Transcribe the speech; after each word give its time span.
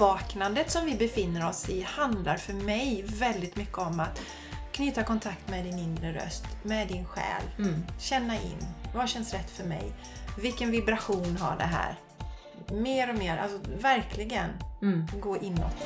uppvaknandet 0.00 0.70
som 0.70 0.84
vi 0.86 0.94
befinner 0.94 1.48
oss 1.48 1.68
i 1.68 1.82
handlar 1.82 2.36
för 2.36 2.52
mig 2.52 3.04
väldigt 3.06 3.56
mycket 3.56 3.78
om 3.78 4.00
att 4.00 4.20
knyta 4.72 5.02
kontakt 5.02 5.48
med 5.48 5.64
din 5.64 5.78
inre 5.78 6.12
röst, 6.12 6.44
med 6.62 6.88
din 6.88 7.04
själ. 7.04 7.42
Mm. 7.58 7.82
Känna 7.98 8.34
in, 8.34 8.66
vad 8.94 9.08
känns 9.08 9.32
rätt 9.32 9.50
för 9.50 9.64
mig? 9.64 9.92
Vilken 10.42 10.70
vibration 10.70 11.36
har 11.36 11.56
det 11.56 11.64
här? 11.64 11.94
Mer 12.72 13.10
och 13.10 13.18
mer, 13.18 13.36
alltså 13.36 13.58
verkligen 13.82 14.50
Mm. 14.82 15.06
gå 15.20 15.36
inåt. 15.36 15.76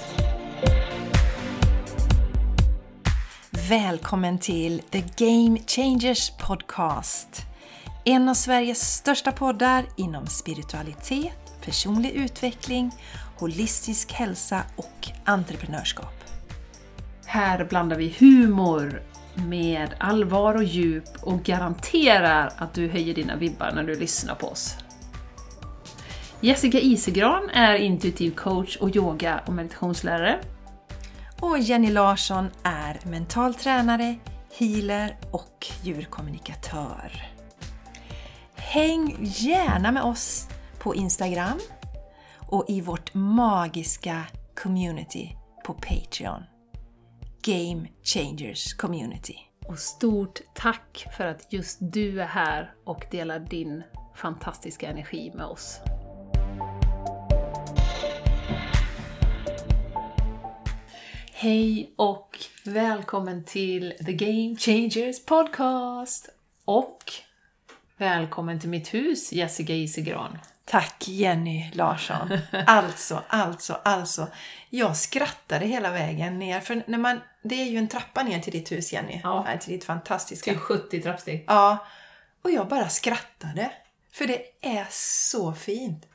Välkommen 3.68 4.38
till 4.38 4.82
The 4.90 5.04
Game 5.16 5.58
Changers 5.66 6.30
Podcast. 6.30 7.42
En 8.04 8.28
av 8.28 8.34
Sveriges 8.34 8.94
största 8.94 9.32
poddar 9.32 9.84
inom 9.96 10.26
spiritualitet, 10.26 11.43
personlig 11.64 12.10
utveckling, 12.10 12.92
holistisk 13.36 14.12
hälsa 14.12 14.62
och 14.76 15.08
entreprenörskap. 15.24 16.14
Här 17.26 17.64
blandar 17.64 17.96
vi 17.96 18.14
humor 18.18 19.02
med 19.34 19.94
allvar 19.98 20.54
och 20.54 20.64
djup 20.64 21.08
och 21.20 21.42
garanterar 21.42 22.52
att 22.56 22.74
du 22.74 22.88
höjer 22.88 23.14
dina 23.14 23.36
vibbar 23.36 23.72
när 23.74 23.82
du 23.82 23.94
lyssnar 23.94 24.34
på 24.34 24.46
oss. 24.46 24.76
Jessica 26.40 26.78
Isegran 26.80 27.50
är 27.50 27.74
intuitiv 27.74 28.30
coach 28.30 28.76
och 28.76 28.96
yoga 28.96 29.40
och 29.46 29.52
meditationslärare. 29.52 30.40
Och 31.40 31.58
Jenny 31.58 31.90
Larsson 31.90 32.50
är 32.62 33.00
mental 33.10 33.54
tränare, 33.54 34.14
healer 34.58 35.16
och 35.30 35.66
djurkommunikatör. 35.82 37.30
Häng 38.54 39.16
gärna 39.20 39.92
med 39.92 40.02
oss 40.02 40.48
på 40.84 40.94
Instagram 40.94 41.58
och 42.38 42.64
i 42.68 42.80
vårt 42.80 43.14
magiska 43.14 44.26
community 44.54 45.36
på 45.64 45.74
Patreon. 45.74 46.42
Game 47.42 47.88
Changers 48.02 48.74
Community. 48.74 49.34
Och 49.68 49.78
stort 49.78 50.40
tack 50.54 51.06
för 51.16 51.26
att 51.26 51.52
just 51.52 51.78
du 51.80 52.22
är 52.22 52.26
här 52.26 52.74
och 52.84 53.04
delar 53.10 53.38
din 53.38 53.82
fantastiska 54.16 54.90
energi 54.90 55.32
med 55.34 55.46
oss. 55.46 55.80
Hej 61.32 61.94
och 61.96 62.38
välkommen 62.64 63.44
till 63.44 63.94
The 64.06 64.12
Game 64.12 64.56
Changers 64.56 65.24
Podcast! 65.24 66.28
Och 66.64 67.02
välkommen 67.96 68.60
till 68.60 68.70
mitt 68.70 68.94
hus, 68.94 69.32
Jessica 69.32 69.72
Isegran. 69.72 70.38
Tack 70.74 71.08
Jenny 71.08 71.70
Larsson. 71.72 72.38
Alltså, 72.66 73.22
alltså, 73.28 73.80
alltså. 73.84 74.28
Jag 74.70 74.96
skrattade 74.96 75.66
hela 75.66 75.90
vägen 75.90 76.38
ner. 76.38 76.60
För 76.60 76.82
när 76.86 76.98
man, 76.98 77.20
det 77.42 77.54
är 77.54 77.64
ju 77.64 77.78
en 77.78 77.88
trappa 77.88 78.22
ner 78.22 78.40
till 78.40 78.52
ditt 78.52 78.72
hus 78.72 78.92
Jenny. 78.92 79.20
Ja. 79.22 79.46
Till 79.60 79.72
ditt 79.72 79.84
fantastiska. 79.84 80.50
Till 80.50 80.60
70 80.60 81.02
trappsteg. 81.02 81.44
Ja. 81.46 81.86
Och 82.42 82.50
jag 82.50 82.68
bara 82.68 82.88
skrattade. 82.88 83.70
För 84.12 84.26
det 84.26 84.42
är 84.60 84.86
så 84.90 85.52
fint. 85.52 86.06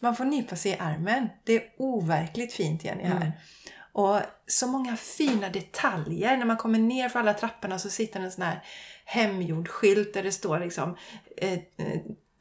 Man 0.00 0.16
får 0.16 0.24
nypa 0.24 0.56
sig 0.56 0.72
i 0.72 0.76
armen. 0.78 1.28
Det 1.44 1.56
är 1.56 1.62
overkligt 1.76 2.52
fint 2.52 2.84
Jenny 2.84 3.04
här. 3.04 3.16
Mm. 3.16 3.32
Och 3.92 4.20
så 4.46 4.66
många 4.66 4.96
fina 4.96 5.48
detaljer. 5.48 6.36
När 6.36 6.46
man 6.46 6.56
kommer 6.56 6.78
ner 6.78 7.08
för 7.08 7.20
alla 7.20 7.34
trapporna 7.34 7.78
så 7.78 7.90
sitter 7.90 8.20
en 8.20 8.32
sån 8.32 8.44
här 8.44 8.64
hemgjord 9.04 9.68
skylt 9.68 10.14
där 10.14 10.22
det 10.22 10.32
står 10.32 10.58
liksom 10.58 10.96
eh, 11.36 11.58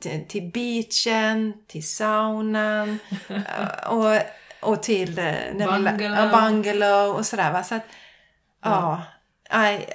eh, 0.05 0.11
t- 0.11 0.25
till 0.27 0.52
beachen, 0.53 1.53
till 1.67 1.88
saunan 1.88 2.99
eh, 3.30 3.88
och, 3.91 4.17
och 4.61 4.83
till 4.83 5.19
eh, 5.19 5.33
Bungalow. 5.53 6.02
ja, 6.02 6.30
bungalow 6.49 7.16
och 7.16 7.25
sådär. 7.25 7.52
Va? 7.52 7.63
Så 7.63 7.75
att, 7.75 7.83
ja. 8.63 9.01
aj, 9.50 9.90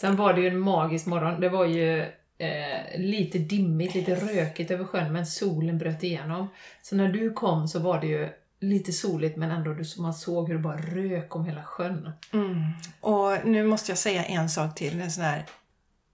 Sen 0.00 0.16
var 0.16 0.32
det 0.32 0.40
ju 0.40 0.48
en 0.48 0.58
magisk 0.58 1.06
morgon. 1.06 1.40
Det 1.40 1.48
var 1.48 1.64
ju 1.64 2.00
eh, 2.38 2.98
lite 2.98 3.38
dimmigt, 3.38 3.94
lite 3.94 4.14
rökigt 4.14 4.70
över 4.70 4.84
sjön, 4.84 5.12
men 5.12 5.26
solen 5.26 5.78
bröt 5.78 6.02
igenom. 6.02 6.48
Så 6.82 6.96
när 6.96 7.08
du 7.08 7.32
kom 7.32 7.68
så 7.68 7.78
var 7.78 8.00
det 8.00 8.06
ju 8.06 8.28
lite 8.60 8.92
soligt, 8.92 9.36
men 9.36 9.50
ändå 9.50 9.72
du, 9.74 9.84
man 9.98 10.14
såg 10.14 10.48
hur 10.48 10.54
det 10.54 10.60
bara 10.60 10.76
rök 10.76 11.36
om 11.36 11.44
hela 11.44 11.62
sjön. 11.64 12.12
Mm. 12.32 12.62
Och 13.00 13.46
nu 13.46 13.64
måste 13.64 13.90
jag 13.90 13.98
säga 13.98 14.24
en 14.24 14.50
sak 14.50 14.74
till, 14.74 15.00
en 15.00 15.10
sån 15.12 15.24
här 15.24 15.44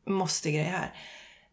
måste-grej 0.06 0.62
här. 0.65 0.91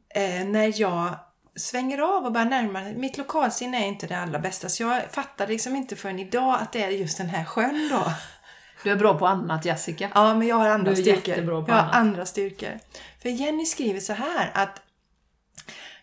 Eh, 0.09 0.45
när 0.47 0.81
jag 0.81 1.15
svänger 1.57 1.97
av 1.97 2.25
och 2.25 2.31
börjar 2.31 2.45
närma 2.45 2.71
mig, 2.71 2.95
mitt 2.95 3.17
lokalsinne 3.17 3.77
är 3.83 3.87
inte 3.87 4.07
det 4.07 4.17
allra 4.19 4.39
bästa, 4.39 4.69
så 4.69 4.83
jag 4.83 5.01
fattar 5.11 5.47
liksom 5.47 5.75
inte 5.75 5.95
förrän 5.95 6.19
idag 6.19 6.57
att 6.61 6.71
det 6.73 6.83
är 6.83 6.89
just 6.89 7.17
den 7.17 7.29
här 7.29 7.45
sjön 7.45 7.89
då. 7.91 8.11
Du 8.83 8.91
är 8.91 8.95
bra 8.95 9.19
på 9.19 9.27
annat, 9.27 9.65
Jessica. 9.65 10.11
Ja, 10.15 10.33
men 10.33 10.47
jag 10.47 10.55
har 10.55 10.67
andra 10.69 10.91
Du 10.93 10.97
är 10.97 11.01
styrkor. 11.01 11.27
jättebra 11.29 11.61
på 11.61 11.71
jag 11.71 11.75
har 11.75 11.81
annat. 11.81 11.95
andra 11.95 12.25
styrkor. 12.25 12.79
För 13.21 13.29
Jenny 13.29 13.65
skriver 13.65 13.99
så 13.99 14.13
här 14.13 14.51
att 14.53 14.81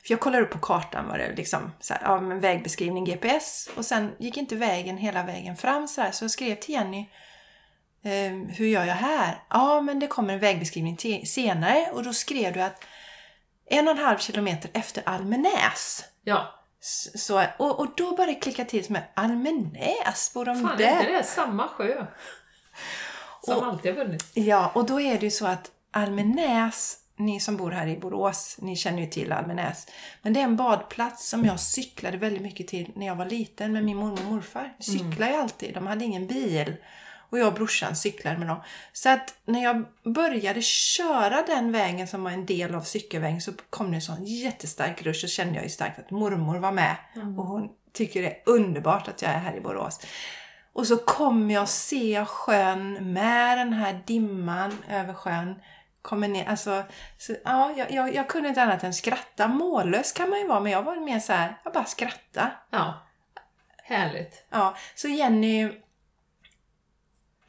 för 0.07 0.13
jag 0.13 0.21
kollar 0.21 0.41
upp 0.41 0.51
på 0.51 0.59
kartan 0.59 1.09
var 1.09 1.19
det 1.19 1.37
liksom 1.37 1.73
så 1.81 1.95
här, 1.95 2.03
ja, 2.05 2.21
men 2.21 2.41
vägbeskrivning 2.41 3.05
GPS 3.05 3.69
och 3.77 3.85
sen 3.85 4.13
gick 4.19 4.37
inte 4.37 4.57
vägen 4.57 4.97
hela 4.97 5.23
vägen 5.23 5.57
fram 5.57 5.89
så 5.89 6.01
här, 6.01 6.11
så 6.11 6.25
jag 6.25 6.31
skrev 6.31 6.55
till 6.55 6.75
Jenny 6.75 7.07
ehm, 8.05 8.49
hur 8.49 8.67
gör 8.67 8.85
jag 8.85 8.95
här? 8.95 9.43
Ja, 9.51 9.81
men 9.81 9.99
det 9.99 10.07
kommer 10.07 10.35
en 10.35 10.41
vägbeskrivning 10.41 10.99
senare 11.27 11.87
och 11.93 12.05
då 12.05 12.13
skrev 12.13 12.53
du 12.53 12.61
att 12.63 12.85
en 13.67 13.89
och 13.89 13.93
en 13.99 14.05
halv 14.05 14.19
kilometer 14.19 14.71
efter 14.75 15.03
Almenäs. 15.07 16.05
Ja, 16.25 16.55
Så, 17.15 17.45
och, 17.59 17.79
och 17.81 17.87
då 17.97 18.11
började 18.17 18.33
det 18.33 18.41
klicka 18.41 18.65
till 18.65 18.85
som 18.85 18.97
är 18.97 19.11
Almenäs, 19.15 20.31
bor 20.35 20.45
de 20.45 20.63
fan 20.63 20.79
där? 20.79 20.85
är 20.87 21.01
inte 21.01 21.13
det 21.13 21.25
samma 21.25 21.69
sjö? 21.69 22.07
Som 23.43 23.57
Och- 23.57 23.67
alltid 23.67 23.97
har 23.97 24.05
funnits. 24.05 24.31
Ja, 24.35 24.71
och 24.75 24.87
då 24.87 25.01
är 25.01 25.19
det 25.19 25.25
ju 25.27 25.31
så 25.31 25.47
att 25.47 25.71
Almenäs, 25.91 26.99
ni 27.17 27.41
som 27.41 27.57
bor 27.57 27.71
här 27.71 27.87
i 27.87 27.97
Borås, 27.99 28.57
ni 28.59 28.77
känner 28.77 28.99
ju 29.03 29.07
till 29.07 29.33
Almenäs. 29.33 29.87
Men 30.23 30.33
det 30.33 30.41
är 30.41 30.45
en 30.45 30.57
badplats 30.57 31.29
som 31.29 31.45
jag 31.45 31.61
cyklade 31.61 32.17
väldigt 32.17 32.43
mycket 32.43 32.69
till 32.69 32.93
när 32.95 33.07
jag 33.07 33.17
var 33.17 33.27
liten 33.27 33.73
med 33.73 33.85
min 33.85 33.97
mormor 33.97 34.19
och 34.19 34.33
morfar. 34.33 34.73
Cyklade 34.81 35.33
ju 35.33 35.39
alltid, 35.39 35.75
de 35.75 35.87
hade 35.87 36.05
ingen 36.05 36.27
bil. 36.27 36.77
Och 37.31 37.39
jag 37.39 37.47
och 37.47 37.55
brorsan 37.55 37.97
cyklade 37.97 38.39
med 38.39 38.49
dem. 38.49 38.63
Så 38.93 39.09
att 39.09 39.35
när 39.45 39.63
jag 39.63 39.85
började 40.15 40.63
köra 40.63 41.43
den 41.43 41.73
vägen 41.73 42.09
som 42.09 42.25
var 42.25 42.31
en 42.31 42.47
del 42.47 42.75
av 42.75 42.81
cykelvägen 42.81 43.41
så 43.41 43.53
kom 43.71 43.91
det 43.91 43.97
en 43.97 44.03
sån 44.03 44.25
jättestark 44.25 45.03
rush 45.03 45.25
och 45.25 45.31
kände 45.31 45.55
jag 45.55 45.65
ju 45.65 45.71
starkt 45.71 45.99
att 45.99 46.11
mormor 46.11 46.59
var 46.59 46.73
med. 46.73 46.97
Och 47.39 47.47
hon 47.47 47.69
tycker 47.93 48.23
det 48.23 48.29
är 48.29 48.43
underbart 48.47 49.09
att 49.09 49.23
jag 49.23 49.31
är 49.31 49.39
här 49.39 49.57
i 49.57 49.61
Borås. 49.61 50.01
Och 50.73 50.87
så 50.87 50.97
kommer 50.97 51.55
jag 51.55 51.69
se 51.69 52.25
sjön 52.25 53.13
med 53.13 53.59
den 53.59 53.73
här 53.73 54.03
dimman 54.07 54.79
över 54.91 55.15
sjön. 55.15 55.55
Kommer 56.03 56.29
ner, 56.29 56.49
alltså, 56.49 56.83
så, 57.19 57.35
ja, 57.45 57.75
jag, 57.77 57.93
jag, 57.93 58.15
jag 58.15 58.29
kunde 58.29 58.49
inte 58.49 58.63
annat 58.63 58.85
än 58.85 58.95
skratta. 58.95 59.49
Mållös 59.49 60.13
kan 60.13 60.31
man 60.31 60.39
ju 60.39 60.47
vara, 60.47 60.61
men 60.61 60.73
jag 60.73 60.83
var 60.83 60.97
mer 60.97 61.21
så 61.21 61.33
här, 61.33 61.61
jag 61.65 61.73
bara 61.73 61.85
skratta. 61.85 62.51
Ja. 62.71 62.95
Härligt. 63.83 64.47
Ja, 64.51 64.77
så 64.95 65.09
Jenny, 65.09 65.84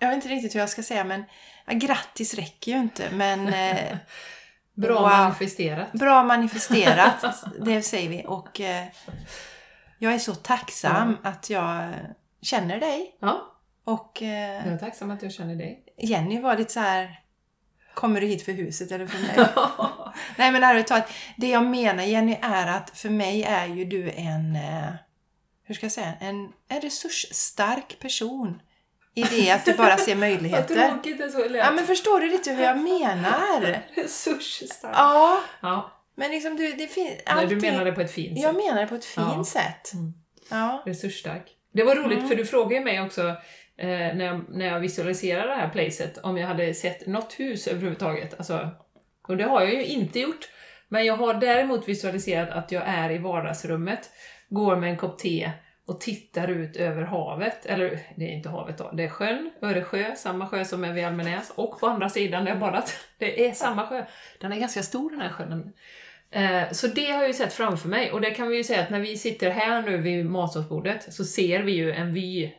jag 0.05 0.15
vet 0.15 0.23
inte 0.25 0.35
riktigt 0.35 0.55
hur 0.55 0.59
jag 0.59 0.69
ska 0.69 0.83
säga, 0.83 1.03
men 1.03 1.23
ja, 1.65 1.73
grattis 1.73 2.33
räcker 2.33 2.71
ju 2.71 2.77
inte, 2.77 3.09
men 3.11 3.47
eh, 3.47 3.97
Bra 4.77 4.93
Wow. 5.01 5.09
manifesterat. 5.09 5.91
bra 5.93 6.23
manifesterat, 6.23 7.43
det 7.65 7.81
säger 7.81 8.09
vi. 8.09 8.23
Och 8.27 8.61
eh, 8.61 8.85
jag 9.99 10.13
är 10.13 10.19
så 10.19 10.35
tacksam 10.35 11.17
att 11.23 11.49
jag 11.49 11.93
känner 12.41 12.79
dig. 12.79 13.15
Ja, 13.19 13.51
Och 13.83 14.21
eh, 14.21 14.65
jag 14.65 14.73
är 14.73 14.77
tacksam 14.77 15.11
att 15.11 15.21
jag 15.23 15.31
känner 15.31 15.55
dig. 15.55 15.83
Jenny 15.97 16.41
var 16.41 16.57
lite 16.57 16.73
så 16.73 16.79
här. 16.79 17.19
Kommer 17.93 18.21
du 18.21 18.27
hit 18.27 18.45
för 18.45 18.51
huset 18.51 18.91
eller 18.91 19.07
för 19.07 19.19
mig? 19.19 19.35
Nej 20.37 20.51
men 20.51 20.63
ärligt 20.63 20.87
talat, 20.87 21.09
det 21.37 21.49
jag 21.49 21.63
menar 21.65 22.03
Jenny 22.03 22.37
är 22.41 22.67
att 22.67 22.89
för 22.89 23.09
mig 23.09 23.43
är 23.43 23.65
ju 23.65 23.85
du 23.85 24.11
en, 24.11 24.55
eh, 24.55 24.89
hur 25.63 25.75
ska 25.75 25.85
jag 25.85 25.91
säga, 25.93 26.13
en, 26.19 26.51
en 26.67 26.81
resursstark 26.81 27.99
person. 27.99 28.61
I 29.15 29.23
det 29.23 29.51
att 29.51 29.65
du 29.65 29.73
bara 29.73 29.97
ser 29.97 30.11
Vad 30.11 30.19
möjligheter. 30.19 30.89
tråkigt 30.89 31.17
det 31.17 31.29
så 31.31 31.49
lät. 31.49 31.65
Ja 31.65 31.71
men 31.71 31.85
förstår 31.87 32.19
du 32.19 32.27
lite 32.29 32.51
hur 32.51 32.63
jag 32.63 32.77
menar? 32.77 33.79
Resursstark. 33.95 34.93
Ja, 34.95 35.41
Ja, 35.61 35.91
men 36.17 36.31
liksom 36.31 36.55
du, 36.57 36.71
det 36.71 36.87
finns 36.87 37.11
Nej, 37.35 37.47
du 37.47 37.55
menar 37.55 37.85
det 37.85 37.91
på 37.91 38.01
ett 38.01 38.11
fint 38.11 38.37
sätt. 38.37 38.43
Jag 38.43 38.55
menar 38.55 38.81
det 38.81 38.87
på 38.87 38.95
ett 38.95 39.05
fint 39.05 39.27
Ja. 39.35 39.43
sätt. 39.43 39.93
Mm. 39.93 40.13
Ja. 40.51 40.83
Resursstark. 40.85 41.51
Det 41.73 41.83
var 41.83 41.95
roligt 41.95 42.17
Mm. 42.17 42.29
för 42.29 42.35
du 42.35 42.45
frågade 42.45 42.85
mig 42.85 43.01
också 43.01 43.21
eh, 43.77 43.87
när, 43.87 44.25
jag, 44.25 44.45
när 44.49 44.65
jag 44.65 44.79
visualiserade 44.79 45.47
det 45.47 45.55
här 45.55 45.69
placet 45.69 46.17
om 46.17 46.37
jag 46.37 46.47
hade 46.47 46.73
sett 46.73 47.07
något 47.07 47.33
hus 47.39 47.67
överhuvudtaget. 47.67 48.33
Alltså, 48.37 48.69
och 49.27 49.37
det 49.37 49.43
har 49.43 49.61
jag 49.61 49.73
ju 49.73 49.85
inte 49.85 50.19
gjort. 50.19 50.49
Men 50.89 51.05
jag 51.05 51.17
har 51.17 51.33
däremot 51.33 51.87
visualiserat 51.87 52.49
att 52.49 52.71
jag 52.71 52.83
är 52.85 53.11
i 53.11 53.17
vardagsrummet, 53.17 54.09
går 54.49 54.75
med 54.75 54.89
en 54.89 54.97
kopp 54.97 55.19
te 55.19 55.51
och 55.85 56.01
tittar 56.01 56.47
ut 56.47 56.75
över 56.75 57.01
havet. 57.01 57.65
Eller 57.65 57.99
det 58.15 58.25
är 58.25 58.29
inte 58.29 58.49
havet 58.49 58.77
då, 58.77 58.91
det 58.91 59.03
är 59.03 59.09
sjön, 59.09 59.51
Öresjö, 59.61 60.15
samma 60.15 60.47
sjö 60.47 60.65
som 60.65 60.83
är 60.83 60.93
vid 60.93 61.05
Almenäs. 61.05 61.51
Och 61.55 61.79
på 61.79 61.87
andra 61.87 62.09
sidan 62.09 62.43
där 62.43 62.51
jag 62.51 62.59
badat, 62.59 62.95
det 63.17 63.47
är 63.47 63.51
samma 63.51 63.87
sjö. 63.87 64.05
Den 64.39 64.53
är 64.53 64.59
ganska 64.59 64.83
stor 64.83 65.09
den 65.09 65.21
här 65.21 65.29
sjön. 65.29 65.73
Eh, 66.31 66.71
så 66.71 66.87
det 66.87 67.11
har 67.11 67.19
jag 67.19 67.27
ju 67.27 67.33
sett 67.33 67.53
framför 67.53 67.89
mig 67.89 68.11
och 68.11 68.21
det 68.21 68.31
kan 68.31 68.47
vi 68.47 68.57
ju 68.57 68.63
säga 68.63 68.81
att 68.81 68.89
när 68.89 68.99
vi 68.99 69.17
sitter 69.17 69.49
här 69.49 69.81
nu 69.81 69.97
vid 69.97 70.25
matsalsbordet 70.25 71.13
så 71.13 71.25
ser 71.25 71.63
vi 71.63 71.71
ju 71.71 71.91
en 71.91 72.13
vy 72.13 72.51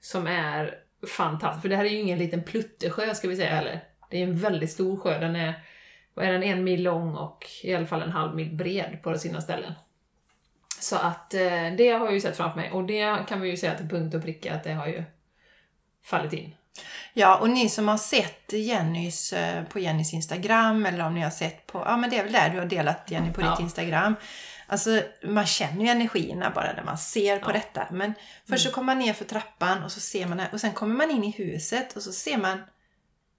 som 0.00 0.26
är 0.26 0.74
fantastisk. 1.16 1.62
För 1.62 1.68
det 1.68 1.76
här 1.76 1.84
är 1.84 1.88
ju 1.88 1.98
ingen 1.98 2.18
liten 2.18 2.44
pluttesjö 2.44 3.14
ska 3.14 3.28
vi 3.28 3.36
säga 3.36 3.54
heller. 3.54 3.80
Det 4.10 4.18
är 4.18 4.22
en 4.22 4.38
väldigt 4.38 4.70
stor 4.70 4.96
sjö. 4.96 5.18
Den 5.18 5.36
är, 5.36 5.54
vad 6.14 6.26
är 6.26 6.32
den, 6.32 6.42
en 6.42 6.64
mil 6.64 6.82
lång 6.82 7.14
och 7.14 7.46
i 7.62 7.74
alla 7.74 7.86
fall 7.86 8.02
en 8.02 8.10
halv 8.10 8.36
mil 8.36 8.56
bred 8.56 8.98
på 9.02 9.18
sina 9.18 9.40
ställen. 9.40 9.72
Så 10.80 10.96
att 10.96 11.34
eh, 11.34 11.40
det 11.78 11.88
har 11.98 12.04
jag 12.04 12.12
ju 12.12 12.20
sett 12.20 12.36
framför 12.36 12.60
mig 12.60 12.70
och 12.70 12.84
det 12.84 13.18
kan 13.28 13.40
vi 13.40 13.50
ju 13.50 13.56
säga 13.56 13.74
till 13.74 13.88
punkt 13.88 14.14
och 14.14 14.22
pricka 14.22 14.54
att 14.54 14.64
det 14.64 14.72
har 14.72 14.86
ju 14.86 15.04
fallit 16.04 16.32
in. 16.32 16.54
Ja, 17.12 17.36
och 17.38 17.50
ni 17.50 17.68
som 17.68 17.88
har 17.88 17.98
sett 17.98 18.52
Jennys 18.52 19.32
eh, 19.32 19.64
på 19.64 19.78
Jennys 19.78 20.12
Instagram 20.14 20.86
eller 20.86 21.06
om 21.06 21.14
ni 21.14 21.20
har 21.20 21.30
sett 21.30 21.66
på, 21.66 21.78
ja 21.86 21.96
men 21.96 22.10
det 22.10 22.18
är 22.18 22.22
väl 22.24 22.32
där 22.32 22.50
du 22.50 22.58
har 22.58 22.66
delat 22.66 23.10
Jenny 23.10 23.32
på 23.32 23.40
Ja. 23.42 23.50
ditt 23.50 23.60
Instagram. 23.60 24.14
Alltså 24.66 25.02
man 25.22 25.46
känner 25.46 25.84
ju 25.84 25.90
energierna 25.90 26.50
bara 26.54 26.72
när 26.72 26.82
man 26.84 26.98
ser 26.98 27.38
på 27.38 27.44
Ja. 27.44 27.50
Mm. 27.50 27.60
detta. 27.60 27.86
Men 27.90 28.14
först 28.48 28.64
så 28.64 28.70
kommer 28.72 28.86
man 28.94 28.98
ner 28.98 29.12
för 29.12 29.24
trappan 29.24 29.82
och 29.82 29.92
så 29.92 30.00
ser 30.00 30.26
man 30.26 30.42
och 30.52 30.60
sen 30.60 30.72
kommer 30.72 30.94
man 30.94 31.10
in 31.10 31.24
i 31.24 31.30
huset 31.30 31.96
och 31.96 32.02
så 32.02 32.12
ser 32.12 32.38
man 32.38 32.62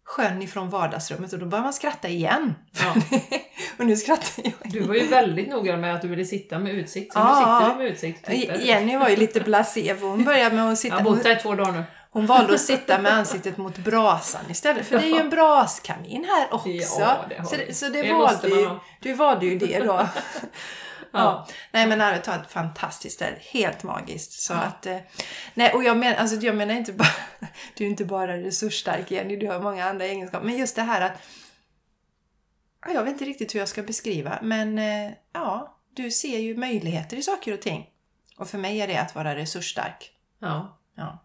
sjön 0.10 0.42
ifrån 0.42 0.70
vardagsrummet 0.70 1.34
och 1.34 1.40
då 1.40 1.46
börjar 1.46 1.64
man 1.64 1.74
skratta 1.74 2.08
igen. 2.08 2.56
Ja. 2.82 2.96
och 3.80 3.86
nu 3.86 3.96
skrattar 3.96 4.44
jag. 4.44 4.54
Du 4.64 4.80
var 4.80 4.96
ju 4.96 5.08
väldigt 5.08 5.50
noggrann 5.50 5.82
med 5.82 5.96
att 5.96 6.02
du 6.02 6.08
ville 6.08 6.26
sitta 6.26 6.60
med 6.60 6.74
utsikt, 6.74 7.14
så 7.14 7.20
Ja. 7.20 7.60
nu 7.60 7.66
sitter 7.66 7.78
du 7.78 7.84
med 7.84 7.94
utsikt. 7.94 8.26
Tittar. 8.26 8.56
Jenny 8.56 8.98
var 8.98 9.10
ju 9.10 9.16
lite 9.16 9.40
blasé 9.42 9.96
för 9.96 10.08
hon 10.08 10.24
började 10.24 10.56
med 10.56 10.64
att 10.64 10.70
Jag 10.70 10.78
sitta... 10.78 10.96
har 10.96 11.02
bott 11.04 11.24
här 11.24 11.36
i 11.38 11.40
två 11.40 11.56
dagar 11.56 11.72
nu. 11.72 11.84
Hon 12.12 12.26
valde 12.26 12.54
att 12.54 12.62
sitta 12.62 13.02
med 13.02 13.14
ansiktet 13.14 13.58
mot 13.58 13.78
brasan 13.78 14.42
istället. 14.50 14.88
För 14.88 14.98
det 15.00 15.06
är 15.06 15.10
ju 15.10 15.20
en 15.20 15.30
braskamin 15.30 16.26
här 16.26 16.54
också. 16.54 16.70
Ja, 17.00 17.26
det 17.30 17.36
har 17.36 17.44
så 17.46 17.56
vi. 17.56 17.66
det, 17.66 17.74
så 17.74 17.86
det, 17.90 18.02
Det 18.02 18.14
valde 18.14 18.48
ju, 18.48 18.70
du 19.00 19.14
valde 19.14 19.46
ju 19.46 19.58
det 19.58 19.80
då. 19.80 20.08
ja. 21.12 21.20
Ja. 21.20 21.48
Nej 21.72 21.88
men 21.88 22.02
ärligt 22.02 22.24
talat 22.24 22.52
fantastiskt 22.52 23.16
ställe. 23.16 23.38
Helt 23.40 23.84
magiskt. 23.84 24.32
Så 24.32 24.54
att, 24.54 24.86
eh, 24.86 24.98
nej, 25.54 25.74
och 25.74 25.84
jag, 25.84 25.98
men, 25.98 26.16
alltså, 26.16 26.36
jag 26.36 26.56
menar 26.56 26.74
inte 26.76 26.94
bara... 26.94 27.08
Du 27.76 27.86
är 27.86 27.90
inte 27.90 28.06
bara 28.06 28.38
resursstark 28.38 29.12
Jenny, 29.12 29.36
du 29.36 29.48
har 29.48 29.60
många 29.60 29.86
andra 29.90 30.06
egenskaper. 30.06 30.46
Men 30.46 30.58
just 30.58 30.76
det 30.76 30.82
här 30.82 31.02
att... 31.02 31.14
ja, 32.86 32.92
Jag 32.94 33.04
vet 33.04 33.12
inte 33.14 33.26
riktigt 33.26 33.56
hur 33.56 33.60
jag 33.60 33.70
ska 33.70 33.84
beskriva 33.84 34.40
men 34.42 34.80
eh, 34.80 35.12
ja, 35.34 35.78
du 35.96 36.12
ser 36.12 36.40
ju 36.40 36.58
möjligheter 36.58 37.18
i 37.18 37.22
saker 37.24 37.54
och 37.54 37.62
ting. 37.62 37.90
Och 38.38 38.50
för 38.50 38.58
mig 38.58 38.82
är 38.82 38.88
det 38.88 38.98
att 38.98 39.16
vara 39.16 39.36
resursstark. 39.36 40.12
Ja, 40.40 40.80
Ja. 40.96 41.24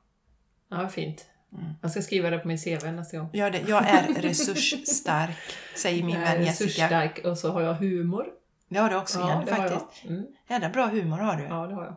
ja 0.71 0.89
fint. 0.89 1.27
Mm. 1.53 1.75
Jag 1.83 1.91
ska 1.91 2.03
skriva 2.03 2.31
det 2.31 2.39
på 2.39 2.49
min 2.49 2.59
CV 2.59 2.87
nästa 2.93 3.17
gång. 3.19 3.31
Gör 3.33 3.51
det. 3.51 3.61
Jag 3.69 3.89
är 3.89 4.03
resursstark, 4.23 5.37
säger 5.77 6.03
min 6.03 6.15
Jag 6.21 6.23
vän 6.23 6.45
Jessica. 6.45 6.65
resursstark 6.67 7.19
och 7.25 7.39
så 7.39 7.53
har 7.53 7.61
jag 7.63 7.75
humor. 7.75 8.27
Det 8.69 8.78
har 8.78 8.90
du 8.90 8.96
också 8.96 9.19
Ja, 9.19 9.25
har 9.26 9.46
faktiskt. 9.46 10.05
Mm. 10.05 10.25
Jävla 10.49 10.69
bra 10.69 10.87
humor 10.87 11.19
har 11.19 11.37
du. 11.37 11.43
Ja, 11.43 11.66
det 11.66 11.75
har 11.75 11.84
jag. 11.84 11.96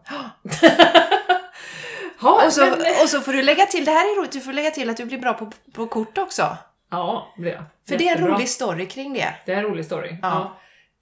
ha, 2.20 2.46
Och, 2.46 2.54
så, 2.54 2.62
men, 2.62 2.72
och 3.04 3.10
så 3.10 3.22
får 3.22 3.34
du 3.34 3.42
lägga 3.42 3.66
till, 3.66 3.86
det 3.86 3.92
här 3.92 4.12
är 4.14 4.20
roligt, 4.20 4.32
du 4.32 4.40
får 4.42 4.54
lägga 4.54 4.72
till 4.72 4.90
att 4.90 4.98
du 4.98 5.06
blir 5.06 5.18
bra 5.20 5.34
på, 5.34 5.52
på 5.74 5.88
kort 5.88 6.18
också. 6.18 6.58
ja, 6.92 7.34
det 7.36 7.42
blir 7.42 7.52
jag. 7.52 7.64
För 7.90 7.98
det 7.98 8.10
är 8.10 8.18
en 8.18 8.28
rolig 8.28 8.50
story 8.50 8.86
kring 8.86 9.14
det. 9.14 9.34
Det 9.46 9.54
är 9.54 9.58
en 9.58 9.64
rolig 9.64 9.86
story. 9.86 10.18
Ja. 10.22 10.28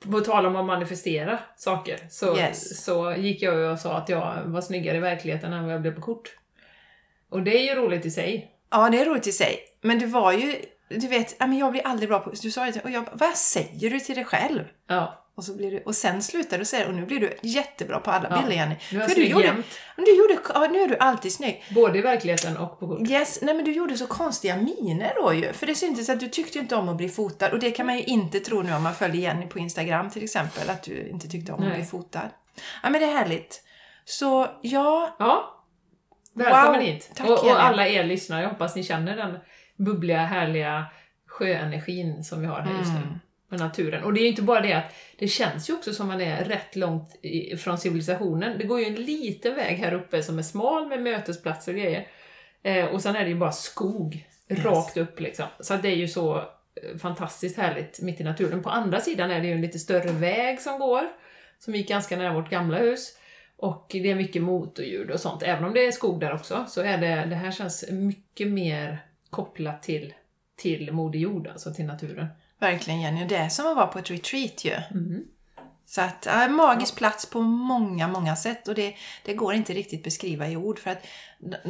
Ja. 0.01 0.11
På 0.11 0.19
tal 0.19 0.45
om 0.45 0.55
att 0.55 0.65
manifestera 0.65 1.39
saker 1.55 1.99
så, 2.09 2.37
Yes. 2.37 2.83
så 2.83 3.13
gick 3.17 3.41
jag 3.41 3.55
ju 3.55 3.65
och 3.71 3.79
sa 3.79 3.93
att 3.97 4.09
jag 4.09 4.41
var 4.45 4.61
snyggare 4.61 4.97
i 4.97 4.99
verkligheten 4.99 5.53
än 5.53 5.63
vad 5.65 5.73
jag 5.73 5.81
blev 5.81 5.95
på 5.95 6.01
kort. 6.01 6.35
Och 7.29 7.43
det 7.43 7.57
är 7.57 7.75
ju 7.75 7.81
roligt 7.81 8.05
i 8.05 8.11
sig. 8.11 8.51
Ja, 8.71 8.89
det 8.89 9.01
är 9.01 9.05
roligt 9.05 9.27
i 9.27 9.31
sig. 9.31 9.59
Men 9.81 9.99
du 9.99 10.05
var 10.05 10.31
ju, 10.31 10.55
du 10.89 11.07
vet, 11.07 11.35
jag 11.39 11.71
blir 11.71 11.87
aldrig 11.87 12.09
bra 12.09 12.19
på, 12.19 12.29
du 12.41 12.51
sa 12.51 12.65
det 12.65 12.71
till 12.71 12.81
och 12.81 12.89
jag 12.91 13.05
bara, 13.05 13.15
vad 13.15 13.35
säger 13.35 13.89
du 13.89 13.99
till 13.99 14.15
dig 14.15 14.25
själv? 14.25 14.63
Ja, 14.87 15.24
Och, 15.37 15.43
så 15.43 15.55
blir 15.55 15.71
du, 15.71 15.79
och 15.85 15.95
sen 15.95 16.23
slutar 16.23 16.57
du 16.57 16.65
säga 16.65 16.87
och 16.87 16.93
nu 16.93 17.05
blir 17.05 17.19
du 17.19 17.37
jättebra 17.41 17.99
på 17.99 18.11
alla 18.11 18.27
Ja, 18.29 18.37
bilder 18.37 18.55
Jenny. 18.55 18.75
nu 18.91 18.97
är 18.97 19.01
jag 19.01 19.09
För 19.11 19.15
du 19.15 19.25
gjorde, 19.27 19.55
du 19.95 20.17
gjorde, 20.17 20.37
ja, 20.53 20.67
nu 20.71 20.79
är 20.81 20.87
du 20.87 20.97
alltid 20.97 21.33
snygg. 21.33 21.63
Både 21.75 21.99
i 21.99 22.01
verkligheten 22.01 22.57
och 22.57 22.79
på 22.79 22.87
kort. 22.87 23.09
Yes, 23.09 23.39
nej 23.41 23.55
men 23.55 23.65
du 23.65 23.71
gjorde 23.71 23.97
så 23.97 24.07
konstiga 24.07 24.57
miner 24.57 25.13
då 25.21 25.33
ju. 25.33 25.53
För 25.53 25.65
det 25.67 25.75
syntes 25.75 26.09
att 26.09 26.19
du 26.19 26.27
tyckte 26.27 26.59
inte 26.59 26.75
om 26.75 26.89
att 26.89 26.97
bli 26.97 27.09
fotad. 27.09 27.51
Och 27.51 27.59
det 27.59 27.71
kan 27.71 27.85
man 27.85 27.97
ju 27.97 28.03
inte 28.03 28.39
tro 28.39 28.61
nu 28.61 28.73
om 28.73 28.83
man 28.83 28.95
följer 28.95 29.21
Jenny 29.21 29.45
på 29.47 29.59
Instagram 29.59 30.09
till 30.09 30.23
exempel. 30.23 30.69
Att 30.69 30.83
du 30.83 31.07
inte 31.09 31.27
tyckte 31.27 31.51
om 31.51 31.59
att 31.63 31.67
Nej. 31.67 31.77
bli 31.77 31.85
fotad. 31.85 32.29
Ja 32.83 32.89
men 32.89 33.01
det 33.01 33.07
är 33.07 33.13
härligt. 33.13 33.63
Så 34.05 34.47
ja, 34.61 35.15
Ja. 35.19 35.51
Välkommen 36.33 36.79
Wow. 36.79 36.81
hit. 36.81 37.11
Tack, 37.15 37.27
och, 37.29 37.45
och 37.45 37.63
alla 37.63 37.87
er 37.87 38.03
lyssnare, 38.03 38.41
jag 38.41 38.49
hoppas 38.49 38.75
ni 38.75 38.83
känner 38.83 39.17
den 39.17 39.37
bubbliga, 39.77 40.19
härliga 40.25 40.85
sjöenergin 41.27 42.23
som 42.23 42.41
vi 42.41 42.47
har 42.47 42.61
här 42.61 42.77
just 42.79 42.91
nu. 42.93 42.97
Mm. 42.97 43.19
Med 43.47 43.59
naturen. 43.59 44.03
Och 44.03 44.13
det 44.13 44.19
är 44.19 44.23
ju 44.23 44.29
inte 44.29 44.41
bara 44.41 44.61
det 44.61 44.73
att 44.73 44.95
det 45.17 45.27
känns 45.27 45.69
ju 45.69 45.73
också 45.73 45.93
som 45.93 46.07
man 46.07 46.21
är 46.21 46.43
rätt 46.43 46.75
långt 46.75 47.15
från 47.57 47.77
civilisationen. 47.77 48.57
Det 48.57 48.63
går 48.63 48.79
ju 48.79 48.85
en 48.85 48.95
liten 48.95 49.55
väg 49.55 49.77
här 49.77 49.93
uppe 49.93 50.23
som 50.23 50.39
är 50.39 50.43
smal 50.43 50.87
med 50.87 51.01
mötesplatser 51.01 51.73
och 51.73 51.79
grejer. 51.79 52.07
Eh, 52.63 52.85
och 52.85 53.01
sen 53.01 53.15
är 53.15 53.23
det 53.23 53.29
ju 53.29 53.35
bara 53.35 53.51
skog 53.51 54.25
Yes. 54.49 54.65
rakt 54.65 54.97
upp 54.97 55.19
liksom. 55.19 55.45
Så 55.59 55.75
det 55.75 55.89
är 55.89 55.95
ju 55.95 56.07
så 56.07 56.37
eh, 56.37 56.97
fantastiskt 56.97 57.57
härligt 57.57 58.01
mitt 58.01 58.21
i 58.21 58.23
naturen. 58.23 58.63
På 58.63 58.69
andra 58.69 59.01
sidan 59.01 59.31
är 59.31 59.41
det 59.41 59.47
ju 59.47 59.53
en 59.53 59.61
lite 59.61 59.79
större 59.79 60.11
väg 60.11 60.61
som 60.61 60.79
går, 60.79 61.03
som 61.59 61.75
gick 61.75 61.89
ganska 61.89 62.17
nära 62.17 62.33
vårt 62.33 62.49
gamla 62.49 62.77
hus. 62.77 63.17
Och 63.57 63.87
det 63.89 64.11
är 64.11 64.15
mycket 64.15 64.41
motorljud 64.41 65.11
och 65.11 65.19
sånt. 65.19 65.43
Även 65.43 65.63
om 65.63 65.73
det 65.73 65.85
är 65.87 65.91
skog 65.91 66.19
där 66.19 66.33
också, 66.33 66.65
så 66.67 66.81
är 66.81 66.97
det, 66.97 67.25
det 67.29 67.35
här 67.35 67.51
känns 67.51 67.91
mycket 67.91 68.47
mer 68.47 69.05
kopplat 69.29 69.83
till, 69.83 70.13
till 70.55 70.91
Moder 70.91 71.19
Jord, 71.19 71.47
alltså 71.47 71.73
till 71.73 71.85
naturen. 71.85 72.27
Verkligen 72.65 73.01
Jenny. 73.01 73.23
Och 73.23 73.27
det 73.27 73.35
är 73.35 73.49
som 73.49 73.67
att 73.67 73.75
vara 73.75 73.87
på 73.87 73.99
ett 73.99 74.11
retreat 74.11 74.65
ju. 74.65 74.73
Mm. 74.91 75.25
Så 75.85 76.01
att, 76.01 76.25
ja, 76.25 76.43
en 76.43 76.55
magisk 76.55 76.95
plats 76.95 77.25
på 77.25 77.41
många, 77.41 78.07
många 78.07 78.35
sätt. 78.35 78.67
Och 78.67 78.75
det, 78.75 78.95
det 79.25 79.33
går 79.33 79.53
inte 79.53 79.73
riktigt 79.73 80.03
beskriva 80.03 80.47
i 80.47 80.57
ord. 80.57 80.79
För 80.79 80.91
att 80.91 81.05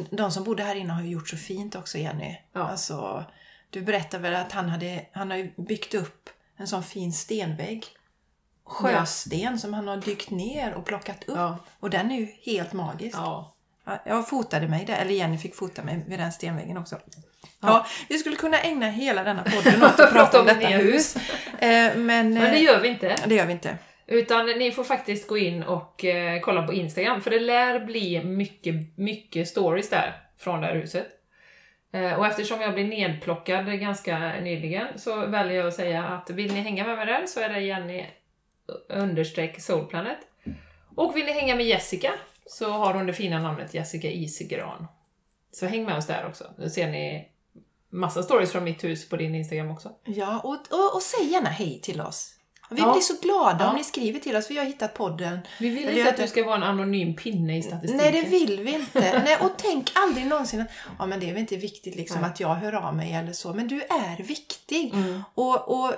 de, 0.09 0.31
som 0.31 0.43
bodde 0.43 0.63
här 0.63 0.75
inne 0.75 0.93
har 0.93 1.01
ju 1.01 1.09
gjort 1.09 1.29
så 1.29 1.37
fint 1.37 1.75
också 1.75 1.97
Jenny. 1.97 2.37
Ja. 2.53 2.61
Alltså, 2.61 3.25
du 3.69 3.81
berättade 3.81 4.23
väl 4.23 4.35
att 4.35 4.51
han, 4.51 4.69
hade, 4.69 5.05
han 5.11 5.31
har 5.31 5.61
byggt 5.61 5.93
upp 5.93 6.29
en 6.57 6.67
sån 6.67 6.83
fin 6.83 7.13
stenvägg. 7.13 7.85
Sjösten 8.63 9.59
som 9.59 9.73
han 9.73 9.87
har 9.87 9.97
dykt 9.97 10.29
ner 10.29 10.73
och 10.73 10.85
plockat 10.85 11.23
upp. 11.23 11.35
Ja. 11.37 11.57
Och 11.79 11.89
den 11.89 12.11
är 12.11 12.19
ju 12.19 12.27
helt 12.43 12.73
magisk. 12.73 13.17
Ja. 13.17 13.55
Ja, 13.85 13.99
Jag 14.05 14.29
fotade 14.29 14.67
mig 14.67 14.85
där, 14.85 14.95
eller 14.95 15.11
Jenny 15.11 15.37
fick 15.37 15.55
fota 15.55 15.83
mig 15.83 16.03
vid 16.07 16.19
den 16.19 16.31
stenväggen 16.31 16.77
också. 16.77 16.99
Ja. 17.59 17.85
vi 18.09 18.17
skulle 18.17 18.35
kunna 18.35 18.59
ägna 18.59 18.89
hela 18.89 19.23
denna 19.23 19.43
podden 19.43 19.83
åt 19.83 19.99
att 19.99 20.11
prata 20.13 20.39
om 20.39 20.45
detta 20.45 20.67
hus. 20.67 21.15
Eh, 21.15 21.95
men, 21.95 21.97
Men 22.05 22.33
det 22.33 22.47
eh, 22.47 22.63
gör 22.63 22.79
vi 22.79 22.87
inte. 22.87 23.15
det 23.25 23.35
gör 23.35 23.45
vi 23.45 23.51
inte. 23.51 23.77
Utan 24.07 24.45
ni 24.45 24.71
får 24.71 24.83
faktiskt 24.83 25.27
gå 25.27 25.37
in 25.37 25.63
och 25.63 26.05
eh, 26.05 26.39
kolla 26.39 26.67
på 26.67 26.73
Instagram, 26.73 27.21
för 27.21 27.31
det 27.31 27.39
lär 27.39 27.79
bli 27.79 28.23
mycket, 28.23 28.97
mycket 28.97 29.47
stories 29.47 29.89
där 29.89 30.13
från 30.37 30.61
det 30.61 30.67
här 30.67 30.75
huset. 30.75 31.07
Eh, 31.93 32.13
och 32.13 32.27
eftersom 32.27 32.61
jag 32.61 32.73
blev 32.73 32.87
nedplockad 32.87 33.79
ganska 33.79 34.19
nyligen 34.41 34.87
så 34.95 35.25
väljer 35.25 35.57
jag 35.57 35.67
att 35.67 35.73
säga 35.73 36.03
att 36.03 36.29
vill 36.29 36.53
ni 36.53 36.59
hänga 36.59 36.87
med 36.87 36.97
mig 36.97 37.05
där 37.05 37.25
så 37.25 37.39
är 37.39 37.49
det 37.49 37.59
Jenny 37.59 38.05
understreck 38.89 39.61
Soulplanet. 39.61 40.17
Och 40.95 41.15
vill 41.17 41.25
ni 41.25 41.31
hänga 41.31 41.55
med 41.55 41.65
Jessica 41.65 42.11
så 42.45 42.69
har 42.71 42.93
hon 42.93 43.05
det 43.05 43.13
fina 43.13 43.39
namnet 43.39 43.73
Jessica 43.73 44.07
Isegran. 44.07 44.87
Så 45.51 45.65
häng 45.65 45.85
med 45.85 45.97
oss 45.97 46.07
där 46.07 46.25
också. 46.27 46.43
Då 46.57 46.69
ser 46.69 46.87
ni 46.87 47.27
massa 47.89 48.23
stories 48.23 48.51
från 48.51 48.63
mitt 48.63 48.83
hus 48.83 49.09
på 49.09 49.15
din 49.17 49.35
Instagram 49.35 49.71
också. 49.71 49.91
Ja, 50.05 50.39
och, 50.39 50.53
och, 50.71 50.95
och 50.95 51.01
säg 51.01 51.25
gärna 51.31 51.49
hej 51.49 51.79
till 51.81 52.01
oss. 52.01 52.31
Vi 52.69 52.81
Ja. 52.81 52.91
blir 52.93 53.01
så 53.01 53.13
glada 53.21 53.57
Ja. 53.59 53.69
om 53.69 53.75
ni 53.75 53.83
skriver 53.83 54.19
till 54.19 54.35
oss, 54.35 54.47
för 54.47 54.53
vi 54.53 54.59
har 54.59 54.65
hittat 54.65 54.93
podden. 54.93 55.39
Vi 55.59 55.69
vill 55.69 55.83
inte 55.83 55.99
jag 55.99 56.07
att 56.07 56.17
du 56.17 56.27
ska 56.27 56.43
vara 56.45 56.55
en 56.55 56.63
anonym 56.63 57.15
pinne 57.15 57.57
i 57.57 57.61
statistiken. 57.63 57.97
Nej, 57.97 58.11
det 58.11 58.29
vill 58.29 58.59
vi 58.63 58.71
inte. 58.73 59.23
Nej, 59.25 59.37
och 59.41 59.51
tänk 59.57 59.91
aldrig 59.95 60.27
någonsin 60.27 60.61
att 60.61 60.67
ja, 60.99 61.05
men 61.05 61.19
det 61.19 61.25
är 61.29 61.31
väl 61.33 61.41
inte 61.41 61.55
viktigt 61.57 61.95
liksom 61.95 62.21
Nej. 62.21 62.29
att 62.29 62.39
jag 62.39 62.55
hör 62.55 62.73
av 62.73 62.95
mig 62.95 63.13
eller 63.13 63.33
så. 63.33 63.53
Men 63.53 63.67
du 63.67 63.81
är 63.81 64.23
viktig. 64.23 64.93
Mm. 64.93 65.23
Och, 65.35 65.67
och 65.85 65.93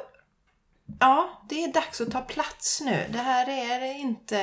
ja, 0.99 1.41
det 1.49 1.63
är 1.63 1.73
dags 1.73 2.01
att 2.01 2.11
ta 2.11 2.21
plats 2.21 2.81
nu. 2.81 3.05
Det 3.09 3.17
här 3.17 3.49
är 3.49 3.95
inte... 3.99 4.39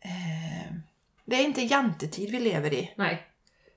Eh, 0.00 0.72
det 1.24 1.36
är 1.36 1.44
inte 1.44 1.62
jantetid 1.62 2.30
vi 2.30 2.40
lever 2.40 2.74
i. 2.74 2.92
Nej. 2.96 3.26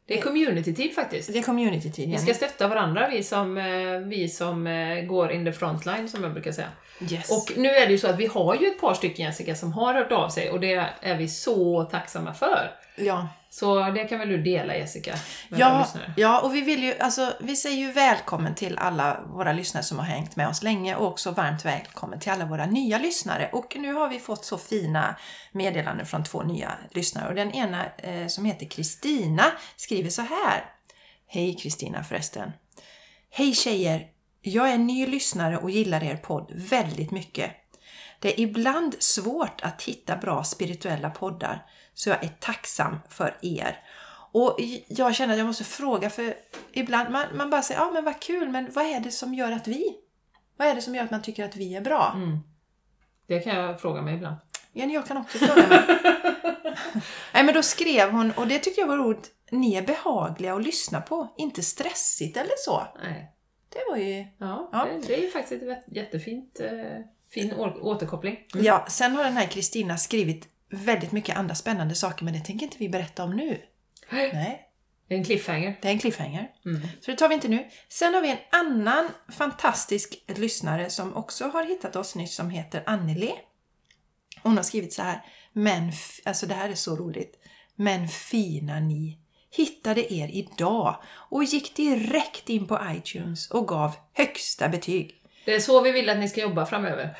Det 0.09 0.17
är 0.17 0.21
community-tid 0.21 0.95
faktiskt. 0.95 1.33
Det 1.33 1.39
är 1.39 1.43
community-tid, 1.43 2.09
Vi 2.09 2.17
ska 2.17 2.33
stötta 2.33 2.67
varandra, 2.67 3.09
vi 3.11 3.23
som, 3.23 3.57
eh, 3.57 3.99
vi 3.99 4.29
som 4.29 4.67
eh, 4.67 5.01
går 5.01 5.31
in 5.31 5.45
the 5.45 5.51
frontline, 5.51 6.09
som 6.09 6.23
jag 6.23 6.33
brukar 6.33 6.51
säga. 6.51 6.67
Yes. 7.11 7.31
Och 7.31 7.57
nu 7.57 7.69
är 7.69 7.85
det 7.85 7.91
ju 7.91 7.97
så 7.97 8.07
att 8.07 8.19
vi 8.19 8.25
har 8.25 8.55
ju 8.55 8.67
ett 8.67 8.81
par 8.81 8.93
stycken 8.93 9.25
Jessica 9.25 9.55
som 9.55 9.73
har 9.73 9.93
hört 9.93 10.11
av 10.11 10.29
sig 10.29 10.49
och 10.49 10.59
det 10.59 10.89
är 11.01 11.17
vi 11.17 11.27
så 11.27 11.83
tacksamma 11.83 12.33
för. 12.33 12.71
ja. 12.95 13.27
Så 13.51 13.89
det 13.89 14.03
kan 14.03 14.19
väl 14.19 14.29
du 14.29 14.37
dela 14.41 14.75
Jessica 14.75 15.15
med 15.49 15.59
Ja, 15.59 15.79
lyssnare? 15.79 16.13
ja, 16.17 16.41
och 16.41 16.55
vi 16.55 16.61
vill 16.61 16.83
ju, 16.83 16.99
alltså, 16.99 17.33
vi 17.39 17.55
säger 17.55 17.77
ju 17.77 17.91
välkommen 17.91 18.55
till 18.55 18.77
alla 18.77 19.21
våra 19.27 19.53
lyssnare 19.53 19.83
som 19.83 19.99
har 19.99 20.05
hängt 20.05 20.35
med 20.35 20.47
oss 20.47 20.63
länge 20.63 20.95
och 20.95 21.07
också 21.07 21.31
varmt 21.31 21.65
välkommen 21.65 22.19
till 22.19 22.31
alla 22.31 22.45
våra 22.45 22.65
nya 22.65 22.97
lyssnare. 22.99 23.49
Och 23.53 23.75
nu 23.79 23.93
har 23.93 24.09
vi 24.09 24.19
fått 24.19 24.45
så 24.45 24.57
fina 24.57 25.15
meddelanden 25.51 26.05
från 26.05 26.23
två 26.23 26.43
nya 26.43 26.71
lyssnare 26.91 27.29
och 27.29 27.35
den 27.35 27.51
ena 27.51 27.85
eh, 27.97 28.27
som 28.27 28.45
heter 28.45 28.65
Kristina 28.65 29.45
skriver 29.75 30.09
så 30.09 30.21
här. 30.21 30.65
Hej 31.27 31.55
Kristina 31.57 32.03
förresten. 32.03 32.51
Hej 33.31 33.53
tjejer! 33.53 34.07
Jag 34.41 34.69
är 34.69 34.77
ny 34.77 35.07
lyssnare 35.07 35.57
och 35.57 35.71
gillar 35.71 36.03
er 36.03 36.15
podd 36.17 36.51
väldigt 36.55 37.11
mycket. 37.11 37.51
Det 38.19 38.33
är 38.33 38.39
ibland 38.43 38.95
svårt 38.99 39.61
att 39.61 39.81
hitta 39.81 40.15
bra 40.17 40.43
spirituella 40.43 41.09
poddar, 41.09 41.65
så 41.99 42.09
jag 42.09 42.23
är 42.23 42.27
tacksam 42.39 42.99
för 43.09 43.37
er. 43.41 43.83
Och 44.31 44.59
jag 44.87 45.15
känner 45.15 45.33
att 45.33 45.37
jag 45.37 45.47
måste 45.47 45.63
fråga 45.63 46.09
för 46.09 46.33
ibland, 46.71 47.09
man, 47.09 47.25
man 47.33 47.49
bara 47.49 47.61
säger 47.61 47.81
ja 47.81 47.91
men 47.91 48.03
vad 48.03 48.19
kul, 48.19 48.49
men 48.49 48.71
vad 48.73 48.85
är 48.85 48.99
det 48.99 49.11
som 49.11 49.33
gör 49.33 49.51
att 49.51 49.67
vi, 49.67 49.95
vad 50.57 50.67
är 50.67 50.75
det 50.75 50.81
som 50.81 50.95
gör 50.95 51.03
att 51.03 51.11
man 51.11 51.21
tycker 51.21 51.45
att 51.45 51.55
vi 51.55 51.75
är 51.75 51.81
bra? 51.81 52.11
Mm. 52.15 52.39
Det 53.27 53.39
kan 53.39 53.55
jag 53.55 53.81
fråga 53.81 54.01
mig 54.01 54.15
ibland. 54.15 54.35
Jenny, 54.73 54.93
jag 54.93 55.07
kan 55.07 55.17
också 55.17 55.37
fråga 55.37 55.67
mig. 55.67 55.79
Nej 57.33 57.43
men 57.43 57.53
då 57.53 57.63
skrev 57.63 58.11
hon, 58.11 58.31
och 58.31 58.47
det 58.47 58.59
tyckte 58.59 58.81
jag 58.81 58.87
var 58.87 58.97
roligt, 58.97 59.31
ni 59.51 59.75
är 59.75 59.81
behagliga 59.81 60.55
att 60.55 60.63
lyssna 60.63 61.01
på, 61.01 61.33
inte 61.37 61.63
stressigt 61.63 62.37
eller 62.37 62.57
så. 62.57 62.87
Nej. 63.03 63.35
Det 63.69 63.79
var 63.89 63.97
ju... 63.97 64.27
Ja, 64.37 64.69
Ja. 64.71 64.85
Det, 64.85 65.07
det 65.07 65.17
är 65.19 65.21
ju 65.21 65.29
faktiskt 65.29 65.63
ett 65.63 65.83
jättefint 65.87 66.59
eh, 66.59 66.69
fin 67.31 67.53
återkoppling. 67.81 68.45
Ja, 68.53 68.85
sen 68.89 69.15
har 69.15 69.23
den 69.23 69.37
här 69.37 69.47
Kristina 69.47 69.97
skrivit 69.97 70.58
väldigt 70.69 71.11
mycket 71.11 71.37
andra 71.37 71.55
spännande 71.55 71.95
saker, 71.95 72.25
men 72.25 72.33
det 72.33 72.39
tänker 72.39 72.65
inte 72.65 72.77
vi 72.79 72.89
berätta 72.89 73.23
om 73.23 73.35
nu. 73.35 73.61
Nej, 74.11 74.65
En 75.07 75.23
cliffhanger. 75.23 75.79
det 75.81 75.87
är 75.87 75.91
en 75.91 75.99
cliffhanger. 75.99 76.51
Mm. 76.65 76.81
Så 77.01 77.11
det 77.11 77.17
tar 77.17 77.29
vi 77.29 77.35
inte 77.35 77.47
nu. 77.47 77.67
Sen 77.89 78.13
har 78.13 78.21
vi 78.21 78.31
en 78.31 78.37
annan 78.51 79.09
fantastisk 79.31 80.23
lyssnare 80.27 80.89
som 80.89 81.15
också 81.15 81.47
har 81.47 81.63
hittat 81.63 81.95
oss 81.95 82.15
nyss 82.15 82.35
som 82.35 82.49
heter 82.49 82.83
Anneli. 82.85 83.31
Hon 84.43 84.57
har 84.57 84.63
skrivit 84.63 84.93
så 84.93 85.01
här. 85.01 85.21
Men, 85.53 85.91
alltså 86.25 86.45
det 86.45 86.53
här 86.53 86.69
är 86.69 86.75
så 86.75 86.95
roligt. 86.95 87.35
Men 87.75 88.07
fina 88.07 88.79
ni 88.79 89.17
hittade 89.51 90.13
er 90.13 90.27
idag 90.27 90.95
och 91.05 91.43
gick 91.43 91.75
direkt 91.75 92.49
in 92.49 92.67
på 92.67 92.79
iTunes 92.95 93.51
och 93.51 93.67
gav 93.67 93.95
högsta 94.13 94.69
betyg. 94.69 95.15
Det 95.45 95.55
är 95.55 95.59
så 95.59 95.81
vi 95.81 95.91
vill 95.91 96.09
att 96.09 96.17
ni 96.17 96.29
ska 96.29 96.41
jobba 96.41 96.65
framöver. 96.65 97.17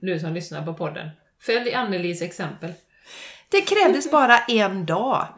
Du 0.00 0.20
som 0.20 0.32
lyssnar 0.34 0.64
på 0.66 0.74
podden. 0.74 1.10
Följ 1.46 1.74
Annelies 1.74 2.22
exempel. 2.22 2.72
Det 3.48 3.60
krävdes 3.60 4.10
bara 4.10 4.38
en 4.38 4.86
dag 4.86 5.28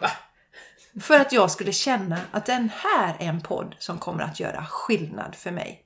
för 1.00 1.21
att 1.21 1.33
jag 1.33 1.50
skulle 1.50 1.73
känna 1.73 2.19
att 2.33 2.47
den 2.47 2.71
här 2.77 3.17
är 3.21 3.29
en 3.29 3.41
podd 3.41 3.77
som 3.79 3.99
kommer 3.99 4.25
att 4.25 4.41
göra 4.41 4.65
skillnad 4.65 5.35
för 5.35 5.50
mig. 5.50 5.83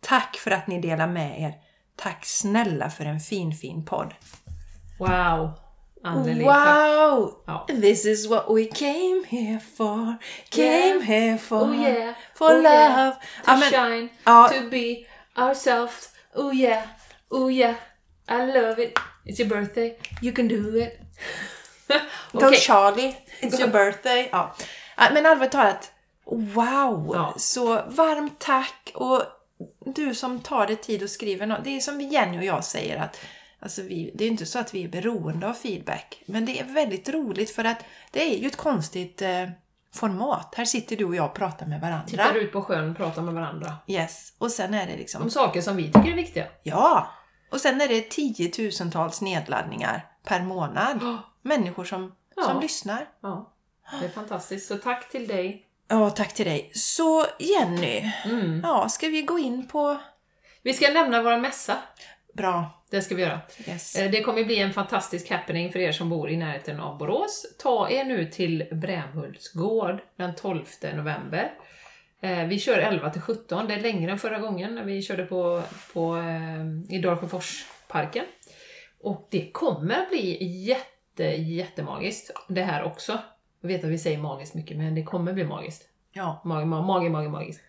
Tack 0.00 0.36
för 0.36 0.50
att 0.50 0.66
ni 0.66 0.80
delar 0.80 1.06
med 1.06 1.40
er. 1.42 1.54
Tack 1.96 2.24
snälla 2.24 2.90
för 2.90 3.04
en 3.04 3.20
fin, 3.20 3.52
fin 3.52 3.84
podd. 3.84 4.14
Wow! 4.98 5.52
Anneli. 6.04 6.44
tack. 6.44 6.88
Wow! 6.88 7.42
Ja. 7.46 7.66
This 7.68 8.06
is 8.06 8.30
what 8.30 8.44
we 8.48 8.64
came 8.64 9.22
here 9.28 9.60
for. 9.76 10.16
Came 10.48 10.66
Yeah. 10.66 11.02
here 11.02 11.38
for. 11.38 11.62
Oh 11.62 11.82
yeah! 11.82 12.14
For 12.34 12.50
oh 12.54 12.62
love. 12.62 12.66
Yeah. 12.66 13.14
To 13.44 13.56
men- 13.56 13.70
shine, 13.70 14.08
ja. 14.24 14.48
to 14.48 14.70
be 14.70 14.96
ourselves. 15.42 16.08
Oh 16.34 16.56
yeah! 16.56 16.82
Oh 17.30 17.52
yeah! 17.52 17.74
I 18.28 18.58
love 18.60 18.82
it. 18.82 18.98
It's 19.24 19.40
your 19.40 19.48
birthday. 19.48 19.96
You 20.22 20.34
can 20.34 20.48
do 20.48 20.76
it. 20.76 21.00
Go 22.32 22.46
Okej. 22.46 22.60
Charlie, 22.60 23.16
it's 23.40 23.60
your 23.60 23.70
birthday. 23.70 24.28
Ja. 24.32 24.54
Ja, 24.96 25.04
Men 25.12 25.26
allvarligt 25.26 25.52
talat, 25.52 25.92
wow! 26.26 27.10
Ja. 27.14 27.34
Så 27.36 27.66
varmt 27.86 28.40
tack! 28.40 28.92
Och 28.94 29.22
du 29.86 30.14
som 30.14 30.40
tar 30.40 30.66
dig 30.66 30.76
tid 30.76 31.02
och 31.02 31.10
skriver 31.10 31.46
något. 31.46 31.64
Det 31.64 31.76
är 31.76 31.80
som 31.80 32.00
Jenny 32.00 32.38
och 32.38 32.44
jag 32.44 32.64
säger 32.64 33.02
att 33.02 33.20
alltså 33.60 33.82
vi, 33.82 34.10
det 34.14 34.24
är 34.24 34.28
inte 34.28 34.46
så 34.46 34.58
att 34.58 34.74
vi 34.74 34.84
är 34.84 34.88
beroende 34.88 35.48
av 35.48 35.54
feedback. 35.54 36.22
Men 36.26 36.46
det 36.46 36.60
är 36.60 36.64
väldigt 36.64 37.08
roligt 37.08 37.50
för 37.50 37.64
att 37.64 37.84
det 38.10 38.34
är 38.34 38.38
ju 38.38 38.46
ett 38.46 38.56
konstigt 38.56 39.22
eh, 39.22 39.48
format. 39.94 40.54
Här 40.56 40.64
sitter 40.64 40.96
du 40.96 41.04
och 41.04 41.16
jag 41.16 41.26
och 41.26 41.34
pratar 41.34 41.66
med 41.66 41.80
varandra. 41.80 42.06
Tittar 42.06 42.34
ut 42.34 42.52
på 42.52 42.62
sjön 42.62 42.90
och 42.90 42.96
pratar 42.96 43.22
med 43.22 43.34
varandra. 43.34 43.76
Yes. 43.86 44.32
Och 44.38 44.50
sen 44.50 44.74
är 44.74 44.86
det 44.86 44.96
liksom 44.96 45.22
Om 45.22 45.30
saker 45.30 45.60
som 45.60 45.76
vi 45.76 45.84
tycker 45.84 46.10
är 46.10 46.16
viktiga. 46.16 46.46
Ja! 46.62 47.10
Och 47.54 47.60
sen 47.60 47.80
är 47.80 47.88
det 47.88 48.00
tiotusentals 48.10 49.20
nedladdningar 49.20 50.06
per 50.24 50.42
månad. 50.42 51.00
Människor 51.42 51.84
som, 51.84 52.12
Ja. 52.36 52.42
som 52.42 52.60
lyssnar. 52.60 53.06
Ja, 53.22 53.52
det 54.00 54.06
är 54.06 54.10
fantastiskt. 54.10 54.68
Så 54.68 54.76
tack 54.76 55.10
till 55.10 55.26
dig. 55.26 55.66
Ja, 55.88 56.10
tack 56.10 56.34
till 56.34 56.44
dig. 56.46 56.70
Så 56.74 57.26
Jenny, 57.38 58.12
Mm. 58.24 58.60
ja, 58.62 58.88
ska 58.88 59.08
vi 59.08 59.22
gå 59.22 59.38
in 59.38 59.68
på... 59.68 59.96
Vi 60.62 60.72
ska 60.74 60.90
nämna 60.92 61.22
våra 61.22 61.36
mässa. 61.38 61.76
Bra. 62.34 62.84
Det 62.90 63.02
ska 63.02 63.14
vi 63.14 63.22
göra. 63.22 63.40
Yes. 63.68 63.96
Eh, 63.96 64.10
Det 64.10 64.22
kommer 64.22 64.44
bli 64.44 64.58
en 64.58 64.72
fantastisk 64.72 65.30
happening 65.30 65.72
för 65.72 65.78
er 65.78 65.92
som 65.92 66.08
bor 66.10 66.30
i 66.30 66.36
närheten 66.36 66.80
av 66.80 66.98
Borås. 66.98 67.46
Ta 67.58 67.90
er 67.90 68.04
nu 68.04 68.26
till 68.30 68.68
Brämhults 68.72 69.52
gård 69.52 70.00
den 70.16 70.34
12 70.34 70.64
november. 70.94 71.52
Eh, 72.24 72.46
Vi 72.46 72.58
kör 72.58 72.78
11 72.78 73.10
till 73.10 73.20
17, 73.22 73.66
det 73.68 73.74
är 73.74 73.80
längre 73.80 74.12
än 74.12 74.18
förra 74.18 74.38
gången 74.38 74.74
när 74.74 74.84
vi 74.84 75.02
körde 75.02 75.24
på, 75.26 75.62
på, 75.92 76.16
eh, 76.16 76.94
i 76.96 76.98
Dalsjöforsparken. 76.98 78.24
Och 79.00 79.28
det 79.30 79.50
kommer 79.52 80.08
bli 80.08 80.38
jätte, 80.64 81.24
jättemagiskt 81.42 82.30
det 82.48 82.62
här 82.62 82.82
också. 82.84 83.18
Jag 83.60 83.68
vet 83.68 83.84
att 83.84 83.90
vi 83.90 83.98
säger 83.98 84.18
magiskt 84.18 84.54
mycket, 84.54 84.76
men 84.76 84.94
det 84.94 85.02
kommer 85.02 85.32
bli 85.32 85.44
magiskt. 85.44 85.82
Ja. 86.12 86.42
Magi, 86.44 86.64
ma- 86.66 86.82
magi, 86.86 87.08
magi, 87.08 87.28
magiskt. 87.28 87.60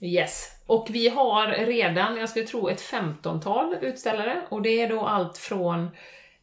Yes. 0.00 0.48
Och 0.66 0.86
vi 0.90 1.08
har 1.08 1.46
redan, 1.46 2.16
jag 2.16 2.28
skulle 2.28 2.46
tro, 2.46 2.68
ett 2.68 2.80
15-tal 2.80 3.76
utställare. 3.80 4.42
Och 4.48 4.62
det 4.62 4.80
är 4.82 4.88
då 4.88 5.06
allt 5.06 5.38
från 5.38 5.88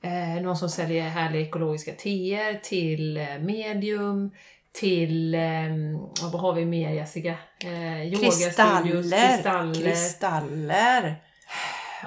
eh, 0.01 0.41
någon 0.43 0.57
som 0.57 0.69
säljer 0.69 1.03
härliga 1.03 1.41
ekologiska 1.41 1.91
teer 1.91 2.60
till 2.63 3.17
eh, 3.17 3.39
medium, 3.39 4.31
till, 4.72 5.36
eh, 5.36 5.42
vad 6.32 6.42
har 6.42 6.54
vi 6.54 6.66
mer 6.66 6.90
Jessica? 6.94 7.30
Eh, 7.30 8.20
Kristaller. 8.20 8.92
kristaller. 9.02 9.74
Kristaller. 9.82 11.16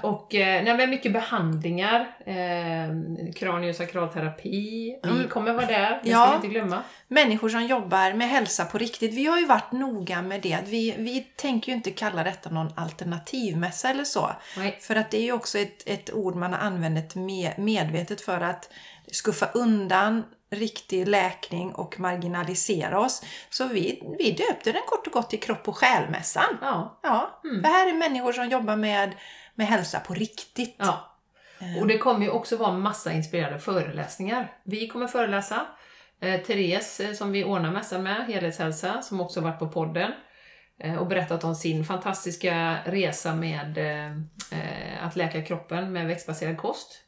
Och 0.03 0.35
eh, 0.35 0.65
nej, 0.65 0.75
men 0.77 0.91
mycket 0.91 1.13
behandlingar, 1.13 2.01
eh, 2.27 3.33
kranio 3.37 3.71
och 3.71 3.77
sakralterapi. 3.77 4.99
Vi 5.03 5.11
Mm. 5.11 5.29
kommer 5.29 5.53
vara 5.53 5.67
där, 5.67 6.01
det 6.05 6.11
Ja. 6.11 6.23
ska 6.23 6.31
vi 6.31 6.37
inte 6.37 6.49
glömma. 6.49 6.83
Människor 7.09 7.49
som 7.49 7.67
jobbar 7.67 8.13
med 8.13 8.29
hälsa 8.29 8.65
på 8.65 8.79
riktigt. 8.79 9.15
Vi 9.15 9.27
har 9.27 9.39
ju 9.39 9.47
varit 9.47 9.73
noga 9.73 10.23
med 10.23 10.41
det. 10.43 10.59
Vi, 10.67 10.95
vi 10.99 11.21
tänker 11.37 11.73
ju 11.73 11.77
inte 11.77 11.91
kalla 11.91 12.25
detta 12.25 12.51
någon 12.51 12.73
alternativmässa 12.77 13.91
eller 13.91 14.05
så. 14.05 14.31
Nej. 14.57 14.79
För 14.81 14.97
att 14.97 15.11
det 15.11 15.17
är 15.19 15.23
ju 15.23 15.33
också 15.33 15.59
ett, 15.59 15.83
ett 15.89 16.13
ord 16.13 16.35
man 16.37 16.53
har 16.53 16.61
använt 16.61 17.15
med, 17.15 17.59
medvetet 17.59 18.21
för 18.21 18.41
att 18.41 18.71
skuffa 19.13 19.47
undan 19.55 20.25
riktig 20.51 21.09
läkning 21.09 21.73
och 21.75 22.01
marginalisera 22.01 23.01
oss. 23.01 23.23
Så 23.51 23.67
vi, 23.67 24.03
vi 24.19 24.31
döpte 24.33 24.73
den 24.73 24.83
kort 24.87 25.07
och 25.07 25.13
gott 25.13 25.31
till 25.31 25.41
kropp 25.41 25.69
och 25.69 25.77
själmässan. 25.77 26.59
Ja. 26.61 27.01
Ja, 27.03 27.41
Mm. 27.45 27.63
det 27.63 27.69
här 27.69 27.89
är 27.89 27.93
människor 27.93 28.33
som 28.33 28.49
jobbar 28.49 28.77
med, 28.77 29.15
med 29.55 29.67
hälsa 29.67 30.01
på 30.01 30.15
riktigt. 30.15 30.75
Ja. 30.79 31.07
Och 31.81 31.87
det 31.87 31.99
kommer 31.99 32.21
ju 32.27 32.31
också 32.31 32.57
vara 32.57 32.73
massa 32.73 33.13
inspirerade 33.13 33.59
föreläsningar. 33.59 34.53
Vi 34.65 34.89
kommer 34.89 35.07
föreläsa. 35.07 35.67
Eh, 36.21 36.41
Therese 36.41 37.01
eh, 37.01 37.13
som 37.13 37.33
vi 37.33 37.45
ordnar 37.45 37.71
mässan 37.71 38.03
med, 38.03 38.27
Helhetshälsa, 38.27 39.03
som 39.03 39.21
också 39.21 39.41
varit 39.41 39.59
på 39.59 39.69
podden 39.69 40.13
eh, 40.83 40.95
och 40.95 41.07
berättat 41.07 41.45
om 41.45 41.55
sin 41.55 41.85
fantastiska 41.85 42.79
resa 42.87 43.35
med 43.35 43.79
eh, 43.79 44.07
eh, 44.59 45.07
att 45.07 45.17
läka 45.17 45.43
kroppen 45.45 45.93
med 45.93 46.07
växtbaserad 46.07 46.59
kost. 46.59 46.99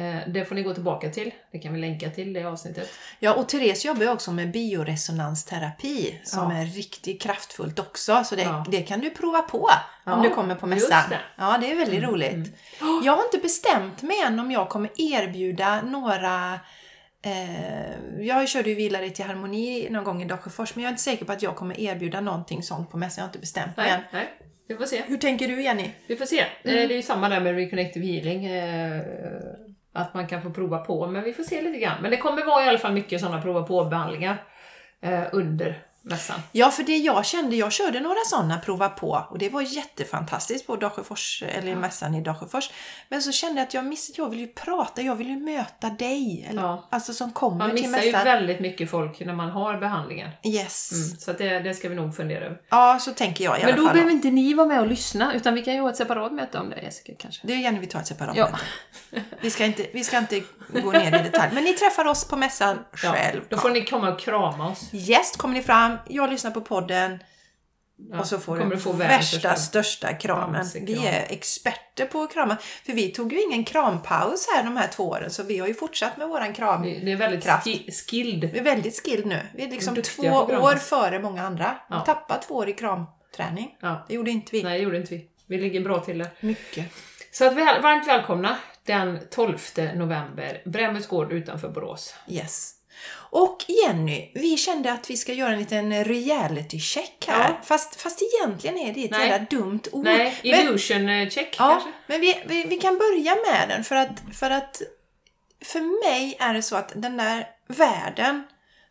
Eh, 0.00 0.16
det 0.28 0.44
får 0.44 0.54
ni 0.54 0.62
gå 0.62 0.74
tillbaka 0.74 1.10
till. 1.10 1.30
Det 1.52 1.58
kan 1.58 1.74
vi 1.74 1.80
länka 1.80 2.10
till 2.10 2.32
det 2.32 2.44
avsnittet. 2.44 2.88
Ja, 3.18 3.34
och 3.34 3.48
Therese 3.48 3.84
jobbar 3.84 4.02
ju 4.02 4.10
också 4.10 4.32
med 4.32 4.50
bioresonansterapi 4.50 6.20
som 6.24 6.50
Ja. 6.52 6.56
är 6.58 6.64
riktigt 6.66 7.22
kraftfullt 7.22 7.78
också. 7.78 8.24
Så 8.24 8.36
det, 8.36 8.42
Ja. 8.42 8.64
det 8.70 8.82
kan 8.82 9.00
du 9.00 9.10
prova 9.10 9.42
på 9.42 9.58
om 9.58 9.70
Ja, 10.04 10.20
du 10.22 10.30
kommer 10.30 10.54
på 10.54 10.66
mässan. 10.66 11.10
det. 11.10 11.18
Ja, 11.36 11.58
det 11.60 11.72
är 11.72 11.76
väldigt 11.76 11.98
Mm, 11.98 12.10
roligt. 12.10 12.54
Jag 13.04 13.16
har 13.16 13.24
inte 13.24 13.38
bestämt 13.38 14.02
mig 14.02 14.16
än 14.26 14.38
om 14.40 14.50
jag 14.50 14.68
kommer 14.68 14.90
erbjuda 14.96 15.82
några 15.82 16.60
Eh, 17.22 18.20
jag 18.26 18.48
körde 18.48 18.68
ju 18.68 18.74
Vila 18.74 18.98
dig 18.98 19.10
till 19.10 19.24
harmoni 19.24 19.88
någon 19.90 20.04
gång 20.04 20.22
i 20.22 20.24
Dalsjöfors 20.24 20.74
men 20.74 20.84
jag 20.84 20.88
är 20.88 20.92
inte 20.92 21.02
säker 21.02 21.24
på 21.24 21.32
att 21.32 21.42
jag 21.42 21.56
kommer 21.56 21.80
erbjuda 21.80 22.20
någonting 22.20 22.62
sånt 22.62 22.90
på 22.90 22.96
mässan. 22.96 23.22
Jag 23.22 23.24
har 23.24 23.28
inte 23.28 23.38
bestämt 23.38 23.76
mig 23.76 23.90
än. 23.90 24.00
nej, 24.12 24.28
vi 24.68 24.76
får 24.76 24.84
se. 24.84 25.02
Hur 25.06 25.16
tänker 25.16 25.48
du 25.48 25.62
Jenny? 25.62 25.90
Vi 26.06 26.16
får 26.16 26.26
se. 26.26 26.40
Eh, 26.40 26.46
Det 26.62 26.82
är 26.82 26.88
ju 26.88 27.02
samma 27.02 27.28
där 27.28 27.40
med 27.40 27.54
Reconnective 27.54 28.06
Healing. 28.06 28.46
Att 29.92 30.14
man 30.14 30.26
kan 30.26 30.42
få 30.42 30.50
prova 30.50 30.78
på, 30.78 31.06
men 31.06 31.24
vi 31.24 31.32
får 31.32 31.42
se 31.42 31.62
lite 31.62 31.78
grann. 31.78 32.02
Men 32.02 32.10
det 32.10 32.16
kommer 32.16 32.44
vara 32.44 32.64
i 32.64 32.68
alla 32.68 32.78
fall 32.78 32.92
mycket 32.92 33.20
sådana 33.20 33.42
prova 33.42 33.62
på-behandlingar 33.62 34.44
eh, 35.00 35.24
under 35.32 35.82
mässan. 36.10 36.40
Ja, 36.52 36.70
för 36.70 36.82
det 36.82 36.96
jag 36.96 37.24
kände, 37.26 37.56
jag 37.56 37.72
körde 37.72 38.00
några 38.00 38.16
sådana 38.26 38.58
prova 38.58 38.88
på 38.88 39.26
och 39.30 39.38
det 39.38 39.48
var 39.48 39.62
jättefantastiskt 39.62 40.66
på 40.66 40.76
Dalsjöfors, 40.76 41.42
eller 41.46 41.68
i 41.72 41.74
mässan 41.74 42.14
i 42.14 42.20
Dalsjöfors. 42.20 42.70
Men 43.08 43.22
så 43.22 43.32
kände 43.32 43.60
jag 43.60 43.66
att 43.66 43.74
jag 43.74 43.84
miss, 43.84 44.10
jag 44.18 44.28
vill 44.30 44.40
ju 44.40 44.46
prata, 44.46 45.02
jag 45.02 45.14
vill 45.14 45.28
ju 45.28 45.36
möta 45.36 45.90
dig. 45.90 46.46
Eller, 46.50 46.62
Ja. 46.62 46.88
Alltså 46.90 47.14
som 47.14 47.32
kommer 47.32 47.58
Man 47.58 47.76
till 47.76 47.88
missar 47.88 48.02
ju 48.02 48.12
mässan. 48.12 48.24
väldigt 48.24 48.60
mycket 48.60 48.90
folk 48.90 49.20
när 49.20 49.34
man 49.34 49.50
har 49.50 49.78
behandlingen. 49.78 50.30
Yes. 50.44 50.92
Mm, 50.92 51.18
så 51.18 51.32
det, 51.32 51.58
det 51.60 51.74
ska 51.74 51.88
vi 51.88 51.94
nog 51.94 52.16
fundera 52.16 52.44
över. 52.44 52.60
Ja, 52.70 52.98
så 53.00 53.10
tänker 53.12 53.44
jag 53.44 53.58
i 53.58 53.62
alla 53.62 53.66
Men 53.72 53.76
då 53.80 53.84
fall. 53.86 53.92
behöver 53.94 54.12
inte 54.12 54.30
ni 54.30 54.54
vara 54.54 54.66
med 54.66 54.80
och 54.80 54.86
lyssna, 54.86 55.34
utan 55.34 55.54
vi 55.54 55.62
kan 55.62 55.74
ju 55.74 55.80
ha 55.80 55.90
ett 55.90 55.96
separat 55.96 56.32
möte 56.32 56.58
om 56.58 56.70
det 56.70 56.82
Jessica 56.82 57.12
kanske. 57.18 57.46
Det 57.46 57.52
är 57.52 57.56
gärna 57.58 57.78
vi 57.80 57.86
tar 57.86 58.00
ett 58.00 58.06
separat 58.06 58.36
Ja. 58.36 58.48
möte. 58.50 59.24
Vi 59.40 59.50
ska, 59.50 59.64
inte, 59.64 59.86
vi 59.92 60.04
ska 60.04 60.18
inte 60.18 60.40
gå 60.82 60.92
ner 60.92 61.20
i 61.20 61.22
detalj. 61.30 61.50
Men 61.54 61.64
ni 61.64 61.72
träffar 61.72 62.04
oss 62.06 62.24
på 62.24 62.36
mässan 62.36 62.78
Ja, 63.02 63.12
själv. 63.12 63.40
då 63.48 63.56
får 63.58 63.70
ni 63.70 63.84
komma 63.84 64.08
och 64.12 64.20
krama 64.20 64.68
oss. 64.70 64.94
Yes, 64.94 65.36
kommer 65.36 65.54
ni 65.54 65.62
fram, 65.62 65.96
jag 66.08 66.30
lyssnar 66.30 66.50
på 66.50 66.60
podden. 66.60 67.18
Ja, 68.12 68.20
och 68.20 68.26
så 68.26 68.38
får 68.38 68.56
du 68.56 68.78
få 68.78 68.92
värsta, 68.92 69.54
största- 69.56 70.12
kramen. 70.18 70.54
Kramsekram. 70.54 70.86
Vi 70.86 71.06
är 71.06 71.26
experter 71.28 72.06
på 72.06 72.22
att 72.22 72.32
krama. 72.32 72.56
För 72.86 72.92
vi 72.92 73.08
tog 73.08 73.32
ju 73.32 73.42
ingen 73.42 73.64
krampaus 73.64 74.48
här 74.54 74.64
de 74.64 74.76
här 74.76 74.88
två 74.88 75.08
åren, 75.08 75.30
så 75.30 75.42
vi 75.42 75.58
har 75.58 75.66
ju 75.68 75.74
fortsatt 75.74 76.16
med 76.16 76.28
våran 76.28 76.52
kram. 76.52 76.82
Det, 76.82 77.12
är 77.12 77.16
väldigt 77.16 77.44
Kraft. 77.44 77.64
ski- 77.64 77.92
skilled. 77.92 78.50
Vi 78.52 78.58
är 78.58 78.62
väldigt 78.62 79.04
skilled 79.04 79.26
nu. 79.26 79.40
Vi 79.54 79.64
är 79.64 79.68
liksom 79.70 79.94
Vi 79.94 80.02
två 80.02 80.22
år 80.22 80.74
före 80.76 81.18
många 81.18 81.42
andra. 81.42 81.64
Vi 81.64 81.84
Ja. 81.94 81.96
har 81.96 82.04
tappat 82.04 82.42
två 82.42 82.54
år 82.54 82.68
i 82.68 82.72
kramträning. 82.72 83.76
Ja. 83.80 84.04
Det 84.08 84.14
gjorde 84.14 84.30
inte 84.30 84.48
vi. 84.52 84.62
Nej, 84.62 84.78
det 84.78 84.84
gjorde 84.84 84.96
inte 84.96 85.14
vi. 85.14 85.28
Vi 85.46 85.58
ligger 85.58 85.80
bra 85.80 86.00
till 86.00 86.18
där. 86.18 86.28
Mycket. 86.40 86.86
Så 87.32 87.46
att 87.46 87.52
väl, 87.52 87.82
varmt 87.82 88.08
välkomna 88.08 88.56
den 88.84 89.18
12 89.30 89.58
november, 89.94 90.62
Brämhus 90.64 91.06
gård 91.06 91.32
utanför 91.32 91.68
Borås. 91.68 92.14
Yes. 92.28 92.74
Och 93.12 93.64
Jenny, 93.68 94.30
vi 94.34 94.56
kände 94.56 94.92
att 94.92 95.10
vi 95.10 95.16
ska 95.16 95.32
göra 95.32 95.52
en 95.52 95.58
liten 95.58 96.04
reality 96.04 96.80
check 96.80 97.24
här. 97.28 97.48
Ja. 97.48 97.56
Fast, 97.64 98.00
fast 98.00 98.22
egentligen 98.22 98.78
är 98.78 98.94
det 98.94 99.04
ett 99.04 99.10
Nej. 99.10 99.28
jävla 99.28 99.46
dumt 99.50 99.80
ord. 99.92 100.04
Nej, 100.04 100.36
Men- 100.42 100.54
illusion 100.60 101.08
eh, 101.08 101.28
check 101.28 101.56
Ja, 101.58 101.68
kanske? 101.70 101.88
men 102.06 102.20
vi, 102.20 102.42
vi, 102.46 102.64
vi 102.64 102.76
kan 102.76 102.98
börja 102.98 103.34
med 103.52 103.68
den 103.68 103.84
för 103.84 103.96
att, 103.96 104.22
för 104.34 104.50
att 104.50 104.82
för 105.64 106.10
mig 106.10 106.36
är 106.40 106.54
det 106.54 106.62
så 106.62 106.76
att 106.76 106.92
den 106.94 107.16
där 107.16 107.46
världen 107.68 108.42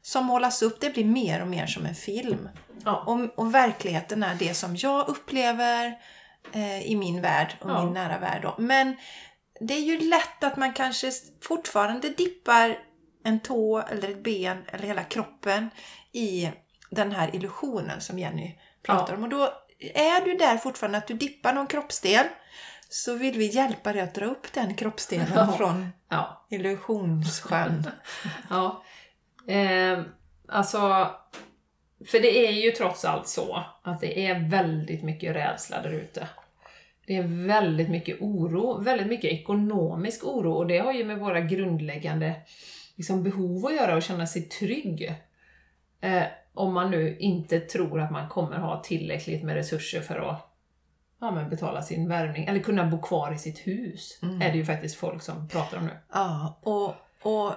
som 0.01 0.25
målas 0.25 0.61
upp, 0.61 0.81
det 0.81 0.89
blir 0.89 1.05
mer 1.05 1.41
och 1.41 1.47
mer 1.47 1.67
som 1.67 1.85
en 1.85 1.95
film. 1.95 2.49
Ja. 2.85 3.03
Och, 3.07 3.39
och 3.39 3.55
verkligheten 3.55 4.23
är 4.23 4.35
det 4.35 4.53
som 4.53 4.75
jag 4.75 5.07
upplever 5.09 5.93
eh, 6.53 6.81
i 6.91 6.95
min 6.95 7.21
värld 7.21 7.55
och 7.61 7.69
Ja. 7.69 7.83
min 7.83 7.93
nära 7.93 8.19
värld. 8.19 8.41
Då. 8.41 8.55
Men 8.57 8.95
det 9.61 9.73
är 9.73 9.79
ju 9.81 9.99
lätt 10.09 10.43
att 10.43 10.57
man 10.57 10.73
kanske 10.73 11.11
fortfarande 11.43 12.09
dippar 12.09 12.77
en 13.23 13.39
tå 13.39 13.79
eller 13.79 14.09
ett 14.09 14.23
ben 14.23 14.57
eller 14.67 14.87
hela 14.87 15.03
kroppen 15.03 15.69
i 16.11 16.49
den 16.89 17.11
här 17.11 17.35
illusionen 17.35 18.01
som 18.01 18.19
Jenny 18.19 18.55
pratar 18.83 19.13
Ja. 19.13 19.17
om. 19.17 19.23
Och 19.23 19.29
då 19.29 19.53
är 19.93 20.25
du 20.25 20.33
där 20.37 20.57
fortfarande 20.57 20.97
att 20.97 21.07
du 21.07 21.13
dippar 21.13 21.53
någon 21.53 21.67
kroppsdel 21.67 22.25
så 22.89 23.15
vill 23.15 23.37
vi 23.37 23.45
hjälpa 23.45 23.93
dig 23.93 24.01
att 24.01 24.13
dra 24.15 24.25
upp 24.25 24.53
den 24.53 24.73
kroppsdelen 24.75 25.27
Ja. 25.35 25.53
från 25.57 25.89
Ja. 26.09 26.45
illusionssjön. 26.49 27.87
ja. 28.49 28.83
Eh, 29.47 30.01
alltså, 30.47 31.11
för 32.07 32.19
det 32.19 32.47
är 32.47 32.51
ju 32.51 32.71
trots 32.71 33.05
allt 33.05 33.27
så 33.27 33.63
att 33.83 34.01
det 34.01 34.25
är 34.27 34.49
väldigt 34.49 35.03
mycket 35.03 35.35
rädsla 35.35 35.81
där 35.81 35.91
ute. 35.91 36.27
Det 37.07 37.15
är 37.15 37.47
väldigt 37.47 37.89
mycket 37.89 38.21
oro, 38.21 38.81
väldigt 38.81 39.07
mycket 39.07 39.31
ekonomisk 39.31 40.23
oro 40.23 40.53
och 40.53 40.67
det 40.67 40.77
har 40.79 40.93
ju 40.93 41.05
med 41.05 41.19
våra 41.19 41.41
grundläggande 41.41 42.35
liksom, 42.99 43.23
behov 43.23 43.65
att 43.65 43.75
göra 43.75 43.95
och 43.95 44.03
känna 44.03 44.27
sig 44.27 44.41
trygg. 44.41 45.15
Eh, 46.01 46.23
om 46.53 46.73
man 46.73 46.91
nu 46.91 47.17
inte 47.17 47.59
tror 47.59 48.01
att 48.01 48.11
man 48.11 48.29
kommer 48.29 48.57
ha 48.57 48.83
tillräckligt 48.83 49.43
med 49.43 49.55
resurser 49.55 50.01
för 50.01 50.15
att 50.29 50.55
ja, 51.19 51.31
men 51.31 51.49
betala 51.49 51.81
sin 51.81 52.07
värvning 52.07 52.45
eller 52.45 52.59
kunna 52.59 52.85
bo 52.85 53.01
kvar 53.01 53.33
i 53.33 53.37
sitt 53.37 53.67
hus. 53.67 54.19
Mm. 54.21 54.41
Är 54.41 54.51
det 54.51 54.57
ju 54.57 54.65
faktiskt 54.65 54.95
folk 54.95 55.21
som 55.21 55.47
pratar 55.47 55.77
om 55.77 55.85
nu. 55.85 55.91
Ja, 56.13 56.59
och, 56.63 56.95
och 57.21 57.53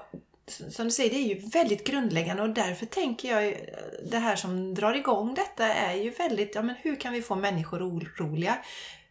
som 0.47 0.85
du 0.85 0.91
säger, 0.91 1.11
det 1.11 1.17
är 1.17 1.35
ju 1.35 1.49
väldigt 1.49 1.87
grundläggande 1.87 2.43
och 2.43 2.51
därför 2.51 2.87
tänker 2.87 3.29
jag 3.29 3.47
ju, 3.47 3.57
det 4.11 4.19
här 4.19 4.37
som 4.37 4.75
drar 4.75 4.95
igång 4.95 5.35
detta 5.35 5.75
är 5.75 5.95
ju 5.95 6.11
väldigt, 6.11 6.55
ja 6.55 6.63
men 6.63 6.75
hur 6.83 6.97
kan 6.97 7.13
vi 7.13 7.23
få 7.23 7.35
människor 7.35 7.89
oroliga? 7.89 8.59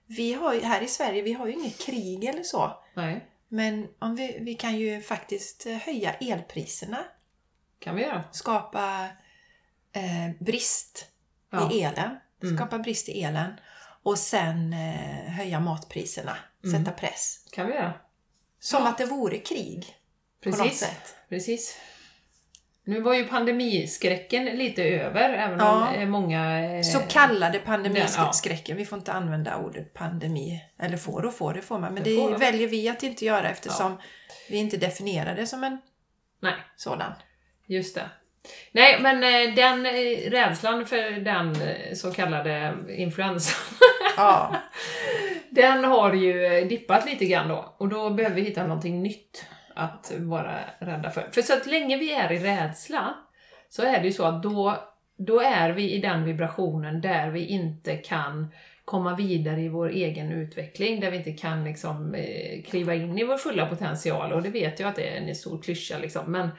Vi 0.05 0.33
har 0.33 0.53
ju, 0.53 0.61
här 0.61 0.83
i 0.83 0.87
Sverige, 0.87 1.21
vi 1.21 1.33
har 1.33 1.47
ju 1.47 1.53
inget 1.53 1.85
krig 1.85 2.23
eller 2.23 2.43
så. 2.43 2.71
Nej, 2.93 3.30
Men 3.53 3.87
om 3.99 4.15
vi, 4.15 4.37
vi 4.41 4.55
kan 4.55 4.77
ju 4.77 5.01
faktiskt 5.01 5.63
höja 5.85 6.13
elpriserna, 6.13 7.03
kan 7.79 7.95
vi 7.95 8.01
göra. 8.01 8.23
skapa 8.31 9.07
eh, 9.93 10.35
brist 10.39 11.05
Ja. 11.49 11.71
i 11.71 11.81
elen, 11.83 12.17
Mm. 12.43 12.57
skapa 12.57 12.79
brist 12.79 13.09
i 13.09 13.23
elen 13.23 13.53
och 14.03 14.17
sen 14.19 14.73
eh, 14.73 15.31
höja 15.31 15.59
matpriserna, 15.59 16.37
Mm. 16.63 16.79
sätta 16.85 16.97
press. 16.99 17.45
kan 17.51 17.67
vi 17.67 17.73
göra. 17.73 17.93
Som 18.59 18.83
att 18.83 18.97
det 18.97 19.05
vore 19.05 19.37
krig 19.37 19.95
på 20.43 20.49
något 20.49 20.59
Precis. 20.59 20.79
sätt. 20.79 21.15
Precis. 21.29 21.77
Nu 22.91 23.01
var 23.01 23.13
ju 23.13 23.23
pandemiskräcken 23.27 24.45
lite 24.45 24.83
över, 24.83 25.29
även 25.33 25.59
Ja. 25.59 25.87
om 25.87 25.95
eh, 25.95 26.07
många... 26.07 26.59
eh, 26.77 26.81
Så 26.81 26.99
kallade 26.99 27.57
ja. 27.57 27.61
pandemiskräcken. 27.65 28.77
Vi 28.77 28.85
får 28.85 28.97
inte 28.99 29.11
använda 29.13 29.57
ordet 29.57 29.93
pandemi. 29.93 30.61
Eller 30.79 30.97
får 30.97 31.25
och 31.25 31.33
får, 31.33 31.53
det 31.53 31.61
får 31.61 31.79
man. 31.79 31.93
Men 31.93 32.03
Det 32.03 32.15
det, 32.31 32.37
väljer 32.37 32.67
vi 32.67 32.89
att 32.89 33.03
inte 33.03 33.25
göra 33.25 33.49
eftersom 33.49 33.97
vi 34.49 34.57
inte 34.57 34.77
definierar 34.77 35.35
det 35.35 35.47
som 35.47 35.63
en 35.63 35.77
Nej, 36.41 36.53
sådan. 36.75 37.13
just 37.67 37.95
det. 37.95 38.09
Nej, 38.71 38.97
men 39.01 39.23
eh, 39.23 39.55
den 39.55 39.85
rädslan 40.31 40.85
för 40.85 41.11
den 41.11 41.55
så 41.95 42.11
kallade 42.11 42.73
influensan, 42.89 43.77
Ja, 44.17 44.55
den 45.49 45.83
har 45.83 46.13
ju 46.13 46.65
dippat 46.69 47.05
lite 47.05 47.25
grann 47.25 47.47
då. 47.47 47.75
Och 47.77 47.89
då 47.89 48.09
behöver 48.09 48.35
vi 48.35 48.41
hitta 48.41 48.63
någonting 48.63 49.03
nytt 49.03 49.45
att 49.75 50.11
vara 50.17 50.59
rädda 50.79 51.09
för. 51.09 51.27
För 51.31 51.41
så 51.41 51.53
att 51.53 51.65
länge 51.65 51.97
vi 51.97 52.13
är 52.13 52.31
i 52.31 52.39
rädsla, 52.39 53.13
så 53.69 53.83
är 53.83 53.99
det 53.99 54.05
ju 54.05 54.13
så 54.13 54.25
att 54.25 54.43
då, 54.43 54.77
då 55.17 55.39
är 55.41 55.71
vi 55.71 55.91
i 55.91 56.01
den 56.01 56.23
vibrationen 56.23 57.01
där 57.01 57.29
vi 57.29 57.45
inte 57.45 57.97
kan 57.97 58.47
komma 58.85 59.15
vidare 59.15 59.61
i 59.61 59.69
vår 59.69 59.89
egen 59.89 60.31
utveckling, 60.31 60.99
där 60.99 61.11
vi 61.11 61.17
inte 61.17 61.31
kan 61.31 61.63
liksom, 61.63 62.15
eh, 62.15 62.63
kliva 62.63 62.95
in 62.95 63.17
i 63.17 63.23
vår 63.23 63.37
fulla 63.37 63.65
potential. 63.65 64.33
Och 64.33 64.41
det 64.41 64.49
vet 64.49 64.79
jag 64.79 64.89
att 64.89 64.95
det 64.95 65.07
är 65.07 65.21
en 65.21 65.35
stor 65.35 65.61
klyscha 65.61 65.97
liksom. 65.97 66.31
Men, 66.31 66.49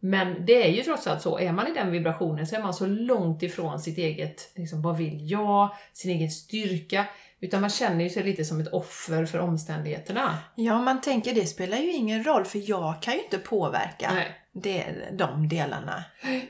men 0.00 0.46
det 0.46 0.66
är 0.66 0.70
ju 0.72 0.82
trots 0.82 1.06
allt 1.06 1.22
så, 1.22 1.38
är 1.38 1.52
man 1.52 1.66
i 1.66 1.74
den 1.74 1.90
vibrationen 1.90 2.46
så 2.46 2.56
är 2.56 2.62
man 2.62 2.74
så 2.74 2.86
långt 2.86 3.42
ifrån 3.42 3.78
sitt 3.78 3.98
eget, 3.98 4.52
liksom, 4.56 4.82
vad 4.82 4.96
vill 4.96 5.30
jag, 5.30 5.68
sin 5.92 6.10
egen 6.10 6.30
styrka. 6.30 7.04
Utan 7.40 7.60
man 7.60 7.70
känner 7.70 8.04
ju 8.04 8.10
sig 8.10 8.22
lite 8.22 8.44
som 8.44 8.60
ett 8.60 8.72
offer 8.72 9.26
för 9.26 9.38
omständigheterna. 9.38 10.38
ja, 10.54 10.82
man 10.82 11.00
tänker 11.00 11.34
det 11.34 11.46
spelar 11.46 11.78
ju 11.78 11.92
ingen 11.92 12.24
roll 12.24 12.44
för 12.44 12.70
jag 12.70 13.02
kan 13.02 13.14
ju 13.14 13.22
inte 13.22 13.38
påverka 13.38 14.14
Nej. 14.14 14.36
det, 14.52 14.84
de 15.12 15.48
delarna. 15.48 16.04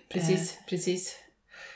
Precis, 0.08 0.58
precis. 0.68 1.18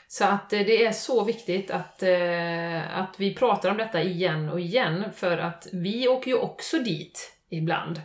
Så 0.07 0.25
att 0.25 0.53
eh, 0.53 0.59
det 0.59 0.85
är 0.85 0.91
så 0.91 1.23
viktigt 1.23 1.71
att, 1.71 2.03
eh, 2.03 2.97
att 2.97 3.15
vi 3.17 3.35
pratar 3.35 3.71
om 3.71 3.77
detta 3.77 4.01
igen 4.01 4.49
och 4.49 4.59
igen, 4.59 5.03
för 5.15 5.37
att 5.37 5.67
vi 5.71 6.07
åker 6.07 6.31
ju 6.31 6.37
också 6.37 6.79
dit 6.79 7.31
ibland. 7.49 8.01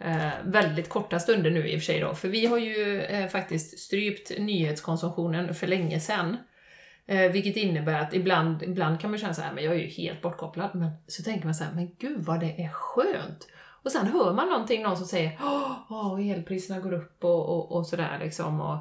Eh, 0.00 0.30
väldigt 0.44 0.88
korta 0.88 1.20
stunder 1.20 1.50
nu 1.50 1.68
i 1.68 1.76
och 1.76 1.80
för 1.80 1.84
sig 1.84 2.00
då, 2.00 2.14
för 2.14 2.28
vi 2.28 2.46
har 2.46 2.58
ju 2.58 3.00
eh, 3.00 3.28
faktiskt 3.28 3.78
strypt 3.78 4.38
nyhetskonsumtionen 4.38 5.54
för 5.54 5.66
länge 5.66 6.00
sedan. 6.00 6.36
Eh, 7.06 7.32
vilket 7.32 7.56
innebär 7.56 8.00
att 8.00 8.14
ibland, 8.14 8.62
ibland 8.62 9.00
kan 9.00 9.10
man 9.10 9.18
känna 9.18 9.34
så 9.34 9.42
här, 9.42 9.52
men 9.52 9.64
jag 9.64 9.74
är 9.74 9.78
ju 9.78 9.88
helt 9.88 10.22
bortkopplad. 10.22 10.70
Men 10.74 10.90
så 11.06 11.22
tänker 11.22 11.44
man 11.44 11.54
så 11.54 11.64
här, 11.64 11.72
men 11.72 11.94
gud 11.98 12.24
vad 12.24 12.40
det 12.40 12.62
är 12.62 12.68
skönt! 12.72 13.48
Och 13.84 13.92
sen 13.92 14.06
hör 14.06 14.32
man 14.32 14.48
någonting, 14.48 14.82
någon 14.82 14.96
som 14.96 15.06
säger 15.06 15.38
åh, 15.42 15.72
åh 15.90 16.30
elpriserna 16.30 16.80
går 16.80 16.92
upp 16.92 17.24
och, 17.24 17.48
och, 17.48 17.72
och 17.72 17.86
sådär 17.86 18.18
liksom. 18.22 18.60
Och, 18.60 18.78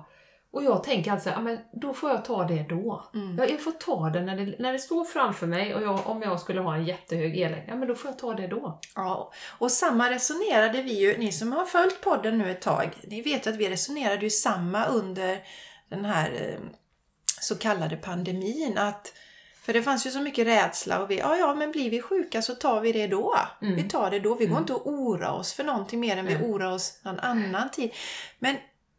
och 0.52 0.64
jag 0.64 0.84
tänker 0.84 1.12
alltså, 1.12 1.30
ja 1.30 1.42
men 1.42 1.58
då 1.74 1.94
får 1.94 2.10
jag 2.10 2.26
ta 2.26 2.44
det 2.44 2.66
då. 2.70 3.06
Mm. 3.14 3.38
Jag, 3.38 3.52
jag 3.52 3.62
får 3.62 3.72
ta 3.72 4.10
det 4.10 4.22
när, 4.22 4.38
det 4.38 4.56
när 4.60 4.74
det 4.74 4.80
står 4.80 5.06
framför 5.06 5.48
mig 5.48 5.76
och 5.76 5.82
jag, 5.82 6.08
om 6.08 6.22
jag 6.22 6.40
skulle 6.40 6.62
ha 6.62 6.76
en 6.76 6.86
jättehög 6.86 7.38
elräkning, 7.38 7.70
ja 7.70 7.76
men 7.76 7.88
då 7.88 7.96
får 7.96 8.12
jag 8.12 8.20
ta 8.20 8.34
det 8.34 8.48
då. 8.48 8.80
Ja, 8.96 9.32
och 9.60 9.72
samma 9.72 10.10
resonerade 10.10 10.82
vi 10.82 11.00
ju, 11.00 11.18
ni 11.18 11.32
som 11.32 11.52
har 11.52 11.66
följt 11.66 12.02
podden 12.02 12.38
nu 12.38 12.52
ett 12.52 12.62
tag, 12.62 12.90
ni 13.08 13.22
vet 13.22 13.48
att 13.48 13.56
vi 13.56 13.70
resonerade 13.70 14.22
ju 14.22 14.30
samma 14.30 14.86
under 14.86 15.38
den 15.90 16.06
här 16.06 16.32
eh, 16.32 16.60
så 17.44 17.56
kallade 17.56 17.96
pandemin. 17.98 18.78
Att, 18.78 19.14
för 19.62 19.74
det 19.74 19.84
fanns 19.84 20.08
ju 20.08 20.12
så 20.12 20.22
mycket 20.22 20.48
rädsla 20.48 21.00
och 21.02 21.12
vi, 21.12 21.18
ja 21.20 21.38
ja 21.38 21.56
men 21.56 21.72
blir 21.72 21.90
vi 21.90 22.02
sjuka 22.02 22.42
så 22.42 22.56
tar 22.56 22.82
vi 22.82 22.92
det 22.92 23.08
då. 23.08 23.36
Mm. 23.62 23.76
Vi 23.76 23.84
tar 23.84 24.12
det 24.12 24.20
då. 24.20 24.36
Vi 24.36 24.46
går 24.46 24.52
Mm. 24.52 24.62
inte 24.64 24.74
att 24.76 24.86
ora 24.86 25.32
oss 25.32 25.54
för 25.54 25.64
någonting 25.64 26.00
mer 26.00 26.18
än 26.18 26.26
vi 26.26 26.38
orar 26.38 26.72
oss 26.72 27.00
någon 27.04 27.20
annan 27.20 27.70
tid. 27.72 27.92
Men 28.40 28.56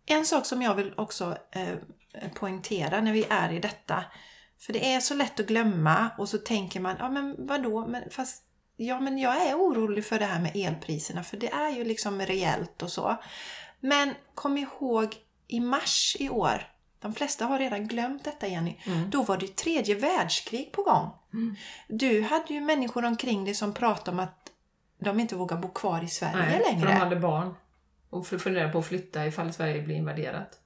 en 0.07 0.27
sak 0.27 0.47
som 0.47 0.63
jag 0.63 0.75
vill 0.75 0.95
också 0.97 1.37
eh, 1.51 2.29
poängtera 2.35 3.01
när 3.01 3.13
vi 3.13 3.27
är 3.31 3.53
i 3.53 3.59
detta. 3.59 4.05
För 4.61 4.73
det 4.73 4.95
är 4.95 5.01
så 5.01 5.15
lätt 5.15 5.41
att 5.41 5.47
glömma 5.47 6.11
och 6.19 6.29
så 6.29 6.39
tänker 6.39 6.81
man, 6.81 6.97
ja 6.99 7.11
men 7.11 7.47
vadå, 7.47 7.87
men 7.87 8.11
fast 8.11 8.41
Ja, 8.77 9.01
men 9.01 9.19
jag 9.19 9.47
är 9.47 9.55
orolig 9.55 10.07
för 10.07 10.19
det 10.19 10.25
här 10.25 10.41
med 10.41 10.53
elpriserna 10.57 11.23
för 11.23 11.37
det 11.37 11.53
är 11.53 11.71
ju 11.71 11.85
liksom 11.85 12.21
reellt 12.21 12.83
och 12.83 12.91
så. 12.91 13.17
Men 13.81 14.15
kom 14.35 14.59
ihåg 14.59 15.17
i 15.49 15.61
mars 15.61 16.17
i 16.19 16.29
år, 16.29 16.67
de 17.05 17.15
flesta 17.15 17.45
har 17.47 17.59
redan 17.59 17.87
glömt 17.89 18.25
detta 18.25 18.47
Jenny, 18.47 18.77
Mm. 18.87 19.11
då 19.11 19.23
var 19.23 19.37
det 19.37 19.57
tredje 19.57 19.95
världskrig 19.95 20.73
på 20.73 20.83
gång. 20.83 21.11
Mm. 21.33 21.57
Du 21.89 22.23
hade 22.23 22.55
ju 22.55 22.61
människor 22.61 23.05
omkring 23.05 23.45
dig 23.45 23.55
som 23.55 23.73
pratade 23.73 24.11
om 24.11 24.21
att 24.21 24.51
de 24.99 25.21
inte 25.21 25.37
vågar 25.37 25.57
bo 25.57 25.69
kvar 25.69 26.05
i 26.05 26.09
Sverige 26.09 26.37
Nej, 26.37 26.63
längre. 26.67 26.81
för 26.81 26.87
de 26.87 26.93
hade 26.93 27.17
barn. 27.17 27.55
Och 28.11 28.27
funderade 28.27 28.73
på 28.73 28.79
att 28.79 28.87
flytta 28.87 29.27
ifall 29.27 29.53
Sverige 29.53 29.83
blir 29.83 29.97
invaderat. 29.97 30.59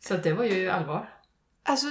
Så 0.00 0.16
det 0.16 0.32
var 0.32 0.44
ju 0.44 0.70
allvar. 0.70 1.08
Alltså, 1.62 1.86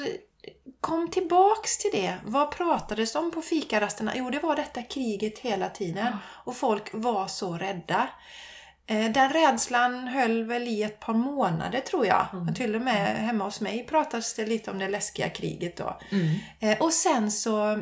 kom 0.82 1.10
tillbaks 1.10 1.78
till 1.78 1.92
det. 1.94 2.18
Vad 2.26 2.52
pratades 2.52 3.16
om 3.16 3.32
på 3.32 3.42
fikarasterna? 3.42 4.12
Jo, 4.16 4.30
det 4.30 4.40
var 4.40 4.56
detta 4.56 4.82
kriget 4.84 5.40
hela 5.40 5.70
tiden. 5.70 6.16
Och 6.46 6.56
folk 6.56 6.90
var 6.94 7.28
så 7.28 7.58
rädda. 7.58 8.10
Eh, 8.92 9.12
Den 9.12 9.30
rädslan 9.34 10.08
höll 10.08 10.44
väl 10.44 10.68
i 10.68 10.84
ett 10.84 11.00
par 11.00 11.14
månader 11.14 11.80
tror 11.80 12.06
jag. 12.06 12.26
Mm. 12.34 12.50
Och 12.50 12.56
till 12.56 12.76
och 12.76 12.82
med 12.82 13.16
hemma 13.18 13.44
hos 13.44 13.62
mig 13.62 13.86
pratas 13.90 14.34
det 14.34 14.46
lite 14.46 14.72
om 14.72 14.80
det 14.80 14.88
läskiga 14.90 15.30
kriget 15.30 15.78
då. 15.78 16.00
Mm. 16.12 16.36
Eh, 16.60 16.78
Och 16.82 16.94
sen 16.94 17.32
så, 17.32 17.80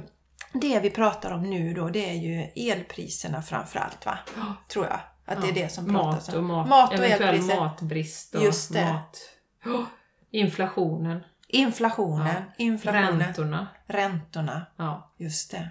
det 0.53 0.79
vi 0.79 0.89
pratar 0.89 1.31
om 1.31 1.43
nu 1.49 1.73
då, 1.73 1.89
det 1.89 2.09
är 2.09 2.13
ju 2.13 2.41
elpriserna 2.71 3.41
framförallt 3.41 4.05
va? 4.05 4.17
Tror 4.67 4.85
jag. 4.85 4.99
Att 5.25 5.41
det 5.41 5.47
är 5.49 5.53
det 5.53 5.69
som 5.69 5.85
pratas 5.85 6.27
mat 6.27 6.35
om. 6.35 6.43
och 6.43 6.43
mat, 6.57 6.69
mat 6.69 6.89
och 6.89 6.95
eventuell 7.05 7.35
elpriser. 7.35 7.55
matbrist 7.59 8.35
och 8.35 8.43
Just 8.43 8.73
det. 8.73 8.85
mat. 8.93 9.17
Oh, 9.65 9.83
inflationen, 10.31 11.23
Inflationen. 11.51 12.27
Ja. 12.27 12.53
Inflationen. 12.57 13.19
räntorna. 13.19 13.67
Räntorna. 13.87 14.65
Ja. 14.77 15.13
Just 15.17 15.51
det. 15.51 15.69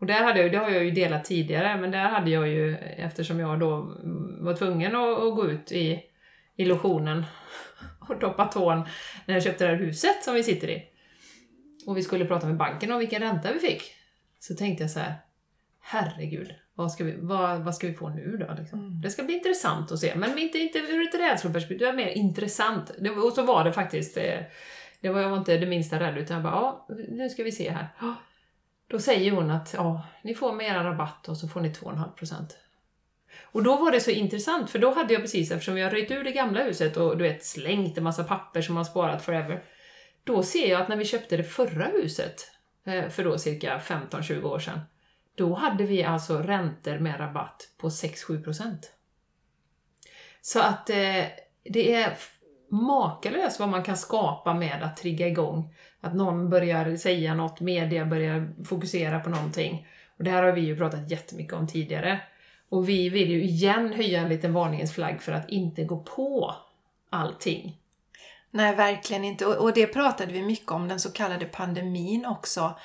Och 0.00 0.06
där 0.06 0.24
hade 0.24 0.40
jag, 0.40 0.52
det 0.52 0.58
har 0.58 0.70
jag 0.70 0.84
ju 0.84 0.90
delat 0.90 1.24
tidigare, 1.24 1.80
men 1.80 1.90
där 1.90 2.08
hade 2.08 2.30
jag 2.30 2.48
ju, 2.48 2.76
eftersom 2.76 3.40
jag 3.40 3.60
då 3.60 3.96
var 4.38 4.56
tvungen 4.56 4.96
att, 4.96 5.18
att 5.18 5.34
gå 5.34 5.50
ut 5.50 5.72
i, 5.72 6.02
i 6.56 6.64
lotionen 6.64 7.24
och 8.08 8.18
doppa 8.18 8.44
tån 8.44 8.82
när 9.26 9.34
jag 9.34 9.42
köpte 9.42 9.64
det 9.64 9.70
här 9.70 9.76
huset 9.76 10.24
som 10.24 10.34
vi 10.34 10.42
sitter 10.42 10.70
i. 10.70 10.82
Och 11.86 11.96
vi 11.96 12.02
skulle 12.02 12.24
prata 12.24 12.46
med 12.46 12.56
banken 12.56 12.92
om 12.92 12.98
vilken 12.98 13.22
ränta 13.22 13.52
vi 13.52 13.58
fick. 13.58 13.82
Så 14.38 14.54
tänkte 14.54 14.84
jag 14.84 14.90
så 14.90 14.98
här, 14.98 15.14
herregud, 15.80 16.54
vad 16.74 16.92
ska 16.92 17.04
vi, 17.04 17.16
vad, 17.18 17.60
vad 17.60 17.74
ska 17.74 17.86
vi 17.86 17.94
få 17.94 18.08
nu 18.08 18.36
då? 18.36 18.54
Liksom? 18.58 18.78
Mm. 18.78 19.00
Det 19.00 19.10
ska 19.10 19.22
bli 19.22 19.34
intressant 19.34 19.92
att 19.92 19.98
se, 19.98 20.14
men 20.16 20.38
inte, 20.38 20.58
inte 20.58 20.78
ur 20.78 21.08
ett 21.08 21.20
rädsloperspektiv, 21.20 21.78
det 21.78 21.86
var 21.86 21.92
mer 21.92 22.08
intressant. 22.08 22.92
Det, 22.98 23.10
och 23.10 23.32
så 23.32 23.42
var 23.42 23.64
det 23.64 23.72
faktiskt. 23.72 24.14
Det, 24.14 24.46
det 25.00 25.08
var, 25.08 25.20
jag 25.20 25.30
var 25.30 25.38
inte 25.38 25.56
det 25.56 25.66
minsta 25.66 26.00
rädd, 26.00 26.18
utan 26.18 26.34
jag 26.34 26.44
bara, 26.44 26.52
ja, 26.52 26.88
nu 27.08 27.28
ska 27.28 27.42
vi 27.42 27.52
se 27.52 27.70
här. 27.70 27.88
Då 28.90 28.98
säger 28.98 29.32
hon 29.32 29.50
att 29.50 29.74
ja, 29.76 30.06
ni 30.22 30.34
får 30.34 30.52
med 30.52 30.66
era 30.66 30.84
rabatt 30.84 31.28
och 31.28 31.36
så 31.36 31.48
får 31.48 31.60
ni 31.60 31.68
2,5%. 31.68 32.52
Och 33.42 33.62
då 33.62 33.76
var 33.76 33.90
det 33.92 34.00
så 34.00 34.10
intressant, 34.10 34.70
för 34.70 34.78
då 34.78 34.94
hade 34.94 35.12
jag 35.12 35.22
precis, 35.22 35.50
eftersom 35.50 35.78
jag 35.78 35.92
röjt 35.92 36.10
ur 36.10 36.24
det 36.24 36.32
gamla 36.32 36.62
huset 36.62 36.96
och 36.96 37.16
du 37.16 37.22
vet 37.22 37.44
slängt 37.44 37.98
en 37.98 38.04
massa 38.04 38.24
papper 38.24 38.62
som 38.62 38.74
man 38.74 38.84
sparat 38.84 39.24
forever. 39.24 39.64
Då 40.24 40.42
ser 40.42 40.70
jag 40.70 40.80
att 40.80 40.88
när 40.88 40.96
vi 40.96 41.04
köpte 41.04 41.36
det 41.36 41.44
förra 41.44 41.84
huset, 41.84 42.50
eh, 42.84 43.08
för 43.08 43.24
då 43.24 43.38
cirka 43.38 43.78
15-20 43.78 44.42
år 44.42 44.58
sedan, 44.58 44.80
då 45.34 45.54
hade 45.54 45.84
vi 45.84 46.04
alltså 46.04 46.38
räntor 46.38 46.98
med 46.98 47.20
rabatt 47.20 47.68
på 47.78 47.88
6-7%. 47.88 48.78
Så 50.40 50.60
att 50.60 50.90
eh, 50.90 51.24
det 51.64 51.94
är 51.94 52.16
makalöst 52.70 53.60
vad 53.60 53.68
man 53.68 53.82
kan 53.82 53.96
skapa 53.96 54.54
med 54.54 54.82
att 54.82 54.96
trigga 54.96 55.28
igång. 55.28 55.74
Att 56.00 56.14
någon 56.14 56.50
börjar 56.50 56.96
säga 56.96 57.34
något, 57.34 57.60
media 57.60 58.04
börjar 58.04 58.64
fokusera 58.64 59.20
på 59.20 59.30
någonting. 59.30 59.86
Och 60.18 60.24
det 60.24 60.30
här 60.30 60.42
har 60.42 60.52
vi 60.52 60.60
ju 60.60 60.76
pratat 60.76 61.10
jättemycket 61.10 61.54
om 61.54 61.66
tidigare. 61.66 62.20
Och 62.68 62.88
vi 62.88 63.08
vill 63.08 63.30
ju 63.30 63.42
igen 63.42 63.92
höja 63.92 64.20
en 64.20 64.28
liten 64.28 64.52
varningens 64.52 64.94
flagg 64.94 65.22
för 65.22 65.32
att 65.32 65.48
inte 65.48 65.84
gå 65.84 65.96
på 65.96 66.54
allting. 67.10 67.76
Nej, 68.50 68.74
verkligen 68.74 69.24
inte. 69.24 69.46
Och, 69.46 69.54
och 69.54 69.72
det 69.72 69.86
pratade 69.86 70.32
vi 70.32 70.42
mycket 70.42 70.70
om, 70.70 70.88
den 70.88 71.00
så 71.00 71.12
kallade 71.12 71.44
pandemin 71.44 72.26
också. 72.26 72.78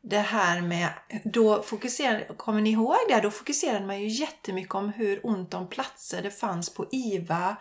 Det 0.00 0.18
här 0.18 0.60
med, 0.60 0.88
då 1.24 1.62
fokuserade, 1.62 2.24
kommer 2.36 2.60
ni 2.60 2.70
ihåg 2.70 2.96
det? 3.08 3.20
Då 3.20 3.30
fokuserade 3.30 3.86
man 3.86 4.00
ju 4.00 4.08
jättemycket 4.08 4.74
om 4.74 4.88
hur 4.88 5.26
ont 5.26 5.54
om 5.54 5.68
platser 5.68 6.22
det 6.22 6.30
fanns 6.30 6.74
på 6.74 6.86
IVA. 6.90 7.56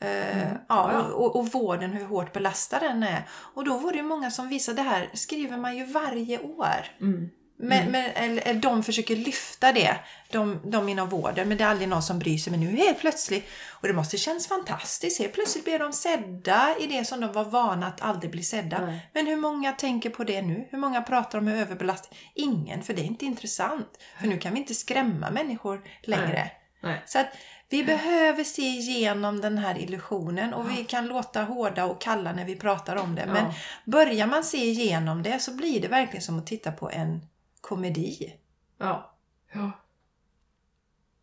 Eh, 0.00 0.52
ja, 0.68 0.92
Ja. 0.92 1.02
och, 1.02 1.36
och 1.36 1.52
vården, 1.52 1.92
hur 1.92 2.04
hårt 2.04 2.32
belastad 2.32 2.78
den 2.78 3.02
är. 3.02 3.22
Och 3.54 3.64
då 3.64 3.78
var 3.78 3.92
det 3.92 4.02
många 4.02 4.30
som 4.30 4.48
visade, 4.48 4.82
det 4.82 4.88
här 4.88 5.10
skriver 5.14 5.56
man 5.56 5.76
ju 5.76 5.84
varje 5.84 6.38
år. 6.38 6.86
Mm. 7.00 7.28
Men, 7.58 7.90
men, 7.90 8.10
eller, 8.14 8.54
de 8.54 8.82
försöker 8.82 9.16
lyfta 9.16 9.72
det, 9.72 9.96
de, 10.30 10.60
de 10.64 10.88
inom 10.88 11.08
vården, 11.08 11.48
men 11.48 11.58
det 11.58 11.64
är 11.64 11.68
aldrig 11.68 11.88
någon 11.88 12.02
som 12.02 12.18
bryr 12.18 12.38
sig. 12.38 12.50
Men 12.50 12.60
nu 12.60 12.76
helt 12.76 12.98
plötsligt, 12.98 13.48
och 13.70 13.88
det 13.88 13.94
måste 13.94 14.16
känns 14.16 14.48
fantastiskt, 14.48 15.18
helt 15.18 15.32
plötsligt 15.32 15.64
blir 15.64 15.78
de 15.78 15.92
sedda 15.92 16.74
i 16.80 16.86
det 16.86 17.04
som 17.04 17.20
de 17.20 17.32
var 17.32 17.44
vana 17.44 17.86
att 17.86 18.00
aldrig 18.00 18.30
bli 18.30 18.42
sedda. 18.42 18.86
Nej. 18.86 19.10
Men 19.12 19.26
hur 19.26 19.36
många 19.36 19.72
tänker 19.72 20.10
på 20.10 20.24
det 20.24 20.42
nu? 20.42 20.68
Hur 20.70 20.78
många 20.78 21.02
pratar 21.02 21.38
om 21.38 21.48
överbelastning? 21.48 22.18
Ingen, 22.34 22.82
för 22.82 22.94
det 22.94 23.02
är 23.02 23.06
inte 23.06 23.24
intressant. 23.24 23.88
För 24.20 24.26
nu 24.26 24.38
kan 24.38 24.52
vi 24.52 24.58
inte 24.58 24.74
skrämma 24.74 25.30
människor 25.30 25.82
längre. 26.02 26.50
Nej. 26.86 27.02
Så 27.06 27.18
att 27.18 27.26
vi 27.68 27.84
behöver 27.84 28.44
se 28.44 28.62
igenom 28.62 29.40
den 29.40 29.58
här 29.58 29.78
illusionen 29.78 30.54
och 30.54 30.70
vi 30.70 30.84
kan 30.84 31.06
låta 31.06 31.42
hårda 31.42 31.84
och 31.84 32.00
kalla 32.00 32.32
när 32.32 32.44
vi 32.44 32.56
pratar 32.56 32.96
om 32.96 33.14
det. 33.14 33.26
Men 33.26 33.44
Ja. 33.44 33.54
börjar 33.84 34.26
man 34.26 34.44
se 34.44 34.56
igenom 34.58 35.22
det 35.22 35.38
så 35.38 35.56
blir 35.56 35.80
det 35.80 35.88
verkligen 35.88 36.22
som 36.22 36.38
att 36.38 36.46
titta 36.46 36.72
på 36.72 36.90
en 36.90 37.20
komedi. 37.60 38.34
Ja. 38.78 39.14
ja. 39.52 39.70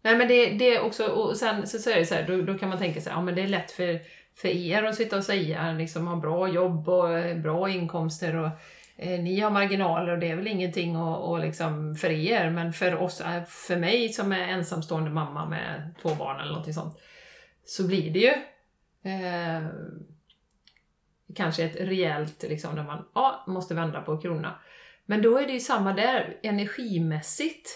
Nej 0.02 0.16
men 0.18 0.28
det, 0.28 0.50
det 0.50 0.76
är 0.76 0.82
också, 0.82 1.06
och 1.06 1.38
sen 1.38 1.68
så, 1.68 1.80
så 1.80 1.90
är 1.90 1.96
det 1.96 2.06
så 2.06 2.16
här, 2.16 2.28
då, 2.28 2.42
då 2.42 2.58
kan 2.58 2.70
man 2.70 2.78
tänka 2.78 3.02
sig, 3.02 3.12
ja 3.12 3.22
men 3.22 3.36
det 3.36 3.42
är 3.42 3.48
lätt 3.48 3.72
för, 3.72 4.00
för 4.36 4.48
er 4.48 4.84
att 4.84 4.96
sitta 4.96 5.18
och 5.18 5.24
säga, 5.24 5.72
liksom 5.72 6.08
ha 6.08 6.16
bra 6.16 6.48
jobb 6.48 6.90
och 6.90 7.18
eh, 7.18 7.38
bra 7.38 7.70
inkomster 7.70 8.36
och 8.36 8.50
Eh, 8.96 9.20
ni 9.20 9.40
har 9.40 9.52
marginaler 9.52 10.14
och 10.14 10.20
det 10.20 10.32
är 10.32 10.36
väl 10.36 10.48
ingenting 10.48 10.98
och, 10.98 11.32
och 11.32 11.40
liksom 11.40 11.96
för 11.96 12.10
er, 12.10 12.50
men 12.50 12.74
för 12.74 12.96
oss, 12.96 13.22
eh, 13.22 13.44
för 13.44 13.78
mig 13.78 14.10
som 14.10 14.32
är 14.32 14.48
ensamstående 14.48 15.10
mamma 15.10 15.46
med 15.46 15.96
två 16.02 16.10
barn 16.16 16.40
eller 16.40 16.52
någonting 16.52 16.74
sånt, 16.74 16.98
så 17.66 17.88
blir 17.88 18.14
det 18.14 18.20
ju 18.20 18.34
eh, 19.12 19.68
kanske 21.36 21.64
ett 21.64 21.76
rejält, 21.76 22.44
liksom, 22.44 22.76
där 22.76 22.84
man 22.84 23.06
ja, 23.16 23.44
måste 23.48 23.74
vända 23.74 24.02
på 24.02 24.18
krona. 24.18 24.60
Men 25.06 25.22
då 25.22 25.38
är 25.38 25.48
det 25.48 25.54
ju 25.54 25.60
samma 25.60 25.94
där, 25.94 26.38
energimässigt 26.44 27.70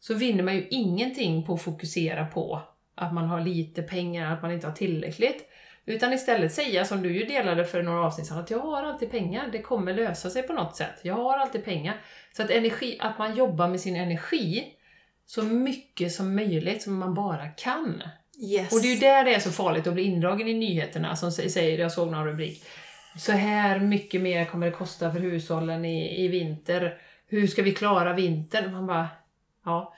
så 0.00 0.14
vinner 0.14 0.42
man 0.42 0.54
ju 0.54 0.68
ingenting 0.70 1.46
på 1.46 1.54
att 1.54 1.62
fokusera 1.62 2.26
på 2.26 2.62
att 2.94 3.14
man 3.14 3.28
har 3.28 3.40
lite 3.40 3.82
pengar, 3.82 4.32
att 4.32 4.42
man 4.42 4.52
inte 4.52 4.66
har 4.66 4.74
tillräckligt. 4.74 5.47
Utan 5.88 6.12
istället 6.12 6.52
säga 6.52 6.84
som 6.84 7.02
du 7.02 7.18
ju 7.18 7.24
delade 7.24 7.64
för 7.64 7.82
några 7.82 8.06
avsnitt 8.06 8.26
sedan, 8.26 8.38
att 8.38 8.50
jag 8.50 8.58
har 8.58 8.82
alltid 8.82 9.10
pengar, 9.10 9.48
det 9.52 9.62
kommer 9.62 9.94
lösa 9.94 10.30
sig 10.30 10.42
på 10.42 10.52
något 10.52 10.76
sätt. 10.76 11.00
Jag 11.02 11.14
har 11.14 11.38
alltid 11.38 11.64
pengar. 11.64 12.00
Så 12.36 12.42
att, 12.42 12.50
energi, 12.50 12.96
att 13.00 13.18
man 13.18 13.36
jobbar 13.36 13.68
med 13.68 13.80
sin 13.80 13.96
energi 13.96 14.64
så 15.26 15.42
mycket 15.42 16.12
som 16.12 16.34
möjligt 16.34 16.82
som 16.82 16.98
man 16.98 17.14
bara 17.14 17.48
kan. 17.48 18.02
Yes. 18.52 18.72
Och 18.72 18.82
det 18.82 18.88
är 18.88 18.94
ju 18.94 19.00
där 19.00 19.24
det 19.24 19.34
är 19.34 19.40
så 19.40 19.50
farligt 19.50 19.86
att 19.86 19.94
bli 19.94 20.02
indragen 20.02 20.48
i 20.48 20.54
nyheterna 20.54 21.16
som 21.16 21.30
sä- 21.30 21.48
säger, 21.48 21.78
jag 21.78 21.92
såg 21.92 22.10
någon 22.10 22.26
rubrik, 22.26 22.64
så 23.18 23.32
här 23.32 23.78
mycket 23.78 24.20
mer 24.20 24.44
kommer 24.44 24.66
det 24.66 24.72
kosta 24.72 25.12
för 25.12 25.20
hushållen 25.20 25.84
i, 25.84 26.24
i 26.24 26.28
vinter. 26.28 26.98
Hur 27.26 27.46
ska 27.46 27.62
vi 27.62 27.74
klara 27.74 28.12
vintern? 28.12 28.72
Man 28.72 28.86
bara, 28.86 29.08
ja. 29.64 29.94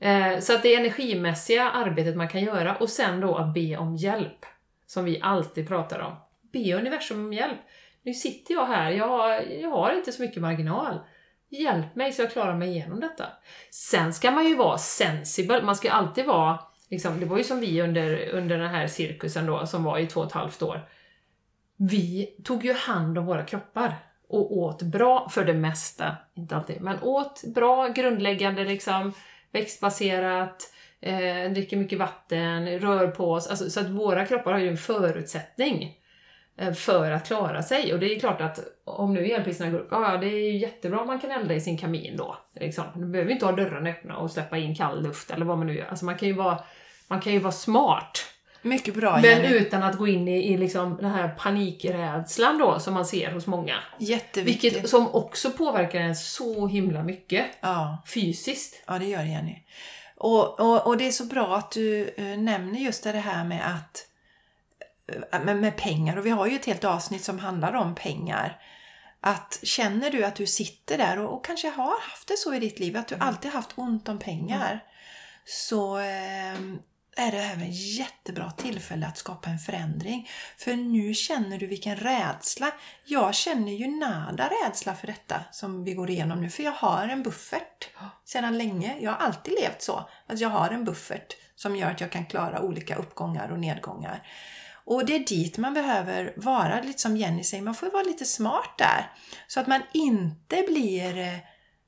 Eh, 0.00 0.38
så 0.38 0.54
att 0.54 0.62
det 0.62 0.74
är 0.74 0.80
energimässiga 0.80 1.70
arbetet 1.70 2.16
man 2.16 2.28
kan 2.28 2.44
göra 2.44 2.76
och 2.76 2.90
sen 2.90 3.20
då 3.20 3.34
att 3.34 3.54
be 3.54 3.76
om 3.76 3.96
hjälp. 3.96 4.46
Som 4.86 5.04
vi 5.04 5.20
alltid 5.20 5.68
pratar 5.68 6.00
om. 6.00 6.16
Be 6.52 6.74
universum 6.74 7.24
om 7.24 7.32
hjälp. 7.32 7.58
Nu 8.02 8.14
sitter 8.14 8.54
jag 8.54 8.66
här, 8.66 8.90
jag 8.90 9.08
har, 9.08 9.32
jag 9.34 9.70
har 9.70 9.92
inte 9.92 10.12
så 10.12 10.22
mycket 10.22 10.42
marginal. 10.42 11.00
Hjälp 11.48 11.94
mig 11.94 12.12
så 12.12 12.22
jag 12.22 12.32
klarar 12.32 12.54
mig 12.54 12.68
igenom 12.68 13.00
detta. 13.00 13.26
Sen 13.70 14.12
ska 14.12 14.30
man 14.30 14.46
ju 14.48 14.54
vara 14.54 14.78
sensible, 14.78 15.62
man 15.62 15.76
ska 15.76 15.90
alltid 15.90 16.26
vara, 16.26 16.58
liksom, 16.90 17.20
det 17.20 17.26
var 17.26 17.38
ju 17.38 17.44
som 17.44 17.60
vi 17.60 17.82
under, 17.82 18.28
under 18.28 18.58
den 18.58 18.70
här 18.70 18.86
cirkusen 18.86 19.46
då, 19.46 19.66
som 19.66 19.84
var 19.84 19.98
i 19.98 20.06
två 20.06 20.20
och 20.20 20.26
ett 20.26 20.32
halvt 20.32 20.62
år. 20.62 20.88
Vi 21.76 22.36
tog 22.44 22.64
ju 22.64 22.72
hand 22.72 23.18
om 23.18 23.26
våra 23.26 23.44
kroppar 23.44 23.94
och 24.28 24.56
åt 24.56 24.82
bra, 24.82 25.28
för 25.28 25.44
det 25.44 25.54
mesta, 25.54 26.16
inte 26.34 26.56
alltid, 26.56 26.80
men 26.80 27.02
åt 27.02 27.42
bra, 27.54 27.88
grundläggande 27.88 28.64
liksom, 28.64 29.12
växtbaserat, 29.52 30.72
eh, 31.02 31.50
dricker 31.52 31.76
mycket 31.76 31.98
vatten, 31.98 32.78
rör 32.78 33.06
på 33.06 33.32
oss, 33.32 33.46
alltså, 33.46 33.70
så 33.70 33.80
att 33.80 33.88
våra 33.90 34.26
kroppar 34.26 34.52
har 34.52 34.58
ju 34.58 34.68
en 34.68 34.76
förutsättning 34.76 35.94
eh, 36.58 36.72
för 36.72 37.10
att 37.10 37.26
klara 37.26 37.62
sig. 37.62 37.92
Och 37.94 37.98
det 38.00 38.14
är 38.14 38.20
klart 38.20 38.40
att 38.40 38.58
om 38.84 39.14
nu 39.14 39.26
elpriserna 39.26 39.70
går 39.70 39.78
upp, 39.78 39.88
ja 39.90 40.16
det 40.16 40.26
är 40.26 40.52
ju 40.52 40.56
jättebra 40.56 41.00
om 41.00 41.06
man 41.06 41.20
kan 41.20 41.30
elda 41.30 41.54
i 41.54 41.60
sin 41.60 41.78
kamin 41.78 42.16
då. 42.16 42.36
Liksom. 42.60 42.84
Du 42.94 43.06
behöver 43.06 43.32
inte 43.32 43.44
ha 43.46 43.52
dörrarna 43.52 43.90
öppna 43.90 44.16
och 44.16 44.30
släppa 44.30 44.58
in 44.58 44.74
kall 44.74 45.02
luft 45.02 45.30
eller 45.30 45.44
vad 45.46 45.58
man 45.58 45.66
nu 45.66 45.74
gör. 45.76 45.86
Alltså 45.86 46.04
man 46.04 46.16
kan 46.18 46.28
ju 46.28 46.34
vara, 46.34 46.58
man 47.08 47.20
kan 47.20 47.32
ju 47.32 47.38
vara 47.38 47.52
smart. 47.52 48.32
Mycket 48.62 48.94
bra 48.94 49.12
Men 49.12 49.24
Jenny. 49.24 49.48
utan 49.48 49.82
att 49.82 49.98
gå 49.98 50.08
in 50.08 50.28
i, 50.28 50.52
i 50.52 50.56
liksom 50.56 50.96
den 50.96 51.10
här 51.10 51.28
panikrädslan 51.28 52.58
då 52.58 52.78
som 52.78 52.94
man 52.94 53.06
ser 53.06 53.30
hos 53.32 53.46
många. 53.46 53.74
Jätteviktigt. 53.98 54.74
Vilket 54.74 54.90
som 54.90 55.14
också 55.14 55.50
påverkar 55.50 56.00
en 56.00 56.16
så 56.16 56.66
himla 56.66 57.02
mycket 57.02 57.46
Ja. 57.60 58.02
fysiskt. 58.14 58.84
Ja, 58.86 58.98
det 58.98 59.04
gör 59.04 59.18
det 59.18 59.26
Jenny. 59.28 59.56
Och, 60.16 60.60
och, 60.60 60.86
och 60.86 60.96
det 60.96 61.06
är 61.06 61.12
så 61.12 61.24
bra 61.24 61.56
att 61.56 61.70
du 61.70 62.08
eh, 62.08 62.38
nämner 62.38 62.78
just 62.78 63.02
det 63.02 63.10
här 63.10 63.44
med 63.44 63.74
att 63.74 64.06
eh, 65.32 65.44
med, 65.44 65.56
med 65.56 65.76
pengar. 65.76 66.16
Och 66.16 66.26
vi 66.26 66.30
har 66.30 66.46
ju 66.46 66.56
ett 66.56 66.66
helt 66.66 66.84
avsnitt 66.84 67.24
som 67.24 67.38
handlar 67.38 67.72
om 67.72 67.94
pengar. 67.94 68.60
Att 69.20 69.60
känner 69.62 70.10
du 70.10 70.24
att 70.24 70.36
du 70.36 70.46
sitter 70.46 70.98
där 70.98 71.18
och, 71.18 71.34
och 71.34 71.44
kanske 71.44 71.68
har 71.68 72.00
haft 72.10 72.28
det 72.28 72.36
så 72.36 72.54
i 72.54 72.58
ditt 72.58 72.78
liv, 72.78 72.96
att 72.96 73.08
du 73.08 73.16
alltid 73.20 73.50
haft 73.50 73.72
ont 73.74 74.08
om 74.08 74.18
pengar. 74.18 74.84
Så, 75.44 75.98
eh, 75.98 76.58
är 77.16 77.32
det 77.32 77.38
även 77.38 77.70
jättebra 77.70 78.50
tillfälle 78.50 79.06
att 79.06 79.18
skapa 79.18 79.50
en 79.50 79.58
förändring. 79.58 80.28
För 80.56 80.76
nu 80.76 81.14
känner 81.14 81.58
du 81.58 81.66
vilken 81.66 81.96
rädsla. 81.96 82.72
Jag 83.04 83.34
känner 83.34 83.72
ju 83.72 83.86
nada 83.86 84.50
rädsla 84.64 84.94
för 84.94 85.06
detta 85.06 85.40
som 85.52 85.84
vi 85.84 85.94
går 85.94 86.10
igenom 86.10 86.40
nu. 86.40 86.50
För 86.50 86.62
jag 86.62 86.72
har 86.72 87.08
en 87.08 87.22
buffert 87.22 87.88
sedan 88.24 88.58
länge. 88.58 88.96
Jag 89.00 89.10
har 89.10 89.18
alltid 89.18 89.54
levt 89.60 89.82
så. 89.82 90.08
Att 90.26 90.40
jag 90.40 90.48
har 90.48 90.70
en 90.70 90.84
buffert 90.84 91.36
som 91.56 91.76
gör 91.76 91.90
att 91.90 92.00
jag 92.00 92.12
kan 92.12 92.26
klara 92.26 92.60
olika 92.60 92.96
uppgångar 92.96 93.48
och 93.48 93.58
nedgångar. 93.58 94.22
Och 94.84 95.06
det 95.06 95.14
är 95.14 95.26
dit 95.26 95.58
man 95.58 95.74
behöver 95.74 96.32
vara, 96.36 96.80
lite 96.80 97.00
som 97.00 97.16
Jenny 97.16 97.44
säger, 97.44 97.62
man 97.62 97.74
får 97.74 97.90
vara 97.90 98.02
lite 98.02 98.24
smart 98.24 98.74
där. 98.78 99.12
Så 99.46 99.60
att 99.60 99.66
man 99.66 99.82
inte 99.92 100.64
blir 100.68 101.18
eh, 101.18 101.38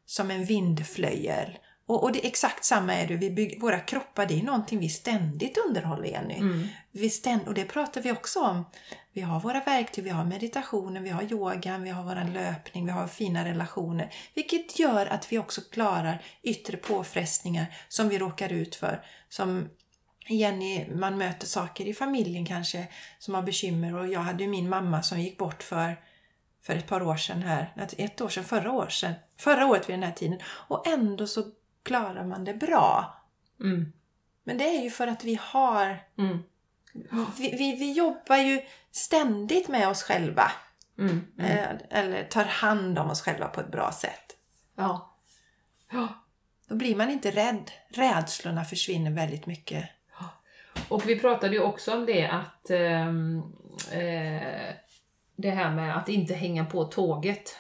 som 0.07 0.31
en 0.31 0.45
vindflöjel. 0.45 1.59
Och, 1.89 2.03
och 2.03 2.13
det 2.13 2.27
exakt 2.27 2.65
samma 2.65 2.95
är 2.95 3.07
det, 3.07 3.17
vi 3.17 3.31
bygger, 3.31 3.61
våra 3.61 3.81
kroppar 3.81 4.27
det 4.27 4.41
är 4.41 4.43
någonting 4.43 4.79
vi 4.79 4.89
ständigt 4.89 5.59
underhåller 5.69 6.09
Jenny. 6.09 6.37
Mm. 6.37 6.69
Vi 6.93 7.11
ständ, 7.11 7.49
och 7.49 7.55
det 7.55 7.65
pratar 7.65 8.01
vi 8.01 8.13
också 8.13 8.41
om. 8.41 8.65
Vi 9.13 9.21
har 9.21 9.41
våra 9.41 9.61
verktyg, 9.61 10.05
vi 10.05 10.11
har 10.11 10.25
meditationen, 10.25 11.03
vi 11.03 11.11
har 11.11 11.23
yogan, 11.33 11.83
vi 11.83 11.91
har 11.91 12.05
våran 12.05 12.33
löpning, 12.33 12.87
vi 12.87 12.93
har 12.93 13.07
fina 13.07 13.45
relationer. 13.45 14.15
Vilket 14.35 14.79
gör 14.79 15.07
att 15.07 15.33
vi 15.33 15.39
också 15.39 15.61
klarar 15.61 16.23
yttre 16.43 16.77
påfrestningar 16.77 17.67
som 17.89 18.09
vi 18.09 18.19
råkar 18.19 18.53
ut 18.53 18.75
för. 18.75 19.05
Som 19.29 19.69
Jenny, 20.29 20.87
man 20.95 21.19
möter 21.19 21.47
saker 21.47 21.85
i 21.85 21.95
familjen 21.95 22.47
kanske 22.47 22.87
som 23.19 23.35
har 23.35 23.43
bekymmer 23.43 23.95
och 23.95 24.09
jag 24.09 24.21
hade 24.21 24.43
ju 24.43 24.49
min 24.49 24.69
mamma 24.69 25.03
som 25.03 25.21
gick 25.21 25.39
bort 25.39 25.63
för, 25.63 26.01
för 26.63 26.77
ett 26.77 26.87
par 26.87 27.03
år 27.03 27.17
sedan 27.17 27.43
här, 27.43 27.73
ett 27.99 28.21
år 28.21 28.29
sedan, 28.29 28.45
förra 28.45 28.73
år 28.73 28.89
sedan, 28.89 29.15
förra 29.39 29.67
året 29.67 29.89
vid 29.89 29.95
den 29.95 30.03
här 30.03 30.13
tiden 30.13 30.39
och 30.45 30.87
ändå 30.87 31.27
så 31.27 31.43
klarar 31.89 32.25
man 32.25 32.45
det 32.45 32.55
bra. 32.55 33.17
Mm. 33.61 33.93
Men 34.45 34.59
det 34.59 34.65
är 34.65 34.83
ju 34.83 34.91
för 34.91 35.07
att 35.07 35.25
vi 35.25 35.39
har, 35.43 35.99
Mm. 36.19 36.39
vi, 37.39 37.51
vi, 37.51 37.77
vi 37.77 37.93
jobbar 37.93 38.37
ju 38.37 38.61
ständigt 38.91 39.69
med 39.69 39.89
oss 39.89 40.03
själva. 40.03 40.53
Mm. 40.99 41.27
Mm. 41.39 41.51
Eh, 41.59 41.69
Eller 41.91 42.25
tar 42.25 42.45
hand 42.45 42.99
om 42.99 43.11
oss 43.11 43.23
själva 43.23 43.49
på 43.49 43.61
ett 43.61 43.71
bra 43.71 43.93
sätt. 43.93 44.37
Ja. 44.77 45.15
Då 46.69 46.75
blir 46.75 46.97
man 46.97 47.11
inte 47.11 47.31
rädd. 47.31 47.71
Rädslorna 47.89 48.65
försvinner 48.65 49.11
väldigt 49.11 49.47
mycket. 49.47 49.89
Och 50.89 51.09
vi 51.09 51.19
pratade 51.21 51.55
ju 51.55 51.63
också 51.63 51.95
om 51.95 52.07
det 52.07 52.27
att 52.27 52.71
ehm, 52.71 53.43
eh, 53.93 54.75
det 55.37 55.51
här 55.51 55.71
med 55.71 55.97
att 55.97 56.09
inte 56.09 56.35
hänga 56.35 56.65
på 56.65 56.85
tåget. 56.85 57.57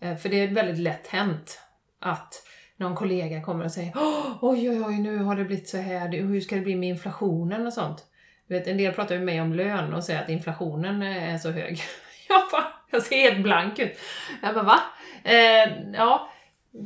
Eh, 0.00 0.16
för 0.16 0.28
det 0.28 0.36
är 0.36 0.48
väldigt 0.48 0.78
lätt 0.78 1.06
hänt 1.06 1.60
att 1.98 2.34
någon 2.76 2.94
kollega 2.94 3.42
kommer 3.42 3.64
och 3.64 3.72
säger 3.72 3.92
oj 4.40 4.70
oj 4.70 4.84
oj 4.84 4.98
nu 4.98 5.18
har 5.18 5.36
det 5.36 5.44
blivit 5.44 5.68
så 5.68 5.78
här, 5.78 6.08
hur 6.08 6.40
ska 6.40 6.54
det 6.54 6.60
bli 6.60 6.76
med 6.76 6.88
inflationen 6.88 7.66
och 7.66 7.72
sånt. 7.72 8.04
Du 8.48 8.54
vet, 8.54 8.66
en 8.66 8.76
del 8.76 8.92
pratar 8.92 9.14
med 9.14 9.24
mig 9.24 9.40
om 9.40 9.52
lön 9.52 9.94
och 9.94 10.04
säger 10.04 10.22
att 10.22 10.28
inflationen 10.28 11.02
eh, 11.02 11.34
är 11.34 11.38
så 11.38 11.50
hög. 11.50 11.82
Jag 12.28 12.42
bara, 12.52 12.66
jag 12.90 13.02
ser 13.02 13.16
helt 13.16 13.42
blank 13.42 13.78
ut. 13.78 13.98
Jag 14.42 14.54
bara 14.54 14.64
va? 14.64 14.80
Eh, 15.24 15.72
ja, 15.94 16.30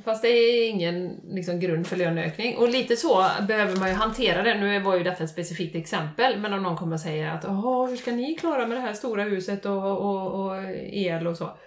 Fast 0.05 0.23
det 0.23 0.29
är 0.29 0.71
ingen 0.71 1.21
liksom, 1.29 1.61
grund 1.61 1.87
för 1.87 1.97
löneökning. 1.97 2.57
Och 2.57 2.69
lite 2.69 2.97
så 2.97 3.27
behöver 3.49 3.77
man 3.77 3.89
ju 3.89 3.95
hantera 3.95 4.43
det. 4.43 4.55
Nu 4.55 4.81
var 4.81 4.97
ju 4.97 5.03
detta 5.03 5.25
ett 5.25 5.31
specifikt 5.31 5.77
exempel, 5.77 6.39
men 6.39 6.53
om 6.53 6.63
någon 6.63 6.77
kommer 6.77 6.95
och 6.95 7.01
säger 7.01 7.31
att 7.31 7.45
Åh, 7.45 7.89
hur 7.89 7.97
ska 7.97 8.13
ni 8.13 8.35
klara 8.35 8.67
med 8.67 8.77
det 8.77 8.81
här 8.81 8.93
stora 8.93 9.23
huset 9.23 9.67
och, 9.67 9.85
och, 9.85 10.47
och 10.47 10.65
el 10.93 11.27
och 11.27 11.37
så. 11.37 11.59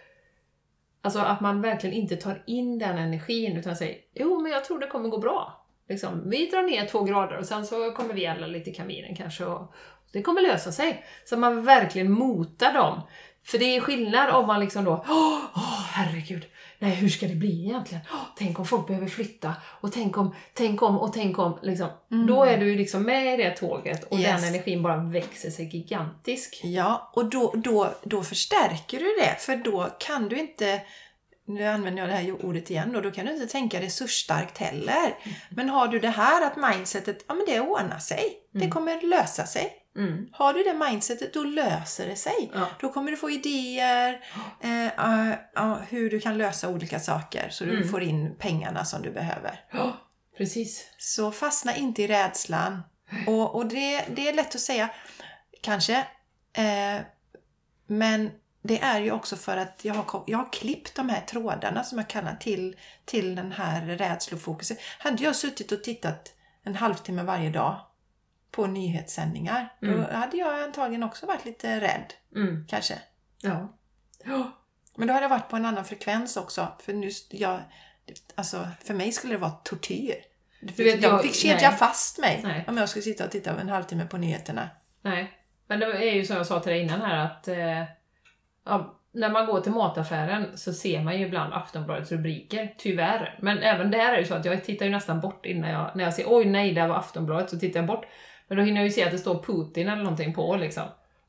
Alltså 1.02 1.20
att 1.20 1.42
man 1.42 1.62
verkligen 1.62 1.96
inte 1.96 2.16
tar 2.16 2.44
in 2.48 2.80
den 2.80 2.98
energin 2.98 3.58
utan 3.58 3.76
säger 3.76 3.98
Jo, 4.14 4.42
men 4.42 4.52
jag 4.52 4.66
tror 4.66 4.80
det 4.80 4.88
kommer 4.88 5.10
gå 5.10 5.18
bra. 5.18 5.66
Liksom, 5.90 6.30
vi 6.30 6.50
drar 6.50 6.64
ner 6.64 6.86
två 6.86 7.04
grader 7.04 7.38
och 7.38 7.46
sen 7.46 7.66
så 7.66 7.92
kommer 7.92 8.14
vi 8.14 8.26
elda 8.26 8.48
lite 8.48 8.70
i 8.70 8.74
kaminen 8.74 9.16
kanske 9.16 9.46
och 9.46 9.74
det 10.14 10.22
kommer 10.22 10.42
lösa 10.42 10.72
sig. 10.72 11.06
Så 11.26 11.38
man 11.38 11.64
verkligen 11.66 12.12
motar 12.12 12.74
dem. 12.74 13.02
För 13.44 13.58
det 13.58 13.76
är 13.76 13.82
skillnad 13.82 14.30
om 14.30 14.48
man 14.48 14.60
liksom 14.60 14.86
då 14.86 14.92
Åh, 14.92 15.40
åh, 15.56 15.82
herregud, 15.92 16.46
nej 16.82 16.92
hur 16.92 17.10
ska 17.10 17.28
det 17.28 17.36
bli 17.36 17.66
egentligen? 17.66 18.04
Åh, 18.12 18.20
tänk 18.38 18.60
om 18.60 18.66
folk 18.66 18.88
behöver 18.88 19.08
flytta 19.08 19.56
och 19.82 19.92
tänk 19.92 20.18
om, 20.18 20.36
tänk 20.54 20.82
om 20.82 20.98
och 20.98 21.14
tänk 21.14 21.40
om. 21.40 21.60
Liksom. 21.62 21.88
Då 22.28 22.44
är 22.44 22.58
du 22.58 22.76
liksom 22.76 23.04
med 23.04 23.34
i 23.40 23.44
det 23.44 23.52
tåget 23.52 24.04
och 24.04 24.20
Yes. 24.20 24.42
den 24.42 24.54
energin 24.54 24.84
bara 24.84 24.98
växer 24.98 25.50
sig 25.52 25.66
gigantisk. 25.66 26.62
Ja, 26.64 27.12
och 27.14 27.26
då, 27.26 27.54
då, 27.56 27.94
då 28.04 28.24
förstärker 28.24 29.00
du 29.00 29.06
det. 29.22 29.36
För 29.40 29.56
då 29.56 29.90
kan 30.00 30.30
du 30.30 30.40
inte, 30.40 30.82
nu 31.48 31.66
använder 31.66 32.02
jag 32.02 32.10
det 32.10 32.16
här 32.16 32.46
ordet 32.46 32.70
igen 32.72 32.92
då, 32.94 33.02
då 33.02 33.12
kan 33.12 33.26
du 33.26 33.34
inte 33.34 33.48
tänka 33.48 33.82
resursstarkt 33.82 34.58
heller. 34.58 35.16
Men 35.50 35.70
har 35.70 35.88
du 35.88 36.00
det 36.00 36.10
här 36.10 36.46
att 36.48 36.58
mindsetet, 36.76 37.26
ja 37.28 37.34
men 37.34 37.46
det 37.48 37.60
ordnar 37.60 38.00
sig. 38.00 38.34
Det 38.54 38.68
kommer 38.70 39.02
lösa 39.02 39.46
sig. 39.46 39.74
Mm. 39.98 40.28
Har 40.32 40.54
du 40.54 40.64
det 40.64 40.74
mindsetet, 40.74 41.34
då 41.34 41.44
löser 41.44 42.08
det 42.08 42.16
sig. 42.16 42.52
Ja. 42.54 42.68
Då 42.80 42.90
kommer 42.94 43.12
du 43.12 43.18
få 43.18 43.30
idéer 43.30 44.20
eh, 44.62 44.86
eh, 44.88 45.32
eh, 45.58 45.78
hur 45.90 46.10
du 46.10 46.20
kan 46.20 46.38
lösa 46.38 46.70
olika 46.70 47.00
saker 47.00 47.50
så 47.50 47.66
du 47.66 47.76
Mm. 47.78 47.90
får 47.90 48.04
in 48.04 48.36
pengarna 48.40 48.86
som 48.86 49.02
du 49.02 49.12
behöver. 49.12 49.60
Ja, 49.72 49.98
precis. 50.38 50.88
Så 50.98 51.32
fastna 51.32 51.76
inte 51.76 52.04
i 52.04 52.08
rädslan. 52.08 52.82
Och, 53.28 53.56
och 53.56 53.66
det, 53.66 54.06
det 54.16 54.30
är 54.30 54.34
lätt 54.34 54.56
att 54.56 54.62
säga, 54.62 54.90
kanske. 55.62 55.98
Eh, 56.54 57.02
men 57.88 58.32
det 58.64 58.80
är 58.82 59.00
ju 59.00 59.12
också 59.12 59.36
för 59.36 59.58
att 59.58 59.86
jag 59.86 59.94
har, 59.94 60.24
jag 60.28 60.38
har 60.38 60.54
klippt 60.54 60.96
de 60.96 61.10
här 61.10 61.22
trådarna 61.22 61.84
som 61.84 61.98
jag 61.98 62.08
kallar 62.08 62.36
till, 62.36 62.76
till 63.06 63.36
den 63.36 63.52
här 63.52 63.86
rädslofokuset. 63.86 64.78
Hade 65.00 65.24
jag 65.24 65.36
suttit 65.36 65.72
och 65.72 65.84
tittat 65.84 66.34
en 66.64 66.76
halvtimme 66.76 67.24
varje 67.24 67.50
dag 67.50 67.80
på 68.52 68.68
nyhetssändningar, 68.68 69.74
Mm. 69.82 70.02
då 70.02 70.14
hade 70.18 70.38
jag 70.38 70.64
antagligen 70.64 71.04
också 71.04 71.26
varit 71.26 71.46
lite 71.46 71.80
rädd. 71.80 72.14
Mm. 72.36 72.66
Kanske. 72.70 72.94
Ja. 73.42 73.78
Men 74.96 75.08
då 75.08 75.14
hade 75.14 75.24
jag 75.26 75.30
varit 75.30 75.50
på 75.50 75.56
en 75.56 75.66
annan 75.66 75.86
frekvens 75.86 76.38
också. 76.38 76.68
För 76.80 76.94
nu, 76.94 77.10
jag, 77.30 77.60
alltså, 78.36 78.68
för 78.84 78.94
mig 78.94 79.12
skulle 79.12 79.34
det 79.34 79.38
vara 79.40 79.52
tortyr. 79.52 80.16
Du 80.62 80.84
vet, 80.84 81.02
jag 81.04 81.14
jag- 81.14 81.22
fick 81.22 81.36
kedja 81.36 81.70
nej. 81.70 81.78
fast 81.80 82.20
mig 82.20 82.40
Nej. 82.44 82.66
om 82.68 82.78
jag 82.78 82.90
skulle 82.90 83.04
sitta 83.04 83.26
och 83.26 83.32
titta 83.32 83.60
en 83.60 83.70
halvtimme 83.70 84.06
på 84.06 84.18
nyheterna. 84.18 84.70
Nej, 85.02 85.32
men 85.68 85.80
det 85.80 85.86
är 85.86 86.14
ju 86.14 86.26
som 86.26 86.36
jag 86.38 86.46
sa 86.48 86.60
till 86.60 86.72
dig 86.72 86.82
innan 86.82 87.02
här 87.02 87.18
att 87.26 87.48
eh, 87.48 87.84
ja, 88.66 88.98
när 89.12 89.30
man 89.30 89.46
går 89.46 89.62
till 89.62 89.72
mataffären 89.72 90.58
så 90.58 90.74
ser 90.74 91.02
man 91.02 91.20
ju 91.20 91.26
ibland 91.26 91.54
Aftonbladets 91.54 92.12
rubriker, 92.12 92.74
tyvärr. 92.78 93.40
Men 93.42 93.58
även 93.58 93.92
där 93.92 94.00
är 94.00 94.12
det 94.12 94.20
ju 94.20 94.26
så 94.26 94.34
att 94.36 94.46
jag 94.46 94.64
tittar 94.64 94.86
ju 94.86 94.92
nästan 94.92 95.22
bort 95.22 95.46
innan 95.46 95.70
jag, 95.70 95.92
när 95.96 96.04
jag 96.04 96.14
ser 96.14 96.24
oj 96.28 96.46
nej, 96.46 96.74
där 96.74 96.88
var 96.88 96.96
Aftonbladet, 96.96 97.50
så 97.50 97.60
tittar 97.60 97.80
jag 97.80 97.88
bort. 97.88 98.06
Men 98.52 98.58
då 98.58 98.64
hinner 98.64 98.82
jag 98.82 98.86
ju 98.86 98.92
se 98.92 99.04
att 99.04 99.12
det 99.12 99.18
står 99.18 99.44
Putin 99.44 99.90
eller 99.90 100.04
någonting 100.04 100.34
på 100.34 100.56
liksom. 100.56 100.84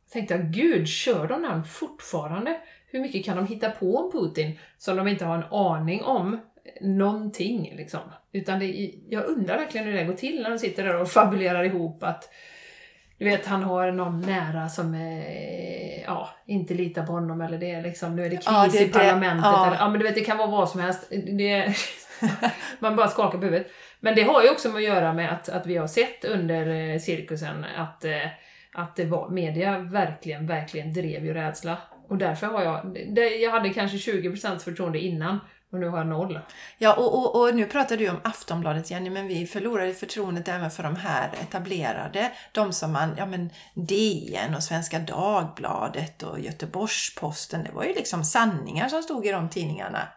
Så 0.06 0.12
tänkte 0.12 0.34
jag, 0.34 0.44
gud, 0.44 0.88
kör 0.88 1.26
de 1.26 1.42
den 1.42 1.64
fortfarande? 1.64 2.60
Hur 2.90 3.00
mycket 3.00 3.24
kan 3.24 3.36
de 3.36 3.46
hitta 3.46 3.70
på 3.70 3.96
om 3.96 4.12
Putin 4.12 4.58
som 4.78 4.96
de 4.96 5.08
inte 5.08 5.24
har 5.24 5.36
en 5.36 5.44
aning 5.50 6.02
om 6.02 6.40
någonting 6.80 7.72
liksom? 7.76 8.00
Utan 8.32 8.58
det, 8.58 8.92
jag 9.08 9.24
undrar 9.24 9.58
verkligen 9.58 9.86
hur 9.86 9.92
det 9.92 10.04
går 10.04 10.14
till 10.14 10.42
när 10.42 10.50
de 10.50 10.58
sitter 10.58 10.84
där 10.84 11.00
och 11.00 11.10
fabulerar 11.10 11.64
ihop 11.64 12.02
att 12.02 12.30
du 13.18 13.24
vet, 13.24 13.46
han 13.46 13.62
har 13.62 13.92
någon 13.92 14.20
nära 14.20 14.68
som 14.68 14.94
eh, 14.94 16.02
ja, 16.02 16.28
inte 16.46 16.74
litar 16.74 17.06
på 17.06 17.12
honom 17.12 17.40
eller 17.40 17.58
det 17.58 17.70
är 17.70 17.82
liksom, 17.82 18.16
nu 18.16 18.24
är 18.24 18.30
det 18.30 18.36
kris 18.36 18.46
Ja, 18.46 18.68
det 18.72 18.80
i 18.80 18.86
det. 18.86 18.92
parlamentet. 18.92 19.44
Ja. 19.44 19.66
Eller, 19.66 19.76
ja, 19.76 19.88
men 19.88 19.98
du 20.00 20.06
vet, 20.06 20.14
det 20.14 20.24
kan 20.24 20.38
vara 20.38 20.50
vad 20.50 20.68
som 20.68 20.80
helst. 20.80 21.10
Det, 21.38 21.74
man 22.78 22.96
bara 22.96 23.08
skakar 23.08 23.38
på 23.38 23.44
huvudet. 23.44 23.66
Men 24.04 24.14
det 24.14 24.22
har 24.22 24.42
ju 24.42 24.50
också 24.50 24.76
att 24.76 24.82
göra 24.82 25.12
med 25.12 25.32
att, 25.32 25.48
att 25.48 25.66
vi 25.66 25.76
har 25.76 25.86
sett 25.86 26.24
under 26.24 26.66
eh, 26.66 26.98
cirkusen 26.98 27.64
att, 27.76 28.04
eh, 28.04 28.26
att 28.72 28.96
det 28.96 29.04
var, 29.04 29.28
media 29.30 29.78
verkligen, 29.78 30.46
verkligen 30.46 30.92
drev 30.92 31.24
ju 31.24 31.34
rädsla. 31.34 31.78
Och 32.08 32.18
därför 32.18 32.46
har 32.46 32.62
jag, 32.62 32.98
det, 33.08 33.36
jag 33.36 33.50
hade 33.50 33.68
kanske 33.68 33.96
20% 33.96 34.58
förtroende 34.58 34.98
innan 34.98 35.38
och 35.72 35.78
nu 35.78 35.88
har 35.88 35.98
jag 35.98 36.06
noll. 36.06 36.40
Ja, 36.78 36.94
och, 36.94 37.14
och, 37.14 37.40
och 37.40 37.54
nu 37.54 37.66
pratar 37.66 37.96
du 37.96 38.10
om 38.10 38.20
Aftonbladet 38.24 38.90
Jenny, 38.90 39.10
men 39.10 39.26
vi 39.26 39.46
förlorade 39.46 39.94
förtroendet 39.94 40.48
även 40.48 40.70
för 40.70 40.82
de 40.82 40.96
här 40.96 41.30
etablerade. 41.42 42.32
De 42.52 42.72
som 42.72 42.92
man, 42.92 43.14
ja 43.18 43.26
men 43.26 43.50
DN 43.74 44.54
och 44.54 44.62
Svenska 44.62 44.98
Dagbladet 44.98 46.22
och 46.22 46.40
Göteborgs-Posten, 46.40 47.64
det 47.64 47.72
var 47.72 47.84
ju 47.84 47.94
liksom 47.94 48.24
sanningar 48.24 48.88
som 48.88 49.02
stod 49.02 49.26
i 49.26 49.30
de 49.30 49.48
tidningarna. 49.48 50.08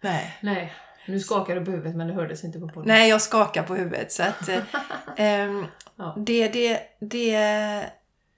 Nej. 0.00 0.38
Nej, 0.40 0.72
nu 1.06 1.20
skakar 1.20 1.54
du 1.54 1.64
på 1.64 1.70
huvudet 1.70 1.96
men 1.96 2.08
det 2.08 2.14
hördes 2.14 2.44
inte 2.44 2.58
på 2.58 2.68
podden. 2.68 2.88
Nej, 2.88 3.08
jag 3.08 3.22
skakar 3.22 3.62
på 3.62 3.74
huvudet. 3.74 4.12
Så 4.12 4.22
att, 4.22 4.48
eh, 4.48 4.62
ehm, 5.16 5.66
Ja. 5.96 6.14
det, 6.16 6.48
det, 6.48 6.80
det, 7.00 7.30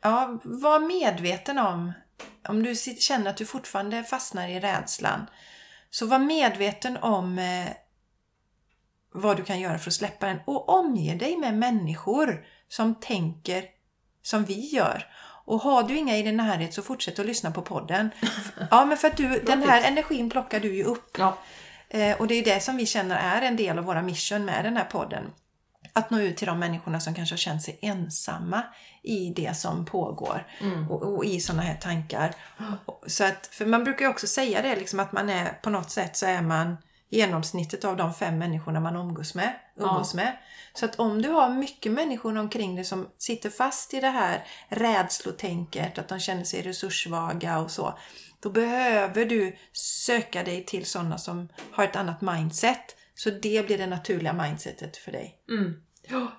ja, 0.03 0.41
var 0.45 0.81
medveten 0.81 1.59
om, 1.59 1.93
om 2.49 2.63
du 2.63 2.75
känner 2.99 3.31
att 3.31 3.37
du 3.37 3.47
fortfarande 3.47 4.05
fastnar 4.05 4.49
i 4.49 4.61
rädslan, 4.61 5.27
så 5.91 6.07
var 6.07 6.19
medveten 6.19 6.97
om 6.97 7.39
eh, 7.39 7.69
vad 9.13 9.37
du 9.37 9.45
kan 9.45 9.61
göra 9.61 9.79
för 9.79 9.91
att 9.91 9.95
släppa 9.95 10.27
den 10.27 10.39
och 10.45 10.69
omge 10.69 11.15
dig 11.15 11.37
med 11.37 11.55
människor 11.55 12.47
som 12.69 12.95
tänker 12.95 13.65
som 14.23 14.45
vi 14.45 14.75
gör. 14.75 15.07
Och 15.45 15.61
har 15.61 15.83
du 15.83 15.97
inga 15.97 16.17
i 16.17 16.23
din 16.23 16.37
närhet 16.37 16.75
så 16.75 16.83
fortsätt 16.83 17.19
att 17.19 17.27
lyssna 17.27 17.51
på 17.51 17.63
podden. 17.63 18.11
Ja, 18.71 18.85
men 18.85 18.97
för 18.97 19.09
att 19.09 19.17
du, 19.17 19.41
den 19.47 19.63
här 19.63 19.89
energin 19.89 20.31
plockar 20.31 20.61
du 20.61 20.77
ju 20.77 20.85
upp. 20.85 21.19
Ja. 21.19 21.39
Eh, 21.91 22.17
och 22.21 22.27
det 22.27 22.35
är 22.35 22.45
det 22.45 22.61
som 22.61 22.77
vi 22.77 22.87
känner 22.87 23.17
är 23.17 23.43
en 23.43 23.57
del 23.57 23.79
av 23.79 23.85
våra 23.85 24.03
mission 24.03 24.45
med 24.45 24.65
den 24.65 24.77
här 24.77 24.85
podden. 24.85 25.25
att 25.93 26.11
nå 26.11 26.19
ut 26.21 26.37
till 26.37 26.47
de 26.47 26.59
människorna 26.59 27.01
som 27.01 27.15
kanske 27.15 27.33
har 27.33 27.39
känt 27.39 27.63
sig 27.63 27.79
ensamma 27.83 28.63
i 29.03 29.33
det 29.37 29.57
som 29.57 29.85
pågår 29.85 30.47
Mm. 30.61 30.91
och, 30.91 31.03
och 31.03 31.25
i 31.25 31.41
sådana 31.41 31.63
här 31.63 31.75
tankar. 31.77 32.35
Så 33.07 33.25
att, 33.25 33.47
för 33.47 33.67
man 33.67 33.85
brukar 33.85 34.05
ju 34.05 34.11
också 34.11 34.27
säga 34.27 34.63
det 34.63 34.77
liksom 34.77 35.01
att 35.01 35.13
man 35.13 35.31
är 35.31 35.49
på 35.63 35.71
något 35.71 35.91
sätt 35.91 36.17
så 36.17 36.27
är 36.27 36.43
man 36.43 36.77
genomsnittet 37.11 37.85
av 37.85 37.97
de 37.97 38.15
fem 38.15 38.39
människorna 38.39 38.81
man 38.81 38.97
umgås 38.97 39.35
med. 39.35 39.53
Umgås 39.77 40.15
med. 40.15 40.37
Så 40.75 40.85
att 40.85 40.97
om 40.97 41.23
du 41.23 41.29
har 41.29 41.49
mycket 41.51 41.93
människor 41.93 42.39
omkring 42.39 42.75
dig 42.77 42.85
som 42.85 43.09
sitter 43.19 43.51
fast 43.51 43.95
i 43.95 44.01
det 44.01 44.11
här 44.11 44.45
rädslotänket, 44.69 45.99
att 45.99 46.09
de 46.09 46.21
känner 46.21 46.45
sig 46.45 46.63
resurssvaga 46.63 47.59
och 47.59 47.71
så. 47.71 47.99
Då 48.41 48.51
behöver 48.51 49.25
du 49.25 49.57
söka 49.73 50.43
dig 50.43 50.65
till 50.65 50.87
sådana 50.87 51.19
som 51.19 51.49
har 51.71 51.85
ett 51.85 51.97
annat 51.97 52.21
mindset. 52.21 52.97
Så 53.15 53.31
det 53.31 53.67
blir 53.67 53.79
det 53.79 53.87
naturliga 53.87 54.33
mindsetet 54.33 54.97
för 54.97 55.13
dig. 55.13 55.39
Mm. 55.49 55.83
Ja. 56.09 56.33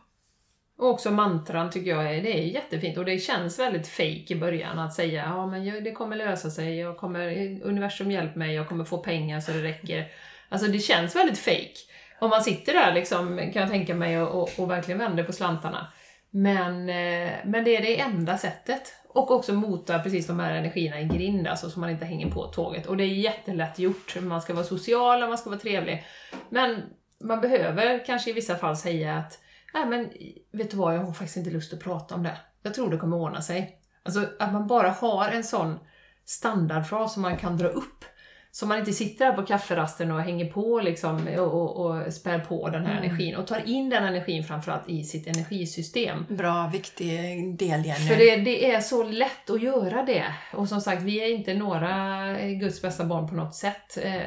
Och 0.77 0.89
också 0.89 1.11
mantran 1.11 1.71
tycker 1.71 1.91
jag 1.91 2.15
är, 2.15 2.21
det 2.21 2.39
är 2.39 2.43
jättefint 2.43 2.97
och 2.97 3.05
det 3.05 3.19
känns 3.19 3.59
väldigt 3.59 3.87
fake 3.87 4.25
i 4.27 4.35
början 4.35 4.79
att 4.79 4.93
säga 4.93 5.23
ja 5.25 5.47
men 5.47 5.83
det 5.83 5.91
kommer 5.91 6.15
lösa 6.15 6.49
sig, 6.49 6.79
jag 6.79 6.97
kommer, 6.97 7.27
universum 7.63 8.11
hjälp 8.11 8.35
mig, 8.35 8.55
jag 8.55 8.69
kommer 8.69 8.85
få 8.85 8.97
pengar 8.97 9.39
så 9.39 9.51
det 9.51 9.63
räcker. 9.63 10.11
Alltså 10.49 10.67
det 10.67 10.79
känns 10.79 11.15
väldigt 11.15 11.39
fake. 11.39 11.75
Om 12.19 12.29
man 12.29 12.43
sitter 12.43 12.73
där 12.73 12.93
liksom, 12.93 13.37
kan 13.37 13.61
jag 13.61 13.71
tänka 13.71 13.95
mig, 13.95 14.21
och, 14.21 14.41
och, 14.41 14.59
och 14.59 14.71
verkligen 14.71 14.99
vänder 14.99 15.23
på 15.23 15.33
slantarna. 15.33 15.87
Men, 16.29 16.89
eh, 16.89 17.31
men 17.45 17.63
det 17.63 17.75
är 17.75 17.81
det 17.81 17.99
enda 17.99 18.37
sättet. 18.37 18.93
Och 19.17 19.31
också 19.31 19.53
mota 19.53 19.99
precis 19.99 20.27
de 20.27 20.39
här 20.39 20.51
energierna 20.51 21.01
i 21.01 21.05
grind, 21.05 21.47
alltså 21.47 21.69
så 21.69 21.79
man 21.79 21.89
inte 21.89 22.05
hänger 22.05 22.31
på 22.31 22.47
tåget. 22.47 22.85
Och 22.85 22.97
det 22.97 23.03
är 23.03 23.07
jättelätt 23.07 23.79
gjort. 23.79 24.15
Man 24.21 24.41
ska 24.41 24.53
vara 24.53 24.65
social 24.65 25.23
och 25.23 25.29
man 25.29 25.37
ska 25.37 25.49
vara 25.49 25.59
trevlig. 25.59 26.05
Men 26.49 26.81
man 27.23 27.41
behöver 27.41 28.05
kanske 28.05 28.29
i 28.29 28.33
vissa 28.33 28.55
fall 28.55 28.77
säga 28.77 29.15
att 29.17 29.39
Nej 29.73 29.85
men 29.85 30.09
vet 30.51 30.71
du 30.71 30.77
vad, 30.77 30.95
jag 30.95 30.99
har 30.99 31.13
faktiskt 31.13 31.37
inte 31.37 31.49
lust 31.49 31.73
att 31.73 31.79
prata 31.79 32.15
om 32.15 32.23
det. 32.23 32.37
Jag 32.61 32.73
tror 32.73 32.91
det 32.91 32.97
kommer 32.97 33.17
ordna 33.17 33.41
sig. 33.41 33.79
Alltså 34.03 34.25
att 34.39 34.53
man 34.53 34.67
bara 34.67 34.89
har 34.89 35.29
en 35.29 35.43
sån 35.43 35.79
standardfras 36.25 37.13
som 37.13 37.21
man 37.21 37.37
kan 37.37 37.57
dra 37.57 37.67
upp. 37.67 38.05
Så 38.51 38.65
man 38.65 38.79
inte 38.79 38.93
sitter 38.93 39.25
här 39.25 39.33
på 39.33 39.43
kafferasten 39.45 40.11
och 40.11 40.21
hänger 40.21 40.45
på 40.45 40.79
liksom 40.79 41.27
och, 41.37 41.53
och, 41.53 41.85
och 41.85 42.13
spär 42.13 42.39
på 42.39 42.69
den 42.69 42.85
här 42.85 42.91
Mm. 42.97 43.03
energin 43.03 43.35
och 43.35 43.47
tar 43.47 43.61
in 43.69 43.89
den 43.89 44.03
energin 44.03 44.43
framförallt 44.43 44.89
i 44.89 45.03
sitt 45.03 45.27
energisystem. 45.27 46.25
Bra, 46.29 46.69
viktig 46.73 47.09
del 47.57 47.85
Jenny. 47.85 48.07
För 48.07 48.15
det, 48.15 48.35
det 48.35 48.71
är 48.71 48.79
så 48.79 49.03
lätt 49.03 49.49
att 49.49 49.61
göra 49.61 50.03
det. 50.03 50.25
Och 50.53 50.67
som 50.69 50.81
sagt, 50.81 51.01
vi 51.01 51.23
är 51.23 51.35
inte 51.35 51.53
några 51.53 52.33
Guds 52.59 52.81
bästa 52.81 53.05
barn 53.05 53.27
på 53.27 53.35
något 53.35 53.55
sätt. 53.55 53.97
Eh, 54.03 54.21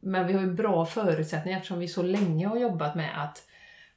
Men 0.00 0.26
vi 0.26 0.32
har 0.32 0.40
ju 0.40 0.52
bra 0.52 0.86
förutsättningar 0.86 1.58
eftersom 1.58 1.78
vi 1.78 1.88
så 1.88 2.02
länge 2.02 2.46
har 2.46 2.56
jobbat 2.56 2.94
med 2.94 3.22
att 3.24 3.42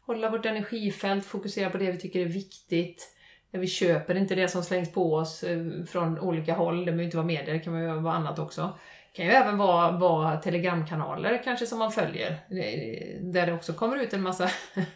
hålla 0.05 0.29
vårt 0.29 0.45
energifält, 0.45 1.25
fokusera 1.25 1.69
på 1.69 1.77
det 1.77 1.91
vi 1.91 1.97
tycker 1.97 2.19
är 2.19 2.25
viktigt. 2.25 3.13
Vi 3.51 3.67
köper 3.67 4.15
inte 4.15 4.35
det 4.35 4.47
som 4.47 4.63
slängs 4.63 4.91
på 4.91 5.13
oss 5.13 5.43
eh, 5.43 5.57
från 5.87 6.19
olika 6.19 6.53
håll. 6.53 6.77
Det 6.79 6.85
behöver 6.85 7.03
inte 7.03 7.17
vara 7.17 7.27
medier, 7.27 7.53
det 7.53 7.59
kan 7.59 8.03
vara 8.03 8.15
annat 8.15 8.39
också. 8.39 8.77
Kan 9.17 9.25
ju 9.25 9.31
även 9.31 9.57
vara, 9.57 9.91
vara 9.91 10.37
telegramkanaler 10.37 11.41
kanske 11.43 11.65
som 11.65 11.79
man 11.79 11.91
följer. 11.91 12.31
eh, 12.31 13.21
Där 13.21 13.45
det 13.45 13.53
också 13.53 13.73
kommer 13.73 13.97
ut 13.97 14.13
en 14.13 14.21
massa 14.21 14.49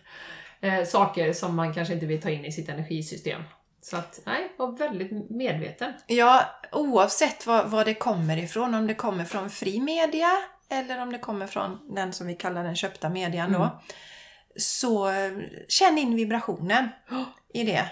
eh, 0.61 0.83
saker 0.85 1.33
som 1.33 1.55
man 1.55 1.73
kanske 1.73 1.93
inte 1.93 2.05
vill 2.05 2.21
ta 2.21 2.29
in 2.29 2.45
i 2.45 2.51
sitt 2.51 2.69
energisystem. 2.69 3.41
Så 3.81 3.97
att, 3.97 4.19
nej, 4.25 4.51
var 4.57 4.77
väldigt 4.77 5.29
medveten. 5.29 5.93
Ja, 6.07 6.45
oavsett 6.71 7.47
vad, 7.47 7.69
vad 7.69 7.85
det 7.85 7.93
kommer 7.93 8.37
ifrån, 8.37 8.75
om 8.75 8.87
det 8.87 8.93
kommer 8.95 9.23
från 9.25 9.49
fri 9.49 9.79
media 9.79 10.29
eller 10.69 11.01
om 11.01 11.11
det 11.11 11.19
kommer 11.19 11.47
från 11.47 11.95
den 11.95 12.13
som 12.13 12.27
vi 12.27 12.35
kallar 12.35 12.63
den 12.63 12.75
köpta 12.75 13.09
median 13.09 13.51
då. 13.51 13.57
Mm. 13.57 13.69
Så 14.55 15.09
eh, 15.09 15.31
känn 15.67 15.97
in 15.97 16.15
vibrationen 16.15 16.89
i 17.53 17.63
det. 17.63 17.91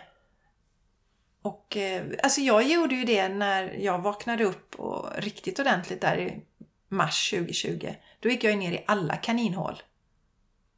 Och 1.41 1.77
eh, 1.77 2.03
alltså 2.23 2.41
jag 2.41 2.63
gjorde 2.67 2.95
ju 2.95 3.05
det 3.05 3.29
när 3.29 3.73
jag 3.79 3.99
vaknade 3.99 4.43
upp 4.43 4.75
och 4.75 5.09
riktigt 5.17 5.59
ordentligt 5.59 6.01
där 6.01 6.17
i 6.17 6.41
mars 6.89 7.29
2020. 7.29 7.93
Då 8.19 8.29
gick 8.29 8.43
jag 8.43 8.53
ju 8.53 8.59
ner 8.59 8.71
i 8.71 8.83
alla 8.87 9.15
kaninhål. 9.15 9.81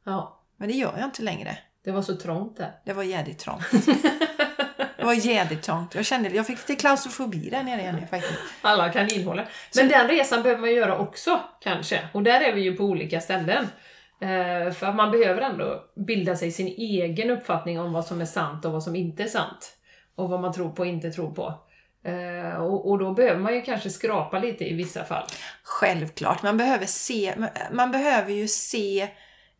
Ja, 0.04 0.40
Men 0.56 0.68
det 0.68 0.74
gör 0.74 0.94
jag 0.96 1.04
inte 1.04 1.22
längre. 1.22 1.58
det 1.84 1.90
var 1.90 2.02
så 2.02 2.16
trångt 2.16 2.56
där. 2.56 2.72
Det 2.84 2.92
var 2.92 3.02
jädrigt 3.02 3.40
trångt. 3.40 3.64
Det 4.96 5.06
var 5.06 5.14
jädrigt 5.14 5.62
trångt. 5.62 5.94
Jag 5.94 6.04
kände, 6.06 6.28
jag 6.28 6.46
fick 6.46 6.58
lite 6.68 6.80
klaustrofobi 6.80 7.50
där 7.50 7.62
nere 7.62 7.80
igen 7.80 8.06
faktiskt. 8.10 8.40
Alla 8.60 8.92
kaninhålor. 8.92 9.46
Men 9.76 9.88
den 9.88 10.08
resan 10.08 10.42
behöver 10.42 10.60
man 10.60 10.74
göra 10.74 10.98
också, 10.98 11.40
kanske. 11.60 12.08
Och 12.12 12.22
där 12.22 12.40
är 12.40 12.52
vi 12.52 12.60
ju 12.60 12.76
på 12.76 12.84
olika 12.84 13.20
ställen. 13.20 13.68
Eh, 14.20 14.72
för 14.72 14.92
man 14.92 15.10
behöver 15.10 15.40
ändå 15.40 15.84
bilda 16.06 16.36
sig 16.36 16.50
sin 16.52 16.66
egen 16.66 17.30
uppfattning 17.30 17.80
om 17.80 17.92
vad 17.92 18.04
som 18.04 18.20
är 18.20 18.24
sant 18.24 18.64
och 18.64 18.72
vad 18.72 18.82
som 18.82 18.96
inte 18.96 19.22
är 19.22 19.28
sant. 19.28 19.76
Och 20.14 20.28
vad 20.28 20.40
man 20.40 20.52
tror 20.52 20.70
på 20.70 20.82
och 20.82 20.86
inte 20.86 21.10
tror 21.10 21.30
på. 21.30 21.54
Eh, 22.04 22.56
och, 22.56 22.90
och 22.90 22.98
då 22.98 23.12
behöver 23.12 23.40
man 23.40 23.54
ju 23.54 23.62
kanske 23.62 23.90
skrapa 23.90 24.38
lite 24.38 24.64
i 24.64 24.74
vissa 24.74 25.04
fall. 25.04 25.26
Självklart, 25.62 26.42
man 26.42 26.56
behöver 26.56 26.86
se, 26.86 27.34
man 27.72 27.92
behöver 27.92 28.32
ju 28.32 28.48
se 28.48 29.08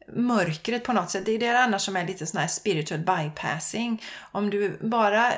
mörkret 0.08 0.84
på 0.84 0.92
något 0.92 1.10
sätt. 1.10 1.26
Det 1.26 1.32
är 1.32 1.38
det 1.38 1.58
annars 1.58 1.82
som 1.82 1.96
är 1.96 2.06
lite 2.06 2.26
sån 2.26 2.40
här 2.40 2.46
spiritual 2.46 3.00
bypassing. 3.00 4.02
Om 4.32 4.50
du 4.50 4.78
bara 4.80 5.32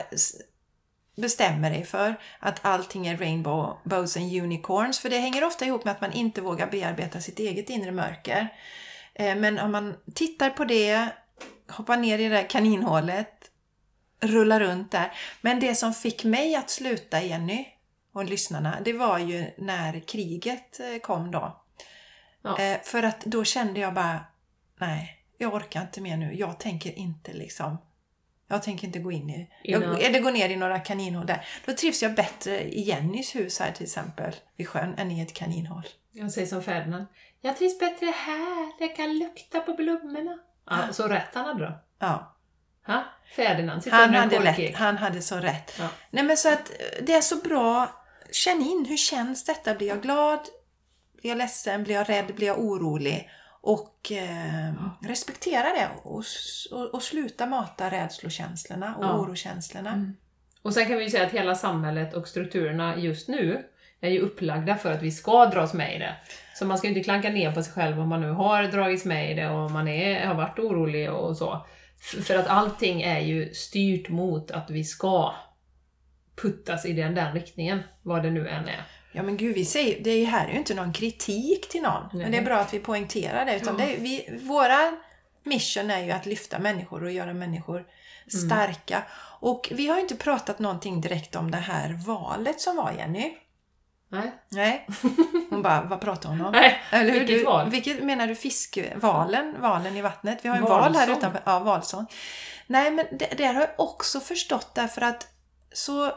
bestämmer 1.17 1.71
dig 1.71 1.85
för 1.85 2.15
att 2.39 2.65
allting 2.65 3.07
är 3.07 3.17
rainbows 3.17 4.17
and 4.17 4.43
unicorns. 4.43 4.99
För 4.99 5.11
det 5.11 5.19
hänger 5.19 5.45
ofta 5.45 5.65
ihop 5.65 5.85
med 5.85 5.93
att 5.93 6.01
man 6.01 6.13
inte 6.13 6.41
vågar 6.41 6.67
bearbeta 6.71 7.21
sitt 7.21 7.39
eget 7.39 7.71
inre 7.71 7.93
mörker. 7.93 8.49
Eh, 9.15 9.37
men 9.37 9.59
om 9.59 9.73
man 9.73 9.95
tittar 10.15 10.51
på 10.51 10.65
det, 10.65 11.09
hoppar 11.69 11.97
ner 11.97 12.19
i 12.19 12.23
det 12.23 12.35
där 12.35 12.49
kaninhålet, 12.49 13.34
rullar 14.27 14.61
runt 14.61 14.93
där. 14.93 15.13
Men 15.41 15.61
det 15.61 15.75
som 15.75 15.95
fick 15.95 16.25
mig 16.25 16.57
att 16.57 16.71
sluta, 16.71 17.23
Jenny, 17.23 17.67
och 18.13 18.25
lyssnarna, 18.25 18.79
det 18.85 18.93
var 18.93 19.19
ju 19.19 19.51
när 19.59 20.01
kriget 20.01 20.81
eh, 20.81 21.01
kom 21.01 21.31
då. 21.31 21.63
Ja. 22.43 22.59
Eh, 22.59 22.81
För 22.83 23.03
att 23.03 23.21
då 23.21 23.45
kände 23.45 23.81
jag 23.81 23.95
bara, 23.95 24.25
nej, 24.81 25.19
jag 25.39 25.55
orkar 25.55 25.81
inte 25.81 26.01
mer 26.01 26.17
nu. 26.17 26.35
Jag 26.35 26.61
tänker 26.61 26.99
inte 26.99 27.33
liksom, 27.33 27.79
jag 28.49 28.63
tänker 28.63 28.87
inte 28.87 28.99
gå 28.99 29.13
in 29.13 29.31
i, 29.31 29.51
jag, 29.63 30.03
eller 30.03 30.21
gå 30.21 30.31
ner 30.31 30.49
i 30.49 30.57
några 30.57 30.79
kaninhål 30.79 31.27
där. 31.27 31.47
Då 31.67 31.73
trivs 31.73 32.03
jag 32.03 32.15
bättre 32.15 32.63
i 32.63 32.81
Jennys 32.83 33.35
hus 33.37 33.61
här 33.61 33.73
till 33.73 33.85
exempel, 33.85 34.35
vid 34.57 34.69
sjön, 34.69 34.95
än 34.99 35.11
i 35.11 35.21
ett 35.21 35.35
kaninhål. 35.35 35.87
Jag 36.13 36.31
säger 36.33 36.47
som 36.47 36.63
Ferdinand. 36.63 37.07
Jag 37.41 37.57
trivs 37.57 37.79
bättre 37.79 38.07
här, 38.07 38.73
jag 38.81 38.97
kan 38.97 39.19
lukta 39.19 39.61
på 39.61 39.73
blommorna. 39.75 40.39
Ja, 40.67 40.93
så 40.93 41.09
rätt 41.09 41.35
han 41.35 41.45
hade 41.45 41.65
då. 41.65 41.79
Ja, 41.99 42.34
Ha? 42.87 43.05
Ferdinand 43.37 43.83
sitter 43.83 43.97
han 43.97 44.15
hade, 44.15 44.41
lätt, 44.41 44.75
han 44.77 44.97
hade 44.97 45.23
så 45.23 45.37
rätt. 45.37 45.73
Ja. 45.79 45.89
Nej 46.11 46.25
men 46.25 46.37
så 46.37 46.49
att 46.53 46.71
eh, 46.71 47.05
det 47.05 47.13
är 47.15 47.21
så 47.21 47.37
bra, 47.37 47.89
känn 48.31 48.63
in, 48.63 48.87
hur 48.89 48.97
känns 48.97 49.45
detta? 49.45 49.75
Blir 49.75 49.89
jag 49.89 50.03
glad? 50.03 50.39
Blir 51.21 51.31
jag 51.31 51.39
ledsen? 51.39 51.85
Blir 51.85 51.95
jag 51.95 52.09
rädd? 52.09 52.35
Blir 52.35 52.47
jag 52.47 52.59
orolig? 52.59 53.31
Och 53.61 54.13
eh, 54.13 54.73
respektera 55.01 55.63
det 55.63 55.89
och, 56.03 56.25
och, 56.73 56.95
och 56.95 57.03
sluta 57.03 57.47
mata 57.47 57.91
rädslokänslorna 57.91 58.95
och 58.97 59.05
Ja. 59.05 59.19
orokänslorna. 59.19 59.91
Mm. 59.93 60.17
Och 60.63 60.75
sen 60.75 60.87
kan 60.87 60.97
vi 60.97 61.05
ju 61.05 61.11
säga 61.11 61.27
att 61.27 61.33
hela 61.33 61.55
samhället 61.55 62.15
och 62.15 62.29
strukturerna 62.29 62.97
just 62.97 63.29
nu 63.29 63.65
är 64.01 64.11
ju 64.11 64.21
upplagda 64.21 64.77
för 64.77 64.93
att 64.93 65.03
vi 65.03 65.11
ska 65.11 65.47
dras 65.47 65.75
med 65.75 65.97
i 65.97 65.99
det. 65.99 66.15
Så 66.55 66.65
man 66.65 66.79
ska 66.79 66.87
ju 66.89 66.95
inte 66.95 67.05
klanka 67.05 67.31
ner 67.31 67.53
på 67.53 67.63
sig 67.63 67.73
själv 67.73 68.01
om 68.01 68.09
man 68.09 68.21
nu 68.21 68.31
har 68.31 68.63
dragits 68.63 69.05
med 69.05 69.31
i 69.31 69.35
det 69.35 69.49
och 69.49 69.71
man 69.71 69.89
är, 69.89 70.27
har 70.27 70.35
varit 70.35 70.59
orolig 70.59 71.13
och 71.13 71.37
så. 71.37 71.67
För 72.05 72.37
att 72.37 72.47
allting 72.47 73.03
är 73.03 73.21
ju 73.21 73.55
styrt 73.55 74.09
mot 74.09 74.51
att 74.51 74.71
vi 74.71 74.85
ska 74.85 75.35
puttas 76.43 76.87
i 76.87 76.93
den, 76.93 77.15
den 77.15 77.35
riktningen, 77.35 77.83
vad 78.03 78.23
det 78.23 78.31
nu 78.31 78.49
än 78.49 78.69
är. 78.69 78.85
Ja 79.13 79.23
men 79.23 79.37
gud, 79.37 79.55
vi 79.55 79.65
säger, 79.65 80.05
det 80.05 80.11
är 80.11 80.19
ju 80.19 80.25
här 80.25 80.49
är 80.49 80.53
ju 80.53 80.59
inte 80.59 80.75
någon 80.75 80.93
kritik 80.93 81.69
till 81.69 81.83
någon. 81.83 82.03
Nej. 82.13 82.23
Men 82.23 82.33
det 82.33 82.39
är 82.39 82.43
bra 82.43 82.57
att 82.59 82.75
vi 82.75 82.79
poängterar 82.79 83.45
det. 83.45 83.57
Utan 83.57 83.79
Ja. 83.79 83.85
det 83.87 83.97
är, 83.97 84.01
vi, 84.01 84.41
våra 84.43 84.97
mission 85.45 85.91
är 85.91 86.05
ju 86.05 86.11
att 86.11 86.27
lyfta 86.27 86.59
människor 86.59 87.05
och 87.05 87.11
göra 87.11 87.35
människor 87.35 87.85
starka. 88.29 89.03
Och 89.41 89.73
vi 89.75 89.89
har 89.89 89.97
ju 89.97 90.03
inte 90.03 90.17
pratat 90.17 90.59
någonting 90.59 91.01
direkt 91.01 91.37
om 91.37 91.51
det 91.51 91.57
här 91.57 91.93
valet 92.07 92.61
som 92.61 92.77
var, 92.77 92.93
Jenny. 92.93 93.35
Nej? 94.15 94.33
Nej. 94.49 94.87
Hon 95.51 95.63
bara, 95.63 95.83
vad 95.83 96.01
pratar 96.01 96.29
hon 96.29 96.41
om? 96.41 96.53
Nej, 96.53 96.81
Eller 96.91 97.13
hur? 97.13 97.19
vilket 97.19 97.39
du, 97.39 97.45
val? 97.45 97.71
Vilket 97.71 98.05
menar 98.05 98.27
du? 98.27 98.35
Fiskvalen? 98.35 99.55
Valen 99.61 99.97
i 99.97 100.03
vattnet? 100.03 100.39
Vi 100.43 100.49
har 100.49 100.57
en 100.57 100.65
val 100.65 100.95
här 100.95 101.13
utanför. 101.13 101.41
Ja, 101.45 101.59
valsång. 101.59 102.07
Nej, 102.67 102.91
men 102.91 103.07
det, 103.13 103.35
det 103.37 103.45
har 103.45 103.55
jag 103.55 103.69
också 103.79 104.21
förstått 104.21 104.75
därför 104.75 105.03
att 105.03 105.27
så 105.73 106.13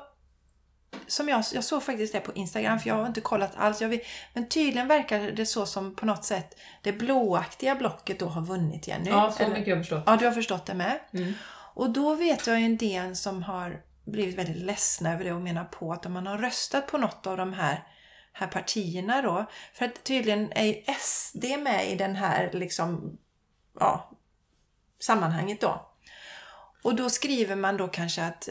som 1.08 1.30
jag, 1.30 1.44
jag 1.54 1.64
såg 1.64 1.84
faktiskt 1.84 2.14
det 2.14 2.20
på 2.20 2.34
Instagram, 2.34 2.80
för 2.80 2.90
jag 2.90 2.96
har 2.96 3.08
inte 3.08 3.22
kollat 3.22 3.52
alls. 3.58 3.82
Vet, 3.82 4.02
men 4.34 4.50
tydligen 4.50 4.88
verkar 4.88 5.20
det 5.20 5.46
så 5.46 5.66
som 5.66 5.96
på 5.96 6.06
något 6.06 6.26
sätt 6.26 6.58
det 6.82 6.94
blåaktiga 6.94 7.76
blocket 7.76 8.20
då 8.20 8.26
har 8.26 8.42
vunnit 8.42 8.88
Jenny. 8.88 9.10
Ja, 9.10 9.32
så 9.32 9.48
mycket 9.48 9.68
har 9.68 9.68
jag 9.68 9.78
förstått. 9.78 10.04
Ja, 10.06 10.18
du 10.18 10.26
har 10.26 10.32
förstått 10.32 10.66
det 10.66 10.74
med. 10.74 11.00
Mm. 11.14 11.34
Och 11.74 11.90
då 11.90 12.16
vet 12.16 12.48
jag 12.48 12.60
ju 12.60 12.66
en 12.66 12.78
del 12.78 13.16
som 13.16 13.44
har 13.44 13.82
blivit 14.08 14.38
väldigt 14.38 14.64
ledsna 14.64 15.14
över 15.14 15.24
det 15.24 15.34
och 15.34 15.42
menar 15.42 15.66
på 15.66 15.94
att 15.94 16.06
om 16.06 16.14
man 16.14 16.28
har 16.28 16.38
röstat 16.38 16.88
på 16.88 16.98
något 16.98 17.28
av 17.28 17.38
de 17.38 17.54
här, 17.54 17.84
här 18.34 18.48
partierna 18.48 19.22
då, 19.22 19.46
för 19.74 19.86
att 19.86 20.04
tydligen 20.04 20.52
är 20.52 20.66
ju 20.66 20.84
SD 21.00 21.46
med 21.64 21.92
i 21.92 21.96
den 21.96 22.16
här 22.16 22.50
liksom, 22.54 23.18
ja, 23.80 24.12
sammanhanget 25.00 25.62
då. 25.62 25.92
Och 26.84 26.96
då 26.96 27.10
skriver 27.10 27.56
man 27.56 27.78
då 27.78 27.88
kanske 27.88 28.24
att 28.24 28.50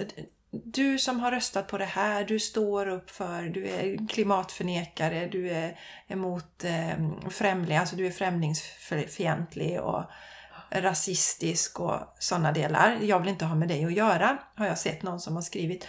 du 0.50 0.98
som 0.98 1.20
har 1.20 1.30
röstat 1.30 1.68
på 1.68 1.78
det 1.78 1.84
här, 1.84 2.24
du 2.24 2.38
står 2.38 2.88
upp 2.88 3.10
för, 3.10 3.42
du 3.42 3.68
är 3.68 4.08
klimatförnekare, 4.08 5.26
du 5.26 5.50
är 5.50 5.78
emot 6.08 6.64
eh, 6.64 7.28
främling, 7.30 7.76
alltså 7.76 7.96
du 7.96 8.06
är 8.06 8.10
främlingsfientlig 8.10 9.80
och 9.80 10.04
rasistisk 10.70 11.80
och 11.80 12.00
sådana 12.18 12.52
delar. 12.52 12.98
Jag 13.02 13.20
vill 13.20 13.28
inte 13.28 13.44
ha 13.44 13.54
med 13.54 13.68
dig 13.68 13.84
att 13.84 13.92
göra, 13.92 14.38
har 14.54 14.66
jag 14.66 14.78
sett 14.78 15.02
någon 15.02 15.20
som 15.20 15.34
har 15.34 15.42
skrivit. 15.42 15.86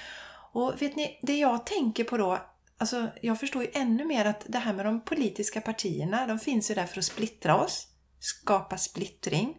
Och 0.51 0.81
vet 0.81 0.95
ni, 0.95 1.19
det 1.21 1.39
jag 1.39 1.65
tänker 1.65 2.03
på 2.03 2.17
då, 2.17 2.37
alltså 2.77 3.07
jag 3.21 3.39
förstår 3.39 3.63
ju 3.63 3.69
ännu 3.73 4.05
mer 4.05 4.25
att 4.25 4.45
det 4.47 4.59
här 4.59 4.73
med 4.73 4.85
de 4.85 5.01
politiska 5.01 5.61
partierna, 5.61 6.27
de 6.27 6.39
finns 6.39 6.71
ju 6.71 6.75
där 6.75 6.85
för 6.85 6.99
att 6.99 7.05
splittra 7.05 7.55
oss, 7.55 7.87
skapa 8.19 8.77
splittring 8.77 9.55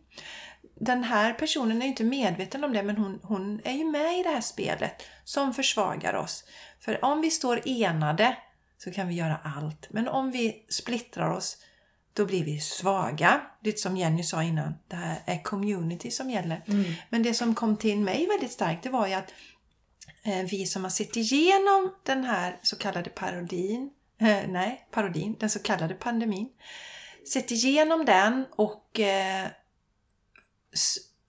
den 0.81 1.05
här 1.05 1.33
personen 1.33 1.83
är 1.83 1.83
ju 1.83 1.91
inte 1.91 2.05
medveten 2.05 2.65
om 2.65 2.73
det 2.73 2.83
men 2.83 2.97
hon, 2.97 3.21
hon 3.23 3.61
är 3.65 3.73
ju 3.73 3.85
med 3.85 4.19
i 4.19 4.23
det 4.23 4.29
här 4.29 4.41
spelet 4.41 5.03
som 5.25 5.55
försvagar 5.55 6.15
oss. 6.15 6.45
För 6.81 7.05
om 7.05 7.21
vi 7.21 7.31
står 7.31 7.61
enade 7.65 8.37
så 8.79 8.93
kan 8.93 9.09
vi 9.09 9.15
göra 9.15 9.41
allt. 9.45 9.87
Men 9.91 10.09
om 10.09 10.31
vi 10.31 10.67
splittrar 10.69 11.31
oss 11.31 11.57
då 12.13 12.27
blir 12.27 12.45
vi 12.45 12.61
svaga. 12.61 13.41
Lite 13.63 13.79
som 13.79 13.97
Jenny 13.97 14.23
sa 14.23 14.43
innan, 14.43 14.75
det 14.89 14.97
här 14.97 15.23
är 15.27 15.43
community 15.43 16.11
som 16.11 16.31
gäller. 16.31 16.65
Mm. 16.67 16.93
Men 17.09 17.23
det 17.23 17.35
som 17.35 17.55
kom 17.55 17.77
till 17.77 17.99
mig 17.99 18.27
väldigt 18.27 18.53
starkt 18.53 18.83
det 18.83 18.91
var 18.91 19.07
ju 19.07 19.15
att 19.15 19.33
eh, 20.23 20.43
vi 20.51 20.67
som 20.67 20.83
har 20.83 20.91
sett 20.91 21.17
igenom 21.17 21.95
den 22.03 22.25
här 22.25 22.59
så 22.63 22.77
kallade 22.77 23.11
parodin, 23.11 23.91
eh, 24.21 24.49
nej, 24.49 24.87
parodin, 24.91 25.37
den 25.41 25.51
så 25.51 25.59
kallade 25.59 25.95
pandemin, 25.95 26.49
sett 27.33 27.51
igenom 27.51 28.05
den 28.05 28.47
och 28.51 29.01
eh, 29.01 29.47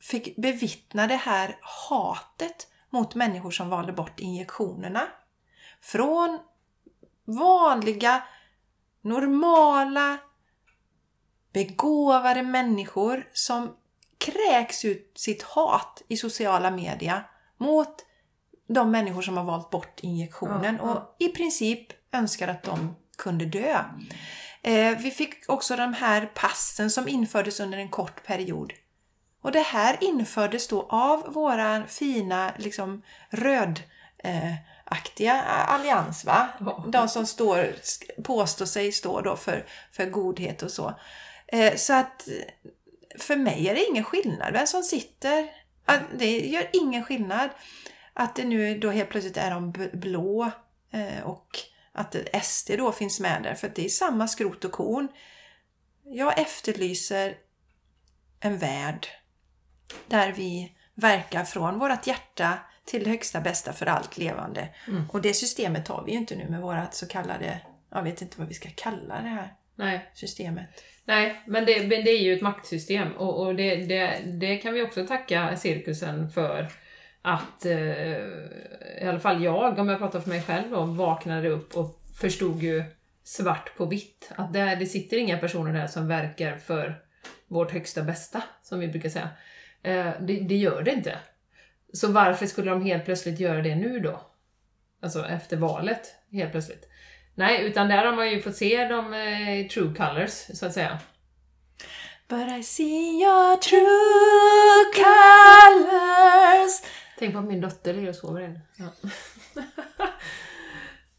fick 0.02 0.36
bevittna 0.36 1.08
det 1.08 1.16
här 1.16 1.58
hatet 1.62 2.68
mot 2.90 3.16
människor 3.16 3.52
som 3.52 3.70
valde 3.70 3.94
bort 3.94 4.20
injektionerna. 4.20 5.08
Från 5.82 6.40
vanliga, 7.26 8.24
normala, 9.02 10.18
begåvade 11.54 12.43
människor 12.43 13.28
som 13.34 13.76
kräks 14.18 14.86
ut 14.86 15.12
sitt 15.16 15.43
hat 15.43 16.02
i 16.08 16.18
sociala 16.18 16.72
media 16.72 17.24
mot 17.58 17.95
de 18.68 18.91
människor 18.91 19.22
som 19.22 19.38
har 19.38 19.43
valt 19.43 19.70
bort 19.70 20.00
injektionen 20.00 20.80
ja, 20.82 20.88
ja. 20.88 20.93
och 20.93 21.16
i 21.20 21.28
princip 21.28 21.88
önskar 22.12 22.47
att 22.47 22.64
de 22.64 22.95
kunde 23.18 23.45
dö. 23.45 23.84
Eh, 24.62 24.97
vi 24.97 25.12
fick 25.12 25.50
också 25.50 25.76
de 25.76 25.93
här 25.93 26.26
passen 26.26 26.91
som 26.91 27.08
infördes 27.08 27.60
under 27.60 27.78
en 27.78 27.89
kort 27.89 28.26
period 28.26 28.74
och 29.41 29.52
det 29.52 29.60
här 29.60 29.97
infördes 30.02 30.68
då 30.68 30.88
av 30.89 31.34
våra 31.34 31.84
fina 31.88 32.54
liksom 32.58 33.02
rödaktiga 33.30 35.36
eh, 35.36 35.74
allians. 35.74 36.26
Va? 36.26 36.47
De 36.88 37.10
som 37.10 37.26
står, 37.26 37.76
påstår 38.24 38.66
sig 38.66 38.91
stå 38.91 39.22
då 39.22 39.36
för, 39.36 39.66
för 39.91 40.06
godhet 40.06 40.62
och 40.62 40.72
så. 40.72 40.93
Eh, 41.52 41.76
så 41.76 41.93
att 41.93 42.28
för 43.20 43.36
mig 43.36 43.68
är 43.68 43.76
det 43.76 43.86
ingen 43.86 44.04
skillnad 44.04 44.54
vem 44.54 44.68
som 44.68 44.84
sitter. 44.84 45.50
Det 46.18 46.39
gör 46.39 46.70
ingen 46.74 47.04
skillnad 47.04 47.50
att 48.14 48.36
det 48.36 48.43
nu 48.43 48.80
då 48.80 48.89
helt 48.89 49.10
plötsligt 49.10 49.38
är 49.38 49.52
de 49.52 49.89
blå 49.93 50.52
eh, 50.91 51.24
och 51.24 51.47
att 51.91 52.16
SD 52.43 52.72
då 52.78 52.91
finns 52.91 53.20
med 53.20 53.43
där. 53.43 53.56
För 53.56 53.72
det 53.76 53.86
är 53.86 53.89
samma 53.89 54.28
skrot 54.28 54.66
och 54.66 54.72
korn. 54.72 55.08
Jag 56.04 56.39
efterlyser 56.39 57.36
en 58.39 58.58
värld 58.58 59.08
där 60.08 60.32
vi 60.32 60.78
verkar 60.95 61.43
från 61.43 61.80
vårt 61.80 62.08
hjärta 62.08 62.58
till 62.86 63.04
det 63.04 63.10
högsta 63.10 63.41
bästa 63.41 63.74
för 63.74 63.86
allt 63.86 64.18
levande. 64.18 64.70
Mm. 64.88 65.10
Och 65.10 65.22
det 65.22 65.34
systemet 65.34 65.88
har 65.88 66.04
vi 66.06 66.12
ju 66.12 66.18
inte 66.18 66.36
nu 66.36 66.50
med 66.50 66.62
vårat 66.62 66.95
så 66.95 67.08
kallade, 67.08 67.62
jag 67.91 68.04
vet 68.04 68.22
inte 68.22 68.39
vad 68.39 68.47
vi 68.47 68.54
ska 68.54 68.70
kalla 68.76 69.22
det 69.22 69.28
här 69.30 69.54
Nej. 69.80 70.12
systemet. 70.14 70.70
Nej, 71.06 71.42
men 71.48 71.66
det, 71.66 71.80
det 71.80 72.12
är 72.12 72.22
ju 72.22 72.34
ett 72.34 72.42
maktsystem 72.42 73.12
och, 73.12 73.46
och 73.46 73.56
det, 73.56 73.76
det, 73.76 74.20
det, 74.26 74.58
kan 74.58 74.74
vi 74.74 74.82
också 74.82 75.08
tacka 75.08 75.58
cirkusen 75.58 76.30
för 76.30 76.68
att 77.22 77.66
eh, 77.66 78.18
i 79.02 79.06
alla 79.08 79.20
fall 79.20 79.44
jag, 79.44 79.80
om 79.80 79.90
jag 79.90 80.00
pratar 80.00 80.20
för 80.20 80.30
mig 80.30 80.42
själv 80.42 80.72
då, 80.72 80.84
vaknade 80.84 81.50
upp 81.50 81.78
och 81.78 82.00
förstod 82.20 82.64
ju 82.64 82.84
svart 83.24 83.78
på 83.78 83.86
vitt 83.86 84.32
att 84.36 84.54
där, 84.54 84.76
det 84.76 84.86
sitter 84.86 85.18
inga 85.18 85.38
personer 85.38 85.74
där 85.74 85.88
som 85.88 86.08
verkar 86.08 86.58
för 86.58 87.02
vårt 87.48 87.72
högsta 87.72 88.04
bästa, 88.04 88.44
som 88.64 88.80
vi 88.80 88.88
brukar 88.88 89.10
säga. 89.10 89.30
Eh, 89.84 90.12
det, 90.22 90.40
det, 90.40 90.56
gör 90.56 90.82
det 90.82 90.92
inte. 90.92 91.18
Så 91.94 92.12
varför 92.12 92.46
skulle 92.46 92.70
de 92.70 92.82
helt 92.82 93.06
plötsligt 93.06 93.40
göra 93.40 93.62
det 93.62 93.76
nu 93.76 94.00
då? 94.00 94.22
Alltså 95.02 95.26
efter 95.26 95.58
valet, 95.58 96.16
helt 96.32 96.52
plötsligt. 96.52 96.89
Nej, 97.40 97.66
utan 97.66 97.88
där 97.88 98.06
har 98.06 98.16
man 98.16 98.30
ju 98.30 98.42
fått 98.42 98.56
se 98.56 98.86
de 98.86 99.14
eh, 99.14 99.68
true 99.68 99.94
colors, 99.98 100.32
så 100.54 100.66
att 100.66 100.74
säga. 100.74 101.00
But 102.28 102.60
I 102.60 102.64
see 102.64 103.22
your 103.22 103.56
true 103.56 104.94
colors 104.96 106.72
Tänk 107.20 107.34
på 107.34 107.40
att 107.40 107.46
min 107.46 107.62
dotter 107.62 107.94
ligger 107.94 108.10
och 108.10 108.16
sover 108.16 108.42
inne. 108.42 108.62
Ja. 108.76 108.88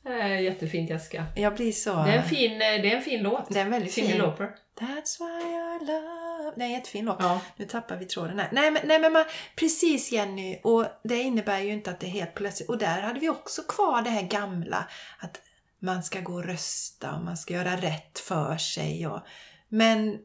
Jättefint 0.40 0.90
Jessica. 0.90 1.26
Jag 1.36 1.54
blir 1.54 1.72
så... 1.72 1.94
Det 2.04 2.10
är 2.10 2.18
en 2.18 2.28
fin, 2.28 2.58
det 2.58 2.64
är 2.64 2.96
en 2.96 3.02
fin 3.02 3.22
låt. 3.22 3.48
Det 3.48 3.60
är 3.60 3.64
en 3.64 3.70
väldigt 3.70 3.92
Cyndi 3.92 4.10
fin. 4.10 4.20
Lauper. 4.20 4.50
That's 4.80 5.18
why 5.18 5.50
I 5.50 5.86
love... 5.86 6.52
Det 6.56 6.62
är 6.62 6.66
en 6.66 6.72
jättefin 6.72 7.04
låt. 7.04 7.16
Ja. 7.18 7.40
Nu 7.56 7.64
tappar 7.64 7.96
vi 7.96 8.04
tråden 8.04 8.38
här. 8.38 8.48
Nej 8.52 8.70
men, 8.70 8.82
nej, 8.84 8.98
men 8.98 9.12
man, 9.12 9.24
precis 9.56 10.12
Jenny, 10.12 10.60
och 10.62 10.86
det 11.04 11.16
innebär 11.16 11.58
ju 11.58 11.72
inte 11.72 11.90
att 11.90 12.00
det 12.00 12.06
är 12.06 12.10
helt 12.10 12.34
plötsligt... 12.34 12.68
Och 12.68 12.78
där 12.78 13.00
hade 13.00 13.20
vi 13.20 13.28
också 13.28 13.62
kvar 13.62 14.02
det 14.02 14.10
här 14.10 14.22
gamla, 14.22 14.86
att 15.18 15.40
man 15.80 16.02
ska 16.02 16.20
gå 16.20 16.34
och 16.34 16.44
rösta 16.44 17.14
och 17.14 17.24
man 17.24 17.36
ska 17.36 17.54
göra 17.54 17.76
rätt 17.76 18.18
för 18.18 18.56
sig. 18.56 19.06
Och, 19.06 19.20
men 19.68 20.18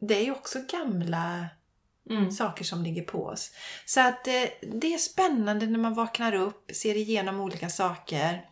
det 0.00 0.14
är 0.14 0.24
ju 0.24 0.32
också 0.32 0.58
gamla 0.72 1.48
mm. 2.10 2.30
saker 2.30 2.64
som 2.64 2.82
ligger 2.82 3.02
på 3.02 3.26
oss. 3.26 3.52
Så 3.86 4.00
att 4.00 4.26
eh, 4.26 4.44
det 4.72 4.94
är 4.94 4.98
spännande 4.98 5.66
när 5.66 5.78
man 5.78 5.94
vaknar 5.94 6.34
upp, 6.34 6.70
ser 6.74 6.96
igenom 6.96 7.40
olika 7.40 7.70
saker. 7.70 8.48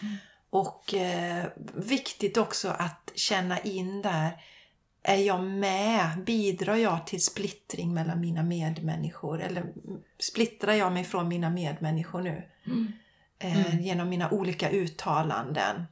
Mm. 0.00 0.16
Och 0.50 0.94
eh, 0.94 1.46
viktigt 1.74 2.36
också 2.36 2.68
att 2.68 3.12
känna 3.14 3.58
in 3.58 4.02
där, 4.02 4.44
är 5.02 5.16
jag 5.16 5.44
med? 5.44 6.24
Bidrar 6.24 6.76
jag 6.76 7.06
till 7.06 7.22
splittring 7.22 7.94
mellan 7.94 8.20
mina 8.20 8.42
medmänniskor? 8.42 9.40
Eller 9.40 9.64
splittrar 10.18 10.72
jag 10.72 10.92
mig 10.92 11.04
från 11.04 11.28
mina 11.28 11.50
medmänniskor 11.50 12.22
nu? 12.22 12.42
Mm. 12.66 12.92
Eh, 13.38 13.66
mm. 13.66 13.82
Genom 13.82 14.08
mina 14.08 14.30
olika 14.30 14.70
uttalanden. 14.70 15.86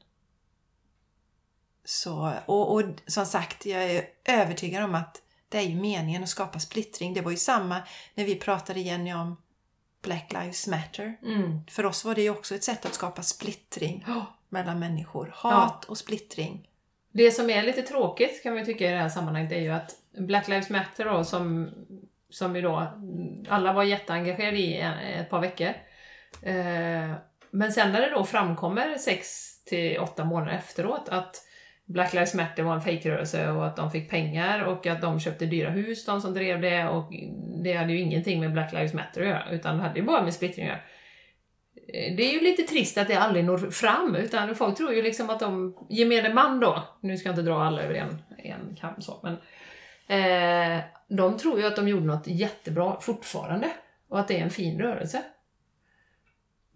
Så, 1.85 2.33
och, 2.47 2.75
och 2.75 2.83
som 3.07 3.27
sagt, 3.27 3.67
jag 3.67 3.85
är 3.85 4.05
övertygad 4.25 4.85
om 4.85 4.95
att 4.95 5.23
det 5.49 5.59
är 5.59 5.63
ju 5.63 5.75
meningen 5.75 6.23
att 6.23 6.29
skapa 6.29 6.59
splittring. 6.59 7.15
Det 7.15 7.21
var 7.21 7.31
ju 7.31 7.37
samma 7.37 7.83
när 8.15 8.25
vi 8.25 8.35
pratade 8.35 8.81
Jenny 8.81 9.15
om 9.15 9.37
Black 10.03 10.33
Lives 10.33 10.67
Matter. 10.67 11.17
Mm. 11.23 11.61
För 11.71 11.87
oss 11.87 12.05
var 12.05 12.15
det 12.15 12.23
ju 12.23 12.31
också 12.31 12.55
ett 12.55 12.65
sätt 12.65 12.87
att 12.87 12.95
skapa 12.95 13.23
splittring 13.23 14.05
oh. 14.09 14.25
mellan 14.49 14.79
människor. 14.79 15.33
Hat 15.35 15.79
ja. 15.83 15.89
och 15.89 15.99
splittring. 15.99 16.69
Det 17.13 17.31
som 17.31 17.51
är 17.51 17.63
lite 17.63 17.83
tråkigt 17.83 18.43
kan 18.43 18.55
vi 18.55 18.65
tycka 18.65 18.89
i 18.89 18.93
det 18.93 18.99
här 18.99 19.09
sammanhanget 19.09 19.53
är 19.53 19.61
ju 19.61 19.71
att 19.71 19.95
Black 20.19 20.49
Lives 20.49 20.71
Matter 20.71 21.05
då, 21.05 21.25
som, 21.25 21.71
som 22.31 22.57
ju 22.57 22.63
då 22.63 22.93
alla 23.49 23.73
var 23.73 23.83
jätteengagerade 23.83 24.59
i 24.59 24.81
ett 24.81 25.31
par 25.31 25.41
veckor. 25.41 25.75
Eh, 26.43 27.13
men 27.57 27.73
sen 27.73 27.93
när 27.93 28.01
det 28.01 28.11
då 28.11 28.25
framkommer 28.25 28.95
sex 28.95 29.47
till 29.65 29.99
åtta 29.99 30.25
månader 30.25 30.53
efteråt 30.53 31.09
att 31.09 31.43
Black 31.85 32.13
Lives 32.13 32.35
Matter 32.35 32.63
var 32.63 32.75
en 32.75 32.81
fejkrörelse 32.81 33.51
och 33.51 33.67
att 33.67 33.77
de 33.77 33.91
fick 33.91 34.11
pengar 34.11 34.65
och 34.65 34.87
att 34.87 35.01
de 35.01 35.21
köpte 35.21 35.47
dyra 35.47 35.71
hus, 35.71 36.05
de 36.05 36.21
som 36.21 36.35
drev 36.35 36.61
det 36.61 36.89
och 36.89 37.13
det 37.63 37.73
hade 37.73 37.93
ju 37.93 38.01
ingenting 38.01 38.41
med 38.41 38.53
Black 38.53 38.73
Lives 38.73 38.95
Matter 38.95 39.21
att 39.21 39.29
göra 39.29 39.51
utan 39.51 39.77
det 39.77 39.83
hade 39.83 39.99
ju 39.99 40.07
bara 40.07 40.23
med 40.23 40.35
splittring 40.35 40.65
att 40.65 40.71
göra. 40.71 40.81
Eh, 41.95 42.17
det 42.17 42.23
är 42.23 42.33
ju 42.33 42.41
lite 42.41 42.63
trist 42.63 42.99
att 42.99 43.09
det 43.09 43.15
aldrig 43.15 43.45
når 43.45 43.59
fram 43.59 44.17
utan 44.17 44.55
folk 44.55 44.77
tror 44.77 44.93
ju 44.93 45.03
liksom 45.03 45.31
att 45.31 45.41
de, 45.41 45.77
gemene 45.91 46.35
man 46.35 46.61
då, 46.61 46.83
nu 47.01 47.17
ska 47.17 47.29
jag 47.29 47.33
inte 47.33 47.51
dra 47.51 47.65
alla 47.65 47.83
över 47.83 47.95
en, 47.95 48.23
en 48.39 48.77
kam 48.81 49.01
så, 49.01 49.21
men 49.23 49.33
eh, 50.21 50.81
de 51.09 51.39
tror 51.39 51.61
ju 51.61 51.67
att 51.67 51.77
de 51.77 51.89
gjorde 51.89 52.07
något 52.07 52.27
jättebra 52.27 53.01
fortfarande 53.01 53.71
och 54.09 54.21
att 54.21 54.29
det 54.29 54.39
är 54.39 54.43
en 54.43 54.51
fin 54.51 54.81
rörelse. 54.81 55.23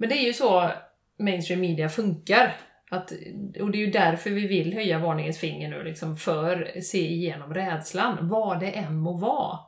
Men 0.00 0.08
det 0.08 0.14
är 0.14 0.26
ju 0.26 0.32
så 0.32 0.70
mainstream 1.18 1.60
media 1.60 1.88
funkar. 1.88 2.56
Att, 2.90 3.12
och 3.60 3.70
det 3.70 3.78
är 3.78 3.86
ju 3.86 3.90
därför 3.90 4.30
vi 4.30 4.46
vill 4.46 4.74
höja 4.74 4.98
varningens 4.98 5.38
finger 5.38 5.68
nu, 5.68 5.84
liksom, 5.84 6.16
för 6.16 6.80
se 6.80 7.10
igenom 7.12 7.54
rädslan, 7.54 8.28
vad 8.28 8.60
det 8.60 8.70
än 8.70 8.96
må 8.96 9.12
vara. 9.12 9.58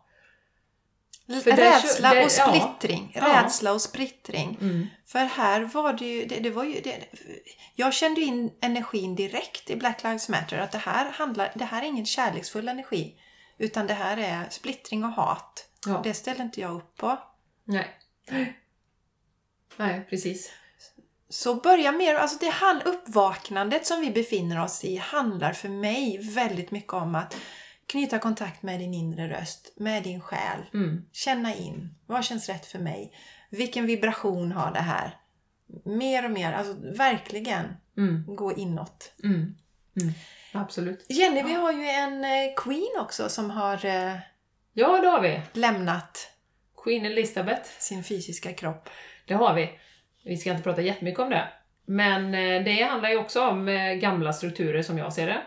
Rädsla 1.44 2.14
där, 2.14 2.24
och 2.24 2.30
splittring. 2.30 3.12
Ja. 3.14 3.42
Rädsla 3.42 3.72
och 3.72 3.80
splittring. 3.80 4.58
Mm. 4.60 4.86
För 5.06 5.18
här 5.18 5.60
var 5.60 5.92
det 5.92 6.04
ju... 6.04 6.26
Det, 6.26 6.40
det 6.40 6.50
var 6.50 6.64
ju 6.64 6.80
det, 6.80 6.96
jag 7.74 7.94
kände 7.94 8.20
in 8.20 8.52
energin 8.60 9.14
direkt 9.14 9.70
i 9.70 9.76
Black 9.76 10.02
Lives 10.02 10.28
Matter. 10.28 10.58
Att 10.58 10.72
det 10.72 10.78
här, 10.78 11.10
handlar, 11.10 11.52
det 11.54 11.64
här 11.64 11.82
är 11.82 11.86
ingen 11.86 12.06
kärleksfull 12.06 12.68
energi. 12.68 13.14
Utan 13.58 13.86
det 13.86 13.94
här 13.94 14.16
är 14.16 14.46
splittring 14.50 15.04
och 15.04 15.12
hat. 15.12 15.68
Ja. 15.86 16.00
Det 16.04 16.14
ställer 16.14 16.44
inte 16.44 16.60
jag 16.60 16.76
upp 16.76 16.96
på. 16.96 17.18
Nej. 17.64 17.86
Nej, 19.76 20.06
precis. 20.10 20.52
Så 21.28 21.54
börja 21.54 21.92
mer, 21.92 22.14
alltså 22.14 22.38
det 22.40 22.48
hand, 22.50 22.82
uppvaknandet 22.84 23.86
som 23.86 24.00
vi 24.00 24.10
befinner 24.10 24.62
oss 24.64 24.84
i 24.84 24.96
handlar 24.96 25.52
för 25.52 25.68
mig 25.68 26.18
väldigt 26.34 26.70
mycket 26.70 26.92
om 26.92 27.14
att 27.14 27.36
knyta 27.86 28.18
kontakt 28.18 28.62
med 28.62 28.80
din 28.80 28.94
inre 28.94 29.28
röst, 29.40 29.72
med 29.76 30.02
din 30.02 30.20
själ. 30.20 30.58
Mm. 30.74 31.04
Känna 31.12 31.54
in, 31.54 31.94
vad 32.06 32.24
känns 32.24 32.48
rätt 32.48 32.66
för 32.66 32.78
mig? 32.78 33.12
Vilken 33.50 33.86
vibration 33.86 34.52
har 34.52 34.72
det 34.72 34.80
här? 34.80 35.16
Mer 35.84 36.24
och 36.24 36.30
mer, 36.30 36.52
alltså 36.52 36.72
verkligen 36.96 37.76
Mm. 37.96 38.36
gå 38.36 38.52
inåt. 38.52 39.12
Mm. 39.24 39.54
Mm. 40.00 40.12
Absolut. 40.52 41.06
Jenny, 41.08 41.42
vi 41.42 41.52
har 41.52 41.72
ju 41.72 41.86
en 41.88 42.24
eh, 42.24 42.54
Queen 42.56 43.00
också 43.00 43.28
som 43.28 43.50
har 43.50 43.84
eh, 43.86 44.16
Ja, 44.72 45.00
det 45.00 45.08
har 45.08 45.20
vi. 45.22 45.40
lämnat 45.52 46.28
Queen 46.84 47.04
Elizabeth. 47.06 47.70
sin 47.78 48.04
fysiska 48.04 48.52
kropp. 48.52 48.88
Det 49.26 49.34
har 49.34 49.54
vi. 49.54 49.70
Vi 50.24 50.36
ska 50.36 50.50
inte 50.50 50.62
prata 50.62 50.82
jättemycket 50.82 51.20
om 51.20 51.30
det. 51.30 51.48
Men 51.84 52.34
eh, 52.34 52.64
det 52.64 52.82
handlar 52.82 53.10
ju 53.10 53.16
också 53.16 53.46
om 53.46 53.68
eh, 53.68 53.94
gamla 53.94 54.32
strukturer 54.32 54.82
som 54.82 54.98
jag 54.98 55.12
ser 55.12 55.26
det. 55.26 55.42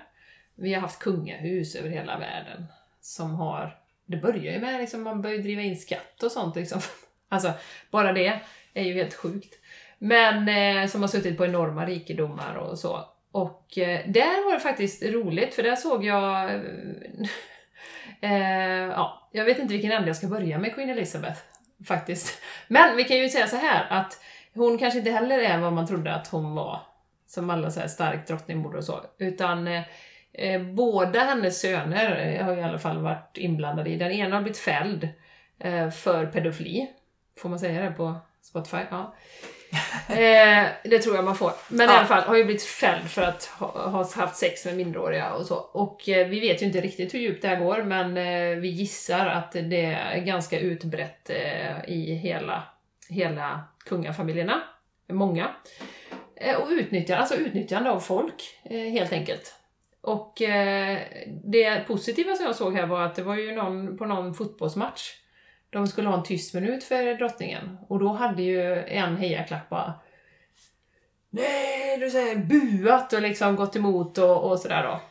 Vi 0.55 0.73
har 0.73 0.81
haft 0.81 0.99
kungahus 0.99 1.75
över 1.75 1.89
hela 1.89 2.19
världen 2.19 2.65
som 3.01 3.35
har... 3.35 3.77
Det 4.05 4.17
börjar 4.17 4.53
ju 4.53 4.59
med 4.59 4.79
liksom, 4.79 5.03
man 5.03 5.21
börjar 5.21 5.37
driva 5.37 5.61
in 5.61 5.77
skatt 5.77 6.23
och 6.23 6.31
sånt 6.31 6.55
liksom. 6.55 6.81
Alltså, 7.29 7.53
bara 7.91 8.13
det 8.13 8.41
är 8.73 8.83
ju 8.83 8.93
helt 8.93 9.13
sjukt. 9.13 9.59
Men 9.97 10.49
eh, 10.49 10.87
som 10.87 11.01
har 11.01 11.07
suttit 11.07 11.37
på 11.37 11.45
enorma 11.45 11.85
rikedomar 11.85 12.55
och 12.55 12.79
så. 12.79 13.05
Och 13.31 13.77
eh, 13.77 14.09
där 14.09 14.45
var 14.45 14.53
det 14.53 14.59
faktiskt 14.59 15.03
roligt, 15.03 15.53
för 15.53 15.63
där 15.63 15.75
såg 15.75 16.05
jag... 16.05 16.51
Eh, 18.21 18.87
ja, 18.89 19.29
jag 19.31 19.45
vet 19.45 19.59
inte 19.59 19.73
vilken 19.73 19.91
ände 19.91 20.07
jag 20.07 20.15
ska 20.15 20.27
börja 20.27 20.59
med 20.59 20.75
Queen 20.75 20.89
Elizabeth, 20.89 21.39
faktiskt. 21.87 22.41
Men 22.67 22.95
vi 22.97 23.03
kan 23.03 23.17
ju 23.17 23.29
säga 23.29 23.47
så 23.47 23.55
här 23.55 23.85
att 23.89 24.19
hon 24.53 24.77
kanske 24.77 24.99
inte 24.99 25.11
heller 25.11 25.39
är 25.39 25.59
vad 25.59 25.73
man 25.73 25.87
trodde 25.87 26.15
att 26.15 26.27
hon 26.27 26.55
var, 26.55 26.79
som 27.27 27.49
alla 27.49 27.71
säger, 27.71 27.87
stark 27.87 28.27
drottningmoder 28.27 28.77
och 28.77 28.83
så, 28.83 29.01
utan 29.17 29.67
eh, 29.67 29.83
eh 30.33 30.61
båda 30.61 31.19
hennes 31.19 31.61
söner 31.61 32.35
eh, 32.39 32.45
har 32.45 32.57
i 32.57 32.63
alla 32.63 32.79
fall 32.79 33.01
varit 33.01 33.37
inblandade 33.37 33.89
i. 33.89 33.97
Den 33.97 34.11
ena 34.11 34.35
har 34.35 34.41
blivit 34.41 34.59
fälld 34.59 35.09
eh, 35.59 35.89
för 35.89 36.25
pedofili. 36.25 36.87
Får 37.37 37.49
man 37.49 37.59
säga 37.59 37.81
det 37.81 37.91
på 37.91 38.15
Spotify? 38.41 38.77
Ja. 38.91 39.15
Eh, 40.09 40.65
det 40.83 40.99
tror 40.99 41.15
jag 41.15 41.25
man 41.25 41.35
får. 41.35 41.51
Men 41.67 41.89
i 41.89 41.93
Ja. 41.93 41.97
alla 41.97 42.07
fall 42.07 42.23
har 42.23 42.35
ju 42.35 42.43
blivit 42.43 42.63
fälld 42.63 43.09
för 43.09 43.21
att 43.21 43.45
ha, 43.45 43.67
ha 43.89 44.09
haft 44.15 44.35
sex 44.35 44.65
med 44.65 44.77
minderåriga 44.77 45.33
och 45.33 45.45
så. 45.45 45.55
Och 45.55 46.09
eh, 46.09 46.27
vi 46.27 46.39
vet 46.39 46.61
ju 46.61 46.65
inte 46.65 46.81
riktigt 46.81 47.13
hur 47.13 47.19
djupt 47.19 47.41
det 47.41 47.47
här 47.47 47.55
går, 47.59 47.83
men 47.83 48.17
eh, 48.17 48.57
vi 48.61 48.67
gissar 48.67 49.25
att 49.25 49.51
det 49.51 49.85
är 49.85 50.17
ganska 50.19 50.59
utbrett 50.59 51.29
eh, 51.29 51.85
i 51.89 52.15
hela, 52.15 52.63
hela 53.09 53.63
kungafamiljerna. 53.85 54.61
Många. 55.09 55.49
Eh, 56.35 56.55
och 56.55 56.67
utnyttjande, 56.69 57.17
alltså 57.21 57.35
utnyttjande 57.35 57.89
av 57.91 57.99
folk, 57.99 58.59
eh, 58.63 58.77
helt 58.91 59.11
enkelt. 59.13 59.53
Och 60.01 60.33
det 61.43 61.87
positiva 61.87 62.35
som 62.35 62.45
jag 62.45 62.55
såg 62.55 62.75
här 62.75 62.85
var 62.85 63.01
att 63.01 63.15
det 63.15 63.23
var 63.23 63.35
ju 63.35 63.51
någon 63.51 63.97
på 63.97 64.05
någon 64.05 64.33
fotbollsmatch 64.33 65.11
de 65.75 65.87
skulle 65.87 66.09
ha 66.09 66.17
en 66.17 66.23
tyst 66.23 66.53
minut 66.53 66.83
för 66.83 67.17
drottningen. 67.17 67.77
Och 67.87 67.99
då 67.99 68.13
hade 68.13 68.41
ju 68.43 68.83
en 68.85 69.17
hejaklack 69.17 69.69
bara 69.69 69.93
Nej, 71.29 71.97
du 71.97 72.09
säger 72.09 72.35
buat 72.35 73.13
och 73.13 73.21
liksom 73.21 73.55
gått 73.55 73.75
emot 73.75 74.17
och, 74.17 74.51
och 74.51 74.59
sådär 74.59 74.83
då. 74.83 75.01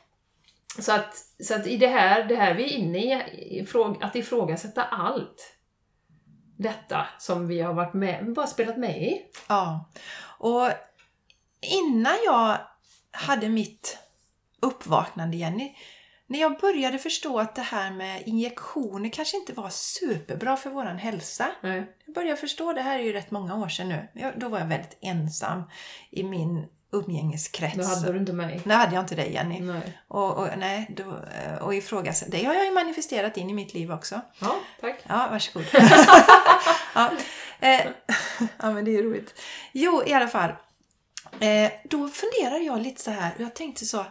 Så 0.82 0.92
att, 0.92 1.16
så 1.40 1.54
att 1.54 1.66
i 1.66 1.76
det 1.76 1.86
här, 1.86 2.24
det 2.24 2.36
här 2.36 2.54
vi 2.54 2.64
är 2.64 2.78
inne 2.78 2.98
i, 2.98 3.66
att 4.00 4.16
ifrågasätta 4.16 4.84
allt. 4.84 5.56
Detta 6.56 7.06
som 7.18 7.48
vi 7.48 7.60
har 7.60 7.74
varit 7.74 7.94
med, 7.94 8.32
bara 8.32 8.46
spelat 8.46 8.76
med 8.76 9.02
i. 9.02 9.22
Ja. 9.48 9.90
Och 10.38 10.70
innan 11.60 12.16
jag 12.26 12.58
hade 13.10 13.48
mitt 13.48 13.98
uppvaknande, 14.62 15.36
Jenny, 15.36 15.76
när 16.27 16.41
jag 16.41 16.59
började 16.59 16.99
förstå 16.99 17.39
att 17.39 17.55
det 17.55 17.62
här 17.62 17.91
med 17.91 18.22
injektioner 18.27 19.09
kanske 19.09 19.37
inte 19.37 19.53
var 19.53 19.70
superbra 19.70 20.57
för 20.57 20.70
våran 20.70 20.99
hälsa. 20.99 21.47
Nej. 21.61 21.97
Jag 22.07 22.14
började 22.14 22.37
förstå, 22.37 22.72
det 22.72 22.83
här 22.83 22.99
är 22.99 23.03
ju 23.03 23.12
rätt 23.12 23.31
många 23.31 23.55
år 23.55 23.68
sedan 23.68 23.89
nu. 23.89 24.09
Jag, 24.14 24.33
då 24.39 24.49
var 24.49 24.59
jag 24.59 24.66
väldigt 24.66 24.99
ensam 25.01 25.62
i 26.11 26.22
min 26.22 26.66
umgängeskrets. 26.93 27.77
Då 27.77 27.85
hade 27.85 28.12
du 28.12 28.18
inte 28.18 28.33
mig. 28.33 28.61
Nej, 28.64 28.77
hade 28.77 28.95
jag 28.95 29.03
inte 29.03 29.14
dig 29.14 29.33
Jenny. 29.33 29.61
Nej. 29.61 29.99
Och, 30.09 30.39
och, 30.39 30.49
nej, 30.57 30.91
då, 30.97 31.03
eh, 31.03 31.55
och 31.62 31.75
ifrågasätta. 31.75 32.31
Det 32.31 32.45
har 32.45 32.55
jag 32.55 32.64
ju 32.64 32.72
manifesterat 32.72 33.37
in 33.37 33.51
i 33.51 33.55
mitt 33.55 33.75
liv 33.75 33.93
också. 33.93 34.20
Ja, 34.39 34.57
tack. 34.81 34.97
Ja, 35.07 35.29
varsågod. 35.31 35.66
ja, 36.95 37.11
eh, 37.61 37.81
ja, 38.59 38.70
men 38.70 38.85
det 38.85 38.97
är 38.97 39.03
roligt. 39.03 39.41
Jo, 39.72 40.03
i 40.07 40.12
alla 40.12 40.29
fall. 40.29 40.51
Eh, 41.41 41.70
då 41.85 42.09
funderar 42.09 42.59
jag 42.59 42.81
lite 42.81 43.03
så 43.03 43.11
här. 43.11 43.33
och 43.35 43.41
Jag 43.41 43.55
tänkte 43.55 43.85
så. 43.85 44.07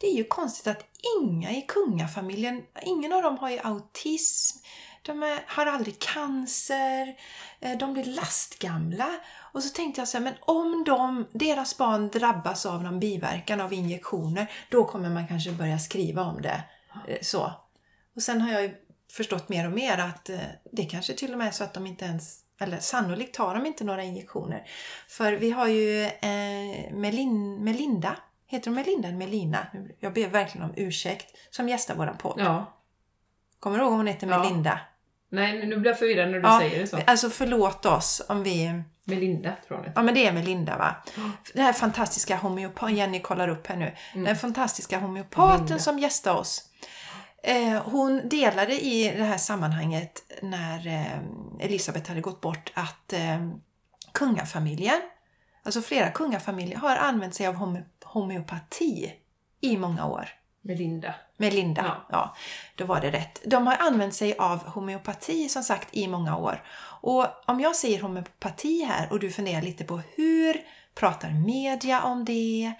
Det 0.00 0.06
är 0.06 0.14
ju 0.14 0.24
konstigt 0.24 0.66
att 0.66 0.84
inga 1.20 1.50
i 1.50 1.62
kungafamiljen, 1.68 2.62
ingen 2.82 3.12
av 3.12 3.22
dem 3.22 3.38
har 3.38 3.50
ju 3.50 3.58
autism. 3.58 4.58
De 5.02 5.22
är, 5.22 5.44
har 5.46 5.66
aldrig 5.66 5.98
cancer. 5.98 7.14
Eh, 7.60 7.78
de 7.78 7.92
blir 7.92 8.04
lastgamla. 8.04 9.10
Och 9.52 9.62
så 9.62 9.68
tänkte 9.68 10.00
jag 10.00 10.08
så 10.08 10.18
här, 10.18 10.24
men 10.24 10.34
om 10.40 10.84
de, 10.84 11.26
deras 11.32 11.78
barn 11.78 12.08
drabbas 12.08 12.66
av 12.66 12.82
någon 12.82 13.00
biverkan 13.00 13.60
av 13.60 13.72
injektioner, 13.72 14.50
då 14.70 14.84
kommer 14.84 15.10
man 15.10 15.28
kanske 15.28 15.52
börja 15.52 15.78
skriva 15.78 16.22
om 16.22 16.42
det. 16.42 16.62
Eh, 17.08 17.18
så. 17.22 17.52
Och 18.16 18.22
sen 18.22 18.40
har 18.40 18.52
jag 18.52 18.62
ju 18.62 18.74
förstått 19.12 19.48
mer 19.48 19.66
och 19.66 19.72
mer 19.72 19.98
att 19.98 20.30
eh, 20.30 20.38
det 20.72 20.84
kanske 20.84 21.14
till 21.14 21.32
och 21.32 21.38
med 21.38 21.46
är 21.46 21.50
så 21.50 21.64
att 21.64 21.74
de 21.74 21.86
inte 21.86 22.04
ens, 22.04 22.38
eller 22.60 22.78
sannolikt 22.78 23.34
tar 23.34 23.54
de 23.54 23.66
inte 23.66 23.84
några 23.84 24.02
injektioner. 24.02 24.66
För 25.08 25.32
vi 25.32 25.50
har 25.50 25.66
ju 25.66 26.04
eh, 26.04 26.92
Melin, 26.92 27.64
Melinda, 27.64 28.16
heter 28.50 28.66
hon 28.70 28.74
Melinda 28.74 29.08
eller 29.08 29.18
Melina? 29.18 29.66
Jag 30.00 30.12
ber 30.14 30.28
verkligen 30.28 30.64
om 30.66 30.74
ursäkt, 30.76 31.36
som 31.50 31.68
gästar 31.68 31.94
våran 31.94 32.16
podd. 32.16 32.34
Ja. 32.38 32.76
Kommer 33.60 33.78
du 33.78 33.84
ihåg 33.84 33.92
hon 33.92 34.06
heter 34.06 34.26
Ja. 34.26 34.38
Melinda? 34.42 34.80
Nej, 35.32 35.66
nu 35.66 35.76
blir 35.76 35.90
jag 35.90 35.98
förvirrad 35.98 36.30
när 36.30 36.40
du 36.40 36.48
Ja, 36.48 36.58
säger 36.60 36.80
det 36.80 36.86
så. 36.86 36.98
Alltså 37.06 37.30
förlåt 37.30 37.86
oss 37.86 38.22
om 38.28 38.42
vi... 38.42 38.82
Melinda, 39.04 39.52
tror 39.68 39.84
jag. 39.84 39.92
Ja 39.96 40.02
men 40.02 40.14
det 40.14 40.26
är 40.26 40.32
Melinda 40.32 40.78
va? 40.78 40.94
Den 41.54 41.64
här 41.64 41.72
fantastiska 41.72 42.36
homeopaten, 42.36 42.96
Jenny 42.96 43.20
kollar 43.20 43.48
upp 43.48 43.66
här 43.66 43.76
nu. 43.76 43.94
Den 44.14 44.36
fantastiska 44.36 44.98
homeopaten 44.98 45.60
Melinda. 45.62 45.78
som 45.78 45.98
gästade 45.98 46.38
oss. 46.38 46.64
Eh, 47.42 47.82
hon 47.84 48.28
delade 48.28 48.84
i 48.84 49.14
det 49.16 49.24
här 49.24 49.36
sammanhanget 49.38 50.22
när 50.42 50.86
eh, 50.86 51.64
Elisabeth 51.66 52.08
hade 52.08 52.20
gått 52.20 52.40
bort 52.40 52.72
att 52.74 53.12
eh, 53.12 53.48
kungafamiljen, 54.12 55.00
alltså 55.62 55.82
flera 55.82 56.10
kungafamiljer 56.10 56.78
har 56.78 56.96
använt 56.96 57.34
sig 57.34 57.46
av 57.46 57.54
home- 57.54 57.84
homeopati 58.04 59.12
i 59.60 59.76
många 59.76 60.06
år. 60.06 60.28
Melinda. 60.62 61.14
Med 61.36 61.54
Linda. 61.54 61.82
Ja. 61.86 62.06
Ja. 62.10 62.36
då 62.76 62.84
var 62.84 63.00
det 63.00 63.10
rätt. 63.10 63.42
De 63.44 63.66
har 63.66 63.76
använt 63.76 64.14
sig 64.14 64.36
av 64.38 64.58
homeopati 64.68 65.48
som 65.48 65.62
sagt 65.62 65.88
i 65.92 66.08
många 66.08 66.36
år. 66.36 66.62
Och 67.02 67.26
om 67.46 67.60
jag 67.60 67.76
säger 67.76 68.02
homeopati 68.02 68.84
här 68.84 69.12
och 69.12 69.20
du 69.20 69.30
funderar 69.30 69.62
lite 69.62 69.84
på 69.84 70.00
hur 70.14 70.56
pratar 70.94 71.30
media 71.30 72.02
om 72.02 72.24
det? 72.24 72.72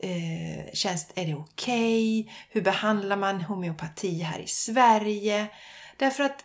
Eh, 0.00 0.72
känns, 0.72 1.12
är 1.14 1.26
det 1.26 1.34
okej? 1.34 2.32
Hur 2.48 2.62
behandlar 2.62 3.16
man 3.16 3.40
homeopati 3.40 4.18
här 4.22 4.38
i 4.38 4.46
Sverige? 4.46 5.46
Därför 5.96 6.24
att 6.24 6.44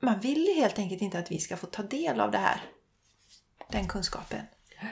man 0.00 0.20
vill 0.20 0.54
helt 0.56 0.78
enkelt 0.78 1.02
inte 1.02 1.18
att 1.18 1.30
vi 1.30 1.38
ska 1.38 1.56
få 1.56 1.66
ta 1.66 1.82
del 1.82 2.20
av 2.20 2.30
det 2.30 2.38
här. 2.38 2.60
Den 3.72 3.88
kunskapen. 3.88 4.40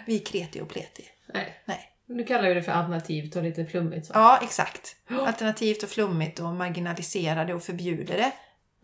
Vi 0.07 0.19
kreti 0.19 0.61
och 0.61 0.69
pleti. 0.69 1.05
Nej. 1.35 1.63
Nej. 1.65 1.87
Nu 2.07 2.25
kallar 2.25 2.49
vi 2.49 2.55
det 2.55 2.63
för 2.63 2.73
alternativt 2.73 3.37
och 3.37 3.43
lite 3.43 3.67
flummigt 3.67 4.07
så. 4.07 4.13
Ja, 4.15 4.39
exakt. 4.43 4.97
Alternativt 5.09 5.83
och 5.83 5.89
flummigt 5.89 6.41
och 6.41 6.55
marginaliserade 6.55 7.55
och 7.55 7.63
förbjuder 7.63 8.17
det 8.17 8.33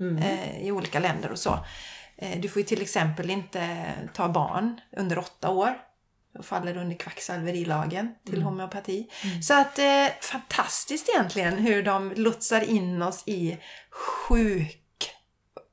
Mm. 0.00 0.16
eh, 0.22 0.58
i 0.66 0.72
olika 0.72 0.98
länder 0.98 1.30
och 1.30 1.38
så. 1.38 1.58
Eh, 2.16 2.40
du 2.40 2.48
får 2.48 2.60
ju 2.62 2.66
till 2.66 2.82
exempel 2.82 3.30
inte 3.30 3.92
ta 4.14 4.28
barn 4.28 4.80
under 4.96 5.18
åtta 5.18 5.50
år. 5.50 5.78
Då 6.34 6.42
faller 6.42 6.74
det 6.74 6.80
under 6.80 6.96
kvacksalverilagen 6.96 8.14
till 8.26 8.42
homeopati. 8.42 9.08
Så 9.42 9.54
att 9.60 9.78
eh, 9.78 10.06
fantastiskt 10.20 11.08
egentligen 11.08 11.58
hur 11.58 11.82
de 11.82 12.12
lotsar 12.16 12.60
in 12.60 13.02
oss 13.02 13.22
i 13.26 13.58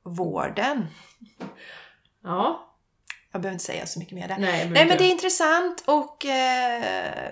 sjukvården. 0.04 0.86
Ja. 2.22 2.70
Jag 3.34 3.42
behöver 3.42 3.54
inte 3.54 3.64
säga 3.64 3.86
så 3.86 3.98
mycket 3.98 4.14
mer 4.14 4.28
där. 4.28 4.38
Nej, 4.38 4.64
men, 4.64 4.72
Nej 4.72 4.86
men 4.86 4.98
det 4.98 5.04
är 5.04 5.10
intressant 5.10 5.84
och 5.86 6.26
eh, 6.26 7.30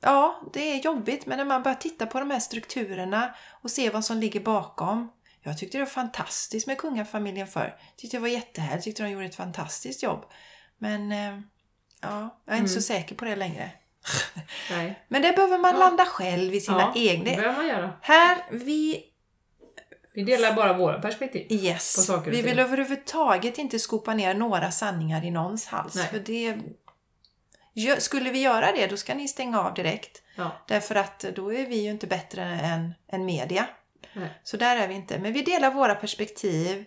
ja, 0.00 0.40
det 0.52 0.72
är 0.72 0.84
jobbigt 0.84 1.26
men 1.26 1.38
när 1.38 1.44
man 1.44 1.62
börjar 1.62 1.76
titta 1.76 2.06
på 2.06 2.20
de 2.20 2.30
här 2.30 2.40
strukturerna 2.40 3.34
och 3.62 3.70
se 3.70 3.90
vad 3.90 4.04
som 4.04 4.18
ligger 4.18 4.40
bakom. 4.40 5.12
Jag 5.42 5.58
tyckte 5.58 5.78
det 5.78 5.84
var 5.84 5.90
fantastiskt 5.90 6.66
med 6.66 6.78
kungafamiljen 6.78 7.46
förr. 7.46 7.76
Tyckte 7.96 8.16
det 8.16 8.20
var 8.20 8.28
jättehärligt, 8.28 8.84
tyckte 8.84 9.02
de 9.02 9.10
gjorde 9.10 9.26
ett 9.26 9.34
fantastiskt 9.34 10.02
jobb. 10.02 10.24
Men 10.78 11.12
eh, 11.12 11.40
ja, 12.00 12.40
jag 12.44 12.54
är 12.54 12.58
inte 12.58 12.72
så 12.72 12.82
säker 12.82 13.14
på 13.14 13.24
det 13.24 13.36
längre. 13.36 13.70
Nej. 14.70 15.04
Men 15.08 15.22
det 15.22 15.32
behöver 15.32 15.58
man 15.58 15.72
Ja. 15.74 15.78
landa 15.78 16.06
själv 16.06 16.54
i 16.54 16.60
sina 16.60 16.80
ja, 16.80 16.92
egna... 16.96 17.30
Här, 18.02 18.44
vi 18.50 19.04
Vi 20.14 20.22
delar 20.22 20.54
bara 20.54 20.72
våra 20.72 21.00
perspektiv. 21.00 21.48
på 21.48 21.54
Yes. 21.54 22.06
saker 22.06 22.30
och 22.30 22.36
Vi 22.36 22.42
vill 22.42 22.58
överhuvudtaget 22.58 23.58
inte 23.58 23.78
skopa 23.78 24.14
ner 24.14 24.34
några 24.34 24.70
sanningar 24.70 25.24
i 25.24 25.30
någons 25.30 25.66
hals. 25.66 25.94
Nej. 25.94 26.06
För 26.06 26.18
det... 26.18 26.56
Skulle 28.00 28.30
vi 28.30 28.42
göra 28.42 28.72
det, 28.72 28.86
då 28.86 28.96
ska 28.96 29.14
ni 29.14 29.28
stänga 29.28 29.60
av 29.60 29.74
direkt. 29.74 30.22
Ja. 30.36 30.50
Därför 30.68 30.94
att 30.94 31.20
då 31.20 31.52
är 31.54 31.66
vi 31.66 31.76
ju 31.76 31.90
inte 31.90 32.06
bättre 32.06 32.42
än, 32.42 32.94
än 33.12 33.24
media. 33.24 33.66
Nej. 34.12 34.28
Så 34.42 34.56
där 34.56 34.76
är 34.76 34.88
vi 34.88 34.94
inte. 34.94 35.18
Men 35.18 35.32
vi 35.32 35.42
delar 35.42 35.70
våra 35.70 35.94
perspektiv. 35.94 36.84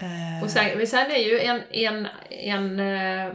Eh, 0.00 0.44
Och 0.44 0.50
sen, 0.50 0.86
sen 0.86 1.10
är 1.10 1.16
ju 1.18 1.40
en, 1.40 1.62
en, 1.70 2.08
en 2.30 2.80
eh, 2.80 3.32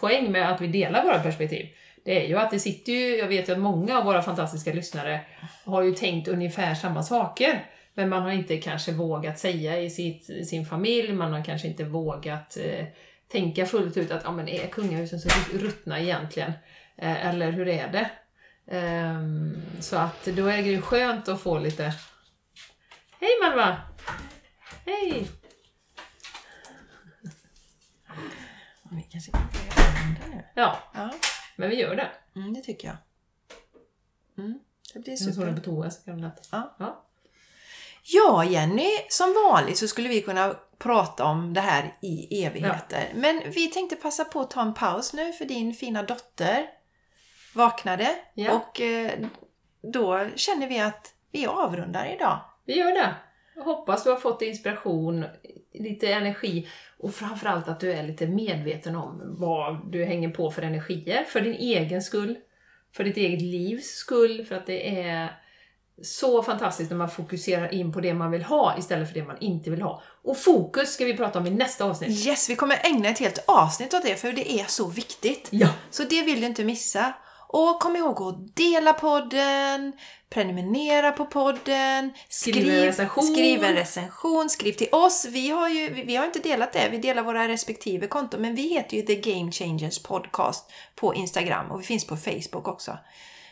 poäng 0.00 0.32
med 0.32 0.52
att 0.52 0.60
vi 0.60 0.66
delar 0.66 1.04
våra 1.04 1.18
perspektiv. 1.18 1.66
Det 2.04 2.24
är 2.24 2.28
ju 2.28 2.38
att 2.38 2.50
det 2.50 2.58
sitter 2.60 2.92
ju, 2.92 3.16
jag 3.16 3.28
vet 3.28 3.48
ju 3.48 3.52
att 3.52 3.58
många 3.58 3.98
av 3.98 4.04
våra 4.04 4.22
fantastiska 4.22 4.72
lyssnare 4.72 5.20
har 5.64 5.82
ju 5.82 5.92
tänkt 5.94 6.28
ungefär 6.28 6.74
samma 6.74 7.02
saker. 7.02 7.66
Men 7.94 8.08
man 8.08 8.22
har 8.22 8.30
inte 8.30 8.58
kanske 8.58 8.92
vågat 8.92 9.38
säga 9.38 9.80
i, 9.80 9.90
sitt, 9.90 10.30
i 10.30 10.44
sin 10.44 10.66
familj, 10.66 11.12
man 11.12 11.32
har 11.32 11.44
kanske 11.44 11.68
inte 11.68 11.84
vågat 11.84 12.56
eh, 12.56 12.86
tänka 13.28 13.66
fullt 13.66 13.96
ut 13.96 14.10
att 14.10 14.24
ja, 14.24 14.32
men 14.32 14.48
är 14.48 14.66
kungahusen 14.68 15.20
så 15.20 15.28
ruttna 15.52 16.00
egentligen? 16.00 16.52
Eh, 16.96 17.26
eller 17.26 17.50
hur 17.50 17.68
är 17.68 17.92
det? 17.92 18.10
Ehm, 18.76 19.62
så 19.80 19.96
att 19.96 20.24
då 20.24 20.46
är 20.46 20.56
det 20.62 20.68
ju 20.68 20.82
skönt 20.82 21.28
att 21.28 21.40
få 21.40 21.58
lite 21.58 21.94
Hej 23.20 23.30
Malva! 23.42 23.80
Hej! 24.86 25.28
Vi 28.90 29.02
kanske 29.02 29.30
kan 29.32 29.48
börja 29.52 29.88
använda 29.88 30.36
nu. 30.36 30.42
Ja, 30.54 30.78
Ja, 30.94 31.10
men 31.56 31.70
vi 31.70 31.80
gör 31.80 31.96
det. 31.96 32.10
mm, 32.36 32.54
det 32.54 32.60
tycker 32.60 32.88
jag. 32.88 32.96
Mm, 34.44 34.58
det 34.94 34.98
blir 35.00 35.12
Jag 35.12 35.18
såg 35.18 35.26
den 35.28 35.34
super. 35.34 35.54
på 35.54 35.60
toa 35.60 35.90
så 35.90 36.04
kan 36.04 36.18
jag 36.18 36.30
Ja. 36.50 36.76
ja. 36.78 37.04
Ja, 38.02 38.44
Jenny, 38.44 38.90
som 39.08 39.34
vanligt 39.50 39.78
så 39.78 39.88
skulle 39.88 40.08
vi 40.08 40.22
kunna 40.22 40.56
prata 40.78 41.24
om 41.24 41.54
det 41.54 41.60
här 41.60 41.94
i 42.02 42.44
evigheter. 42.44 43.12
Men 43.14 43.42
vi 43.46 43.68
tänkte 43.68 43.96
passa 43.96 44.24
på 44.24 44.40
att 44.40 44.50
ta 44.50 44.62
en 44.62 44.74
paus 44.74 45.12
nu 45.12 45.32
för 45.32 45.44
din 45.44 45.74
fina 45.74 46.02
dotter 46.02 46.66
vaknade. 47.54 48.08
Ja. 48.34 48.52
Och 48.52 48.80
eh, 48.80 49.10
då 49.92 50.26
känner 50.36 50.68
vi 50.68 50.80
att 50.80 51.14
vi 51.32 51.46
avrundar 51.46 52.14
idag. 52.14 52.40
Vi 52.66 52.78
gör 52.78 52.92
det. 52.92 53.14
Jag 53.54 53.62
hoppas 53.62 54.04
du 54.04 54.10
har 54.10 54.16
fått 54.16 54.42
inspiration, 54.42 55.24
lite 55.74 56.12
energi 56.12 56.68
och 56.98 57.14
framförallt 57.14 57.68
att 57.68 57.80
du 57.80 57.92
är 57.92 58.02
lite 58.02 58.26
medveten 58.26 58.96
om 58.96 59.36
vad 59.38 59.92
du 59.92 60.04
hänger 60.04 60.30
på 60.30 60.50
för 60.50 60.62
energier. 60.62 61.24
För 61.24 61.40
din 61.40 61.54
egen 61.54 62.02
skull, 62.02 62.38
för 62.92 63.04
ditt 63.04 63.16
eget 63.16 63.42
livs 63.42 63.86
skull, 63.86 64.44
för 64.44 64.54
att 64.54 64.66
det 64.66 65.00
är 65.00 65.41
så 66.02 66.42
fantastiskt 66.42 66.90
när 66.90 66.98
man 66.98 67.10
fokuserar 67.10 67.74
in 67.74 67.92
på 67.92 68.00
det 68.00 68.14
man 68.14 68.30
vill 68.30 68.42
ha 68.42 68.78
istället 68.78 69.08
för 69.08 69.14
det 69.14 69.26
man 69.26 69.38
inte 69.40 69.70
vill 69.70 69.82
ha. 69.82 70.02
Och 70.24 70.38
fokus 70.38 70.92
ska 70.92 71.04
vi 71.04 71.16
prata 71.16 71.38
om 71.38 71.46
i 71.46 71.50
nästa 71.50 71.84
avsnitt. 71.84 72.26
Yes, 72.26 72.50
vi 72.50 72.56
kommer 72.56 72.80
ägna 72.86 73.08
ett 73.08 73.18
helt 73.18 73.44
avsnitt 73.46 73.94
åt 73.94 74.02
det 74.02 74.16
för 74.16 74.32
det 74.32 74.52
är 74.52 74.64
så 74.64 74.86
viktigt. 74.88 75.48
Ja! 75.50 75.68
Så 75.90 76.02
det 76.02 76.22
vill 76.22 76.40
du 76.40 76.46
inte 76.46 76.64
missa. 76.64 77.12
Och 77.54 77.80
kom 77.80 77.96
ihåg 77.96 78.22
att 78.22 78.56
dela 78.56 78.92
podden, 78.92 79.92
prenumerera 80.30 81.12
på 81.12 81.26
podden, 81.26 82.12
Skriv 82.28 82.68
en 82.70 82.84
recension. 82.86 83.24
skriv 83.24 83.64
en 83.64 83.74
recension, 83.74 84.48
skriv 84.50 84.72
till 84.72 84.88
oss. 84.92 85.26
Vi 85.30 85.50
har 85.50 85.68
ju 85.68 85.90
vi, 85.94 86.02
vi 86.02 86.16
har 86.16 86.26
inte 86.26 86.38
delat 86.38 86.72
det, 86.72 86.88
vi 86.90 86.98
delar 86.98 87.22
våra 87.22 87.48
respektive 87.48 88.06
konton, 88.06 88.40
men 88.42 88.54
vi 88.54 88.68
heter 88.68 88.96
ju 88.96 89.02
The 89.02 89.14
Game 89.14 89.52
Changers 89.52 89.98
Podcast 90.02 90.70
på 90.94 91.14
Instagram 91.14 91.70
och 91.70 91.80
vi 91.80 91.84
finns 91.84 92.06
på 92.06 92.16
Facebook 92.16 92.68
också. 92.68 92.98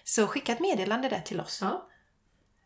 Så 0.04 0.26
skicka 0.26 0.52
ett 0.52 0.60
meddelande 0.60 1.08
där 1.08 1.20
till 1.20 1.40
oss. 1.40 1.58
ja. 1.62 1.86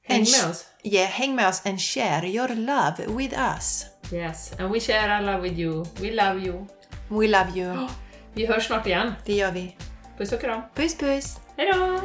Häng 0.07 0.20
med 0.20 0.50
oss. 0.50 0.66
Yeah, 0.82 1.11
häng 1.11 1.34
med 1.34 1.48
oss 1.48 1.62
and 1.66 1.80
share 1.80 2.28
your 2.28 2.48
love 2.48 3.07
with 3.07 3.34
us. 3.57 3.86
Yes, 4.12 4.52
and 4.59 4.72
we 4.72 4.80
share 4.80 5.16
our 5.16 5.22
love 5.22 5.40
with 5.48 5.59
you. 5.59 5.84
We 6.00 6.11
love 6.11 6.40
you. 6.46 6.66
We 7.09 7.28
love 7.28 7.50
you. 7.55 7.88
Vi 8.34 8.46
hörs 8.46 8.66
snart 8.66 8.86
igen. 8.86 9.14
Det 9.24 9.34
gör 9.34 9.52
vi. 9.52 9.76
Puss 10.18 10.32
och 10.32 10.40
kram. 10.40 10.62
Puss 10.74 10.98
puss! 10.98 11.40
Hejdå! 11.57 12.00